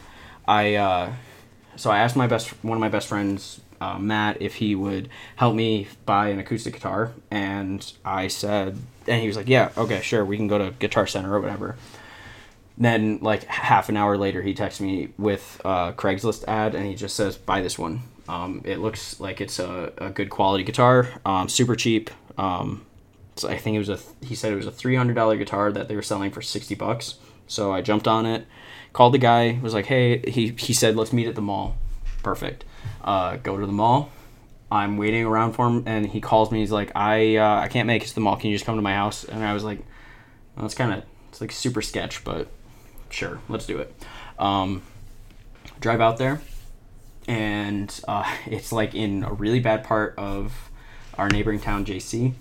I 0.48 0.76
uh, 0.76 1.14
so 1.76 1.92
I 1.92 2.00
asked 2.00 2.16
my 2.16 2.28
best 2.28 2.50
one 2.64 2.78
of 2.78 2.82
my 2.82 2.90
best 2.90 3.08
friends, 3.08 3.62
uh, 3.82 4.00
Matt, 4.00 4.42
if 4.42 4.56
he 4.56 4.74
would 4.76 5.10
help 5.36 5.56
me 5.56 5.88
buy 6.06 6.30
an 6.30 6.40
acoustic 6.40 6.74
guitar, 6.74 7.12
and 7.30 7.92
I 8.06 8.30
said, 8.30 8.78
and 9.08 9.22
he 9.22 9.28
was 9.28 9.36
like, 9.36 9.50
yeah, 9.50 9.72
okay, 9.78 10.02
sure, 10.02 10.24
we 10.24 10.38
can 10.38 10.48
go 10.48 10.58
to 10.58 10.72
Guitar 10.72 11.08
Center 11.08 11.36
or 11.36 11.42
whatever 11.42 11.76
then 12.78 13.20
like 13.22 13.46
half 13.46 13.90
an 13.90 13.98
hour 13.98 14.18
later 14.18 14.42
he 14.42 14.54
texts 14.54 14.82
me 14.82 15.10
with 15.18 15.62
a 15.64 15.94
craigslist 15.94 16.44
ad 16.48 16.76
and 16.76 16.86
he 16.86 16.96
just 16.96 17.16
says 17.16 17.38
buy 17.38 17.62
this 17.62 17.78
one. 17.80 18.02
Um, 18.28 18.62
it 18.66 18.80
looks 18.80 19.20
like 19.20 19.40
it's 19.40 19.60
a, 19.60 19.94
a 19.98 20.10
good 20.10 20.30
quality 20.30 20.64
guitar 20.64 21.10
um, 21.26 21.48
super 21.48 21.76
cheap. 21.76 22.10
Um, 22.38 22.86
so 23.38 23.50
i 23.50 23.58
think 23.58 23.76
it 23.76 23.80
was 23.80 23.90
a 23.90 24.00
he 24.26 24.36
said 24.36 24.54
it 24.54 24.56
was 24.56 24.68
a 24.68 24.72
$300 24.72 25.38
guitar 25.38 25.72
that 25.72 25.88
they 25.88 25.96
were 25.96 26.02
selling 26.02 26.32
for 26.32 26.42
60 26.42 26.76
bucks. 26.76 27.16
So 27.48 27.72
i 27.72 27.82
jumped 27.82 28.08
on 28.08 28.26
it 28.26 28.46
called 28.94 29.14
the 29.14 29.20
guy 29.20 29.60
was 29.62 29.74
like 29.74 29.86
hey 29.86 30.20
he, 30.30 30.50
he 30.58 30.74
said 30.74 30.96
let's 30.96 31.14
meet 31.14 31.28
at 31.28 31.36
the 31.36 31.42
mall. 31.42 31.78
Perfect. 32.24 32.66
Uh, 33.04 33.36
go 33.38 33.58
to 33.60 33.66
the 33.66 33.72
mall. 33.72 34.10
I'm 34.72 34.98
waiting 34.98 35.26
around 35.26 35.54
for 35.54 35.68
him 35.68 35.84
and 35.86 36.08
he 36.08 36.20
calls 36.20 36.52
me. 36.52 36.60
He's 36.60 36.72
like 36.72 36.92
i 36.96 37.38
uh, 37.38 37.60
i 37.60 37.68
can't 37.68 37.88
make 37.88 38.04
it 38.04 38.08
to 38.08 38.16
the 38.16 38.22
mall. 38.22 38.38
Can 38.38 38.50
you 38.50 38.56
just 38.56 38.66
come 38.66 38.76
to 38.76 38.82
my 38.82 38.94
house? 38.94 39.24
And 39.24 39.44
i 39.44 39.54
was 39.54 39.64
like 39.64 39.80
well, 40.56 40.66
it's 40.66 40.76
kind 40.76 40.94
of 40.94 41.04
it's 41.30 41.42
like 41.42 41.52
super 41.52 41.82
sketch 41.82 42.24
but 42.24 42.48
sure, 43.10 43.40
let's 43.50 43.66
do 43.66 43.80
it. 43.80 43.94
Um, 44.40 44.82
drive 45.80 46.02
out 46.02 46.18
there, 46.18 46.42
and 47.28 48.00
uh, 48.08 48.32
it's 48.46 48.72
like 48.72 48.96
in 48.96 49.24
a 49.24 49.34
really 49.34 49.60
bad 49.60 49.84
part 49.84 50.16
of 50.18 50.72
our 51.18 51.30
neighboring 51.30 51.60
town, 51.60 51.86
JC. 51.86 52.34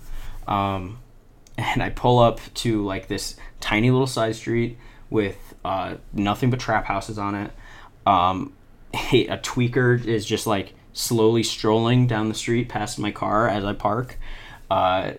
Um, 0.47 0.99
and 1.59 1.83
I 1.83 1.91
pull 1.91 2.19
up 2.19 2.41
to 2.55 2.85
like 2.85 3.09
this 3.09 3.37
tiny 3.61 3.91
little 3.91 4.07
side 4.07 4.35
street 4.37 4.79
with 5.11 5.55
uh, 5.65 5.97
nothing 6.12 6.51
but 6.51 6.61
trap 6.61 6.85
houses 6.85 7.19
on 7.19 7.35
it. 7.35 7.53
Um, 8.07 8.53
a, 8.95 9.39
tweaker 9.39 10.05
is 10.05 10.27
just 10.27 10.47
like 10.47 10.75
slowly 10.93 11.43
strolling 11.43 12.07
down 12.07 12.29
the 12.29 12.35
street 12.35 12.69
past 12.69 12.99
my 12.99 13.11
car 13.11 13.49
as 13.49 13.65
I 13.65 13.73
park. 13.73 14.19
Uh, 14.71 15.12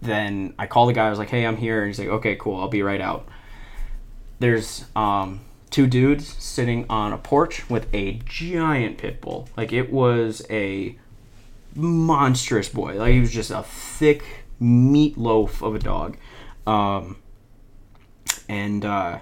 then 0.00 0.54
I 0.58 0.66
call 0.66 0.86
the 0.86 0.92
guy. 0.92 1.06
I 1.06 1.10
was 1.10 1.18
like, 1.18 1.30
"Hey, 1.30 1.46
I'm 1.46 1.56
here." 1.56 1.80
And 1.80 1.88
he's 1.88 1.98
like, 1.98 2.08
"Okay, 2.08 2.36
cool. 2.36 2.60
I'll 2.60 2.68
be 2.68 2.82
right 2.82 3.00
out." 3.00 3.28
There's 4.42 4.84
um, 4.96 5.40
two 5.70 5.86
dudes 5.86 6.26
sitting 6.26 6.84
on 6.90 7.12
a 7.12 7.18
porch 7.18 7.70
with 7.70 7.86
a 7.94 8.14
giant 8.24 8.98
pit 8.98 9.20
bull. 9.20 9.48
Like 9.56 9.72
it 9.72 9.92
was 9.92 10.44
a 10.50 10.98
monstrous 11.76 12.68
boy. 12.68 12.98
Like 12.98 13.12
he 13.12 13.20
was 13.20 13.32
just 13.32 13.52
a 13.52 13.62
thick 13.62 14.24
meatloaf 14.60 15.64
of 15.64 15.76
a 15.76 15.78
dog. 15.78 16.16
Um, 16.66 17.18
and 18.48 18.84
uh, 18.84 19.20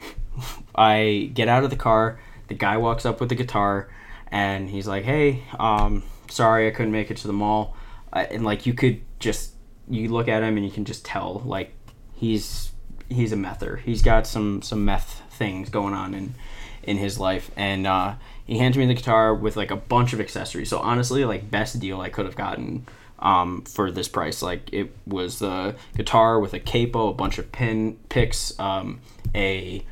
I 0.74 1.30
get 1.32 1.48
out 1.48 1.64
of 1.64 1.70
the 1.70 1.76
car. 1.76 2.20
The 2.48 2.54
guy 2.54 2.76
walks 2.76 3.06
up 3.06 3.18
with 3.20 3.30
the 3.30 3.34
guitar, 3.34 3.88
and 4.28 4.68
he's 4.70 4.86
like, 4.86 5.04
"Hey, 5.04 5.44
um, 5.58 6.04
sorry 6.28 6.68
I 6.68 6.70
couldn't 6.70 6.92
make 6.92 7.10
it 7.10 7.16
to 7.18 7.26
the 7.26 7.32
mall." 7.32 7.74
Uh, 8.12 8.26
and 8.30 8.44
like 8.44 8.66
you 8.66 8.74
could 8.74 9.00
just 9.18 9.52
you 9.88 10.08
look 10.10 10.28
at 10.28 10.42
him 10.42 10.56
and 10.56 10.64
you 10.64 10.70
can 10.70 10.84
just 10.84 11.04
tell 11.04 11.42
like 11.44 11.72
he's 12.14 12.70
he's 13.08 13.32
a 13.32 13.36
mether. 13.36 13.76
He's 13.76 14.02
got 14.02 14.26
some 14.26 14.62
some 14.62 14.84
meth 14.84 15.22
things 15.30 15.70
going 15.70 15.94
on 15.94 16.14
in 16.14 16.34
in 16.82 16.98
his 16.98 17.18
life, 17.18 17.50
and 17.56 17.86
uh, 17.86 18.14
he 18.44 18.58
hands 18.58 18.76
me 18.76 18.86
the 18.86 18.94
guitar 18.94 19.34
with 19.34 19.56
like 19.56 19.70
a 19.70 19.76
bunch 19.76 20.12
of 20.12 20.20
accessories. 20.20 20.68
So 20.68 20.78
honestly, 20.78 21.24
like 21.24 21.50
best 21.50 21.78
deal 21.80 22.00
I 22.00 22.08
could 22.08 22.26
have 22.26 22.36
gotten 22.36 22.86
um, 23.18 23.62
for 23.62 23.90
this 23.90 24.08
price. 24.08 24.42
Like 24.42 24.72
it 24.72 24.94
was 25.06 25.40
the 25.40 25.76
guitar 25.96 26.38
with 26.38 26.54
a 26.54 26.60
capo, 26.60 27.08
a 27.08 27.14
bunch 27.14 27.38
of 27.38 27.50
pin 27.52 27.98
picks, 28.08 28.58
um, 28.58 29.00
a 29.34 29.84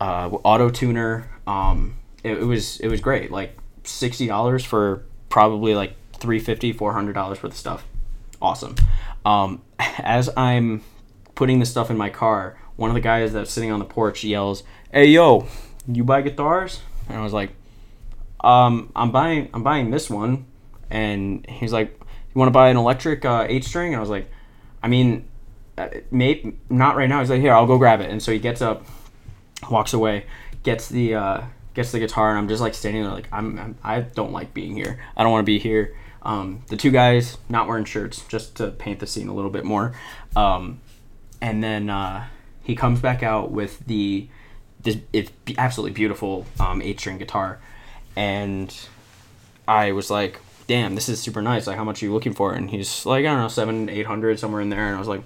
uh, 0.00 0.28
auto 0.44 0.70
tuner. 0.70 1.28
Um, 1.46 1.96
it, 2.22 2.38
it, 2.38 2.44
was 2.44 2.78
it 2.80 2.88
was 2.88 3.00
great. 3.00 3.30
Like 3.30 3.56
sixty 3.84 4.26
dollars 4.26 4.64
for 4.64 5.04
probably 5.28 5.74
like 5.74 5.94
350 6.18 6.72
400 6.74 7.12
dollars 7.12 7.42
worth 7.42 7.52
of 7.52 7.58
stuff. 7.58 7.84
Awesome. 8.40 8.76
Um, 9.24 9.62
as 9.78 10.30
I'm 10.36 10.82
putting 11.34 11.58
the 11.58 11.66
stuff 11.66 11.90
in 11.90 11.96
my 11.96 12.10
car, 12.10 12.58
one 12.76 12.90
of 12.90 12.94
the 12.94 13.00
guys 13.00 13.32
that's 13.32 13.52
sitting 13.52 13.70
on 13.70 13.78
the 13.78 13.84
porch 13.84 14.24
yells, 14.24 14.62
"Hey 14.92 15.06
yo, 15.06 15.46
you 15.86 16.04
buy 16.04 16.22
guitars?" 16.22 16.80
And 17.08 17.18
I 17.18 17.22
was 17.22 17.32
like, 17.32 17.50
um, 18.40 18.90
I'm 18.94 19.10
buying 19.10 19.50
I'm 19.54 19.62
buying 19.62 19.90
this 19.90 20.10
one." 20.10 20.46
And 20.90 21.46
he's 21.48 21.72
like, 21.72 21.98
"You 21.98 22.38
want 22.38 22.48
to 22.48 22.52
buy 22.52 22.68
an 22.68 22.76
electric 22.76 23.24
uh, 23.24 23.46
eight 23.48 23.64
string?" 23.64 23.92
And 23.92 23.96
I 23.96 24.00
was 24.00 24.10
like, 24.10 24.30
"I 24.82 24.88
mean, 24.88 25.28
uh, 25.78 25.88
maybe 26.10 26.56
not 26.68 26.96
right 26.96 27.08
now." 27.08 27.20
He's 27.20 27.30
like, 27.30 27.40
"Here, 27.40 27.54
I'll 27.54 27.66
go 27.66 27.78
grab 27.78 28.00
it." 28.00 28.10
And 28.10 28.22
so 28.22 28.32
he 28.32 28.38
gets 28.38 28.60
up, 28.60 28.84
walks 29.70 29.92
away, 29.92 30.26
gets 30.62 30.88
the 30.88 31.14
uh, 31.14 31.42
gets 31.74 31.92
the 31.92 31.98
guitar, 31.98 32.30
and 32.30 32.38
I'm 32.38 32.48
just 32.48 32.60
like 32.60 32.74
standing 32.74 33.02
there, 33.02 33.12
like 33.12 33.28
I'm, 33.32 33.58
I'm 33.58 33.78
I 33.82 34.00
don't 34.00 34.32
like 34.32 34.54
being 34.54 34.74
here. 34.74 34.98
I 35.16 35.22
don't 35.22 35.32
want 35.32 35.42
to 35.42 35.46
be 35.46 35.58
here. 35.58 35.96
Um, 36.22 36.62
the 36.68 36.76
two 36.76 36.90
guys 36.90 37.38
not 37.48 37.66
wearing 37.66 37.84
shirts, 37.84 38.24
just 38.28 38.56
to 38.56 38.68
paint 38.68 39.00
the 39.00 39.06
scene 39.06 39.28
a 39.28 39.34
little 39.34 39.50
bit 39.50 39.64
more. 39.64 39.94
Um, 40.36 40.80
and 41.42 41.62
then 41.62 41.90
uh, 41.90 42.28
he 42.62 42.74
comes 42.74 43.00
back 43.00 43.22
out 43.22 43.50
with 43.50 43.84
the 43.86 44.28
this 44.80 44.96
it's 45.12 45.30
absolutely 45.58 45.92
beautiful 45.92 46.46
um, 46.58 46.80
eight 46.80 46.98
string 46.98 47.18
guitar, 47.18 47.60
and 48.16 48.74
I 49.68 49.92
was 49.92 50.10
like, 50.10 50.40
"Damn, 50.66 50.94
this 50.94 51.08
is 51.08 51.20
super 51.20 51.42
nice. 51.42 51.66
Like, 51.66 51.76
how 51.76 51.84
much 51.84 52.02
are 52.02 52.06
you 52.06 52.12
looking 52.12 52.32
for?" 52.32 52.54
And 52.54 52.70
he's 52.70 53.04
like, 53.04 53.26
"I 53.26 53.28
don't 53.28 53.40
know, 53.40 53.48
seven, 53.48 53.88
eight 53.88 54.06
hundred, 54.06 54.38
somewhere 54.38 54.62
in 54.62 54.70
there." 54.70 54.86
And 54.86 54.96
I 54.96 54.98
was 54.98 55.08
like, 55.08 55.22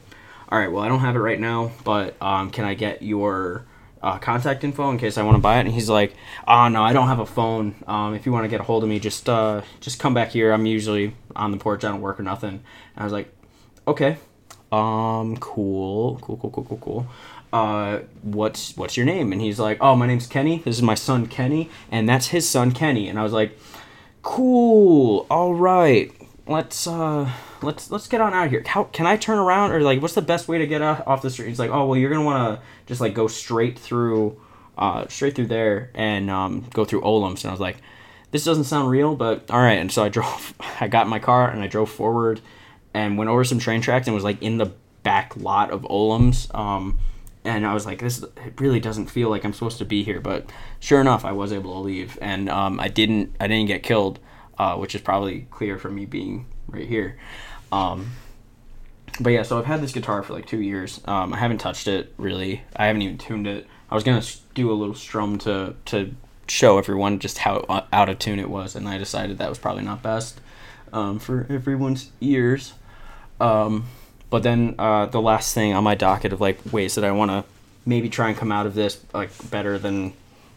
"All 0.49 0.59
right, 0.59 0.73
well, 0.73 0.83
I 0.83 0.89
don't 0.89 1.01
have 1.01 1.15
it 1.17 1.21
right 1.21 1.39
now, 1.39 1.73
but 1.85 2.21
um, 2.21 2.51
can 2.51 2.65
I 2.65 2.75
get 2.75 3.03
your 3.03 3.67
uh, 4.03 4.19
contact 4.19 4.65
info 4.65 4.91
in 4.91 4.99
case 4.99 5.19
I 5.19 5.23
want 5.23 5.37
to 5.37 5.43
buy 5.43 5.59
it?" 5.59 5.67
And 5.67 5.73
he's 5.73 5.91
like, 5.91 6.15
"Oh 6.49 6.69
no, 6.69 6.83
I 6.83 6.93
don't 6.95 7.09
have 7.09 7.21
a 7.21 7.27
phone. 7.27 7.75
Um, 7.87 8.15
if 8.15 8.25
you 8.25 8.33
want 8.33 8.45
to 8.45 8.49
get 8.49 8.61
a 8.61 8.65
hold 8.65 8.83
of 8.83 8.89
me, 8.89 8.99
just 8.99 9.29
uh, 9.29 9.61
just 9.81 9.99
come 9.99 10.15
back 10.15 10.31
here. 10.31 10.53
I'm 10.53 10.67
usually 10.67 11.15
on 11.35 11.51
the 11.51 11.59
porch. 11.59 11.85
I 11.85 11.89
don't 11.89 12.01
work 12.01 12.19
or 12.19 12.23
nothing." 12.23 12.51
And 12.51 12.63
I 12.97 13.05
was 13.05 13.13
like, 13.13 13.33
"Okay." 13.87 14.17
Um, 14.73 15.37
cool, 15.39 16.19
cool, 16.23 16.37
cool, 16.37 16.51
cool, 16.51 16.65
cool, 16.65 16.79
cool. 16.79 17.07
Uh, 17.53 18.01
what's 18.23 18.77
what's 18.77 18.97
your 18.97 19.07
name? 19.07 19.33
And 19.33 19.41
he's 19.41 19.59
like, 19.59 19.79
oh, 19.81 19.95
my 19.97 20.07
name's 20.07 20.27
Kenny. 20.27 20.59
This 20.59 20.77
is 20.77 20.83
my 20.83 20.95
son 20.95 21.27
Kenny, 21.27 21.71
and 21.91 22.09
that's 22.09 22.29
his 22.29 22.49
son 22.49 22.73
Kenny. 22.73 23.09
And 23.09 23.19
I 23.19 23.23
was 23.23 23.33
like, 23.33 23.59
cool. 24.23 25.27
All 25.31 25.55
right, 25.55 26.13
let's 26.47 26.87
uh, 26.87 27.31
let's 27.63 27.91
let's 27.91 28.09
get 28.09 28.21
on 28.21 28.35
out 28.35 28.47
of 28.47 28.51
here. 28.51 28.63
How 28.67 28.85
can 28.85 29.07
I 29.07 29.17
turn 29.17 29.39
around 29.39 29.73
or 29.73 29.81
like 29.81 30.03
what's 30.03 30.15
the 30.15 30.23
best 30.23 30.49
way 30.49 30.59
to 30.59 30.67
get 30.67 30.83
off, 30.83 31.23
the 31.23 31.31
street? 31.31 31.49
He's 31.49 31.59
like, 31.59 31.71
oh 31.71 31.87
well, 31.87 31.99
you're 31.99 32.11
gonna 32.11 32.25
want 32.25 32.59
to 32.59 32.67
just 32.87 33.01
like 33.01 33.15
go 33.15 33.29
straight 33.29 33.79
through, 33.79 34.41
uh, 34.77 35.07
straight 35.09 35.35
through 35.35 35.47
there 35.47 35.91
and 35.95 36.31
um, 36.31 36.67
go 36.73 36.85
through 36.85 37.03
Olam's. 37.03 37.45
And 37.45 37.51
I 37.51 37.53
was 37.53 37.61
like, 37.61 37.77
this 38.31 38.45
doesn't 38.45 38.65
sound 38.65 38.91
real, 38.91 39.15
but 39.17 39.51
all 39.51 39.61
right. 39.61 39.79
And 39.79 39.91
so 39.91 40.05
I 40.05 40.09
drove. 40.09 40.55
I 40.81 40.89
got 40.89 41.07
in 41.07 41.11
my 41.11 41.19
car 41.19 41.49
and 41.49 41.63
I 41.63 41.67
drove 41.69 41.91
forward, 41.91 42.41
and 42.97 43.19
went 43.19 43.29
over 43.29 43.45
some 43.45 43.59
train 43.59 43.83
tracks 43.83 44.07
and 44.07 44.15
was 44.15 44.25
like 44.25 44.43
in 44.43 44.57
the 44.57 44.73
back 45.03 45.37
lot 45.37 45.71
of 45.71 45.87
Olam's. 45.91 46.49
Um, 46.55 46.99
and 47.45 47.67
I 47.67 47.75
was 47.75 47.85
like, 47.85 47.99
this 48.01 48.23
it 48.23 48.59
really 48.59 48.81
doesn't 48.81 49.07
feel 49.07 49.29
like 49.29 49.45
I'm 49.45 49.53
supposed 49.53 49.79
to 49.79 49.85
be 49.85 50.03
here. 50.03 50.19
But 50.19 50.51
sure 50.81 51.01
enough, 51.03 51.25
I 51.27 51.33
was 51.33 51.53
able 51.53 51.75
to 51.75 51.81
leave, 51.81 52.19
and 52.23 52.49
um, 52.49 52.81
I 52.81 52.89
didn't 52.89 53.37
I 53.39 53.49
didn't 53.49 53.67
get 53.67 53.83
killed, 53.83 54.19
uh, 54.59 54.77
which 54.77 54.95
is 54.95 55.03
probably 55.03 55.47
clear 55.51 55.79
from 55.79 55.95
me 55.95 56.07
being 56.07 56.47
right 56.69 56.89
here. 56.89 57.19
Um, 57.71 58.13
but 59.21 59.31
yeah, 59.31 59.43
so 59.43 59.59
I've 59.59 59.67
had 59.67 59.83
this 59.83 59.93
guitar 59.93 60.23
for 60.23 60.33
like 60.33 60.47
two 60.47 60.63
years. 60.63 61.01
Um, 61.05 61.35
I 61.35 61.37
haven't 61.37 61.59
touched 61.59 61.87
it 61.89 62.15
really. 62.17 62.63
I 62.75 62.87
haven't 62.87 63.03
even 63.03 63.19
tuned 63.19 63.47
it. 63.47 63.67
I 63.91 63.95
was 63.95 64.05
gonna 64.05 64.25
do 64.55 64.73
a 64.73 64.75
little 64.75 64.95
strum 64.95 65.37
to 65.41 65.77
to 65.85 66.17
show 66.49 66.79
everyone 66.79 67.19
just 67.19 67.39
how 67.39 67.87
out 67.93 68.09
of 68.09 68.19
tune 68.19 68.39
it 68.39 68.49
was, 68.49 68.75
and 68.75 68.89
I 68.89 68.97
decided 68.97 69.37
that 69.37 69.51
was 69.51 69.59
probably 69.59 69.83
not 69.83 70.03
best 70.03 70.41
um, 70.95 71.19
for 71.19 71.47
everyone's 71.51 72.11
ears. 72.23 72.73
Um, 73.41 73.87
but 74.31 74.43
then 74.43 74.75
uh, 74.79 75.07
the 75.07 75.21
last 75.21 75.55
thing 75.55 75.73
on 75.73 75.85
my 75.85 75.95
docket 75.95 76.33
of 76.33 76.41
like 76.41 76.59
ways 76.73 76.95
that 76.97 77.05
I 77.05 77.13
want 77.13 77.31
to 77.31 77.45
maybe 77.85 78.09
try 78.09 78.29
and 78.29 78.37
come 78.37 78.51
out 78.51 78.67
of 78.67 78.75
this 78.75 79.03
like 79.15 79.31
better 79.51 79.79
than 79.79 80.13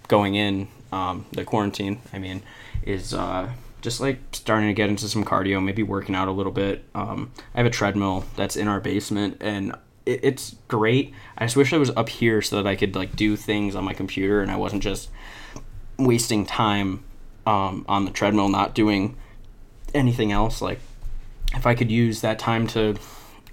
going 0.08 0.36
in 0.36 0.68
um, 0.92 1.26
the 1.32 1.46
quarantine. 1.46 2.02
I 2.12 2.20
mean, 2.20 2.42
is 2.84 3.14
uh, 3.14 3.50
just 3.82 4.02
like 4.02 4.20
starting 4.32 4.68
to 4.68 4.74
get 4.74 4.90
into 4.90 5.08
some 5.08 5.24
cardio, 5.24 5.64
maybe 5.64 5.84
working 5.84 6.16
out 6.16 6.28
a 6.28 6.32
little 6.32 6.52
bit. 6.52 6.84
Um, 6.96 7.32
I 7.54 7.60
have 7.60 7.68
a 7.68 7.70
treadmill 7.70 8.26
that's 8.36 8.56
in 8.56 8.68
our 8.68 8.80
basement, 8.80 9.38
and 9.40 9.76
it, 10.06 10.20
it's 10.24 10.56
great. 10.68 11.14
I 11.38 11.46
just 11.46 11.56
wish 11.56 11.72
I 11.72 11.78
was 11.78 11.92
up 11.92 12.10
here 12.10 12.42
so 12.42 12.58
that 12.58 12.68
I 12.68 12.76
could 12.76 12.96
like 12.96 13.16
do 13.16 13.36
things 13.36 13.76
on 13.76 13.84
my 13.84 13.94
computer, 13.94 14.42
and 14.42 14.52
I 14.52 14.56
wasn't 14.56 14.84
just 14.84 15.10
wasting 15.98 16.46
time 16.46 17.04
um, 17.46 17.86
on 17.88 18.06
the 18.06 18.12
treadmill, 18.12 18.50
not 18.50 18.74
doing 18.74 19.16
anything 19.94 20.32
else. 20.32 20.62
Like, 20.62 20.80
if 21.56 21.66
I 21.66 21.76
could 21.76 21.92
use 21.92 22.22
that 22.22 22.40
time 22.40 22.68
to 22.68 22.96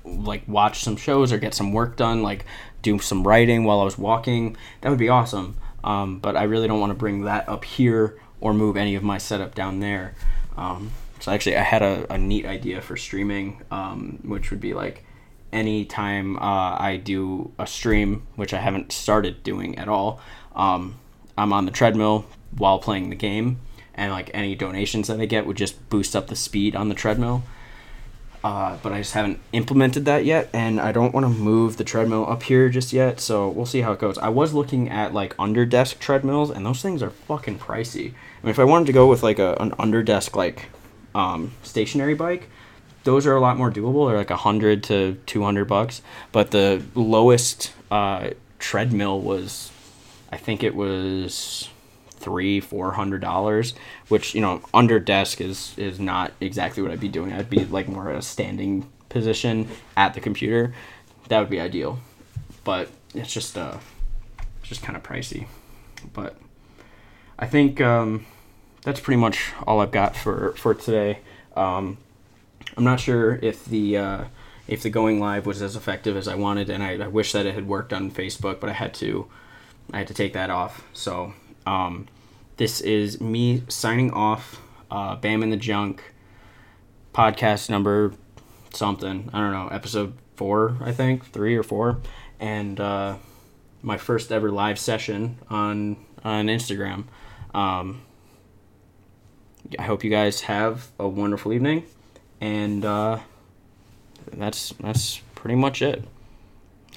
like 0.04 0.42
watch 0.46 0.82
some 0.82 0.96
shows 0.96 1.32
or 1.32 1.38
get 1.38 1.54
some 1.54 1.72
work 1.72 1.96
done, 1.96 2.22
like 2.22 2.44
do 2.82 2.98
some 2.98 3.26
writing 3.26 3.64
while 3.64 3.80
I 3.80 3.84
was 3.84 3.98
walking, 3.98 4.56
that 4.80 4.90
would 4.90 4.98
be 4.98 5.08
awesome. 5.08 5.56
Um, 5.82 6.18
but 6.18 6.36
I 6.36 6.44
really 6.44 6.68
don't 6.68 6.80
want 6.80 6.90
to 6.90 6.98
bring 6.98 7.22
that 7.22 7.48
up 7.48 7.64
here 7.64 8.18
or 8.40 8.52
move 8.52 8.76
any 8.76 8.94
of 8.94 9.02
my 9.02 9.18
setup 9.18 9.54
down 9.54 9.80
there. 9.80 10.14
Um, 10.56 10.92
so 11.20 11.32
actually, 11.32 11.56
I 11.56 11.62
had 11.62 11.82
a, 11.82 12.12
a 12.12 12.18
neat 12.18 12.44
idea 12.44 12.80
for 12.80 12.96
streaming, 12.96 13.62
um, 13.70 14.18
which 14.22 14.50
would 14.50 14.60
be 14.60 14.74
like 14.74 15.04
anytime 15.52 16.36
uh, 16.36 16.76
I 16.78 17.00
do 17.02 17.52
a 17.58 17.66
stream, 17.66 18.26
which 18.36 18.52
I 18.52 18.58
haven't 18.58 18.92
started 18.92 19.42
doing 19.42 19.78
at 19.78 19.88
all, 19.88 20.20
um, 20.54 20.96
I'm 21.38 21.52
on 21.52 21.64
the 21.64 21.70
treadmill 21.70 22.26
while 22.56 22.78
playing 22.78 23.10
the 23.10 23.16
game, 23.16 23.60
and 23.94 24.12
like 24.12 24.30
any 24.34 24.54
donations 24.54 25.08
that 25.08 25.20
I 25.20 25.26
get 25.26 25.46
would 25.46 25.56
just 25.56 25.88
boost 25.88 26.14
up 26.14 26.28
the 26.28 26.36
speed 26.36 26.76
on 26.76 26.88
the 26.88 26.94
treadmill. 26.94 27.42
Uh, 28.46 28.78
but 28.80 28.92
I 28.92 28.98
just 28.98 29.14
haven't 29.14 29.40
implemented 29.52 30.04
that 30.04 30.24
yet, 30.24 30.48
and 30.52 30.80
I 30.80 30.92
don't 30.92 31.12
want 31.12 31.26
to 31.26 31.30
move 31.30 31.78
the 31.78 31.82
treadmill 31.82 32.30
up 32.30 32.44
here 32.44 32.68
just 32.68 32.92
yet. 32.92 33.18
So 33.18 33.48
we'll 33.48 33.66
see 33.66 33.80
how 33.80 33.90
it 33.90 33.98
goes. 33.98 34.18
I 34.18 34.28
was 34.28 34.54
looking 34.54 34.88
at 34.88 35.12
like 35.12 35.34
under 35.36 35.66
desk 35.66 35.98
treadmills, 35.98 36.50
and 36.50 36.64
those 36.64 36.80
things 36.80 37.02
are 37.02 37.10
fucking 37.10 37.58
pricey. 37.58 38.12
I 38.12 38.42
mean, 38.44 38.50
if 38.50 38.60
I 38.60 38.62
wanted 38.62 38.86
to 38.86 38.92
go 38.92 39.08
with 39.08 39.24
like 39.24 39.40
a, 39.40 39.56
an 39.58 39.74
under 39.80 40.00
desk 40.04 40.36
like 40.36 40.68
um, 41.12 41.54
stationary 41.64 42.14
bike, 42.14 42.48
those 43.02 43.26
are 43.26 43.34
a 43.34 43.40
lot 43.40 43.56
more 43.56 43.72
doable. 43.72 44.08
They're 44.08 44.16
like 44.16 44.30
a 44.30 44.36
hundred 44.36 44.84
to 44.84 45.18
two 45.26 45.42
hundred 45.42 45.64
bucks. 45.64 46.00
But 46.30 46.52
the 46.52 46.84
lowest 46.94 47.72
uh, 47.90 48.30
treadmill 48.60 49.20
was, 49.20 49.72
I 50.30 50.36
think 50.36 50.62
it 50.62 50.76
was 50.76 51.68
three 52.26 52.58
four 52.58 52.90
hundred 52.90 53.20
dollars 53.20 53.72
which 54.08 54.34
you 54.34 54.40
know 54.40 54.60
under 54.74 54.98
desk 54.98 55.40
is 55.40 55.72
is 55.78 56.00
not 56.00 56.32
exactly 56.40 56.82
what 56.82 56.90
i'd 56.90 56.98
be 56.98 57.08
doing. 57.08 57.32
I'd 57.32 57.48
be 57.48 57.64
like 57.64 57.86
more 57.86 58.10
at 58.10 58.16
a 58.16 58.22
standing 58.22 58.90
position 59.08 59.68
at 59.96 60.14
the 60.14 60.20
computer. 60.20 60.74
That 61.28 61.38
would 61.38 61.50
be 61.50 61.60
ideal. 61.60 62.00
But 62.64 62.88
it's 63.14 63.32
just 63.32 63.56
uh 63.56 63.78
it's 64.58 64.68
just 64.68 64.82
kind 64.82 64.96
of 64.96 65.04
pricey. 65.04 65.46
But 66.12 66.36
i 67.38 67.46
think 67.46 67.80
um 67.80 68.26
that's 68.82 68.98
pretty 68.98 69.20
much 69.20 69.52
all 69.64 69.80
i've 69.80 69.92
got 69.92 70.16
for 70.16 70.52
for 70.56 70.74
today. 70.74 71.20
Um 71.54 71.98
i'm 72.76 72.82
not 72.82 72.98
sure 72.98 73.38
if 73.40 73.64
the 73.66 73.96
uh 73.96 74.24
if 74.66 74.82
the 74.82 74.90
going 74.90 75.20
live 75.20 75.46
was 75.46 75.62
as 75.62 75.76
effective 75.76 76.16
as 76.16 76.26
i 76.26 76.34
wanted 76.34 76.68
and 76.68 76.82
i, 76.82 76.94
I 76.96 77.06
wish 77.06 77.30
that 77.30 77.46
it 77.46 77.54
had 77.54 77.68
worked 77.68 77.92
on 77.92 78.10
facebook 78.10 78.58
but 78.58 78.68
i 78.68 78.72
had 78.72 78.92
to 78.94 79.30
i 79.92 79.98
had 79.98 80.08
to 80.08 80.14
take 80.14 80.32
that 80.32 80.50
off. 80.50 80.84
So 80.92 81.32
um, 81.66 82.08
this 82.56 82.80
is 82.80 83.20
me 83.20 83.62
signing 83.68 84.10
off. 84.12 84.60
Uh, 84.90 85.16
Bam 85.16 85.42
in 85.42 85.50
the 85.50 85.56
Junk 85.56 86.02
podcast 87.12 87.68
number 87.68 88.12
something. 88.72 89.30
I 89.32 89.38
don't 89.38 89.52
know, 89.52 89.68
episode 89.68 90.14
four, 90.36 90.76
I 90.80 90.92
think, 90.92 91.24
three 91.24 91.56
or 91.56 91.62
four, 91.62 91.98
and 92.38 92.78
uh, 92.78 93.16
my 93.82 93.96
first 93.96 94.30
ever 94.30 94.50
live 94.50 94.78
session 94.78 95.38
on 95.50 95.96
on 96.24 96.46
Instagram. 96.46 97.04
Um, 97.54 98.02
I 99.78 99.82
hope 99.82 100.04
you 100.04 100.10
guys 100.10 100.42
have 100.42 100.88
a 100.98 101.08
wonderful 101.08 101.52
evening, 101.52 101.84
and 102.40 102.84
uh, 102.84 103.18
that's 104.32 104.72
that's 104.80 105.18
pretty 105.34 105.56
much 105.56 105.82
it. 105.82 106.04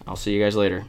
I'll 0.08 0.16
see 0.16 0.34
you 0.34 0.44
guys 0.44 0.56
later. 0.56 0.86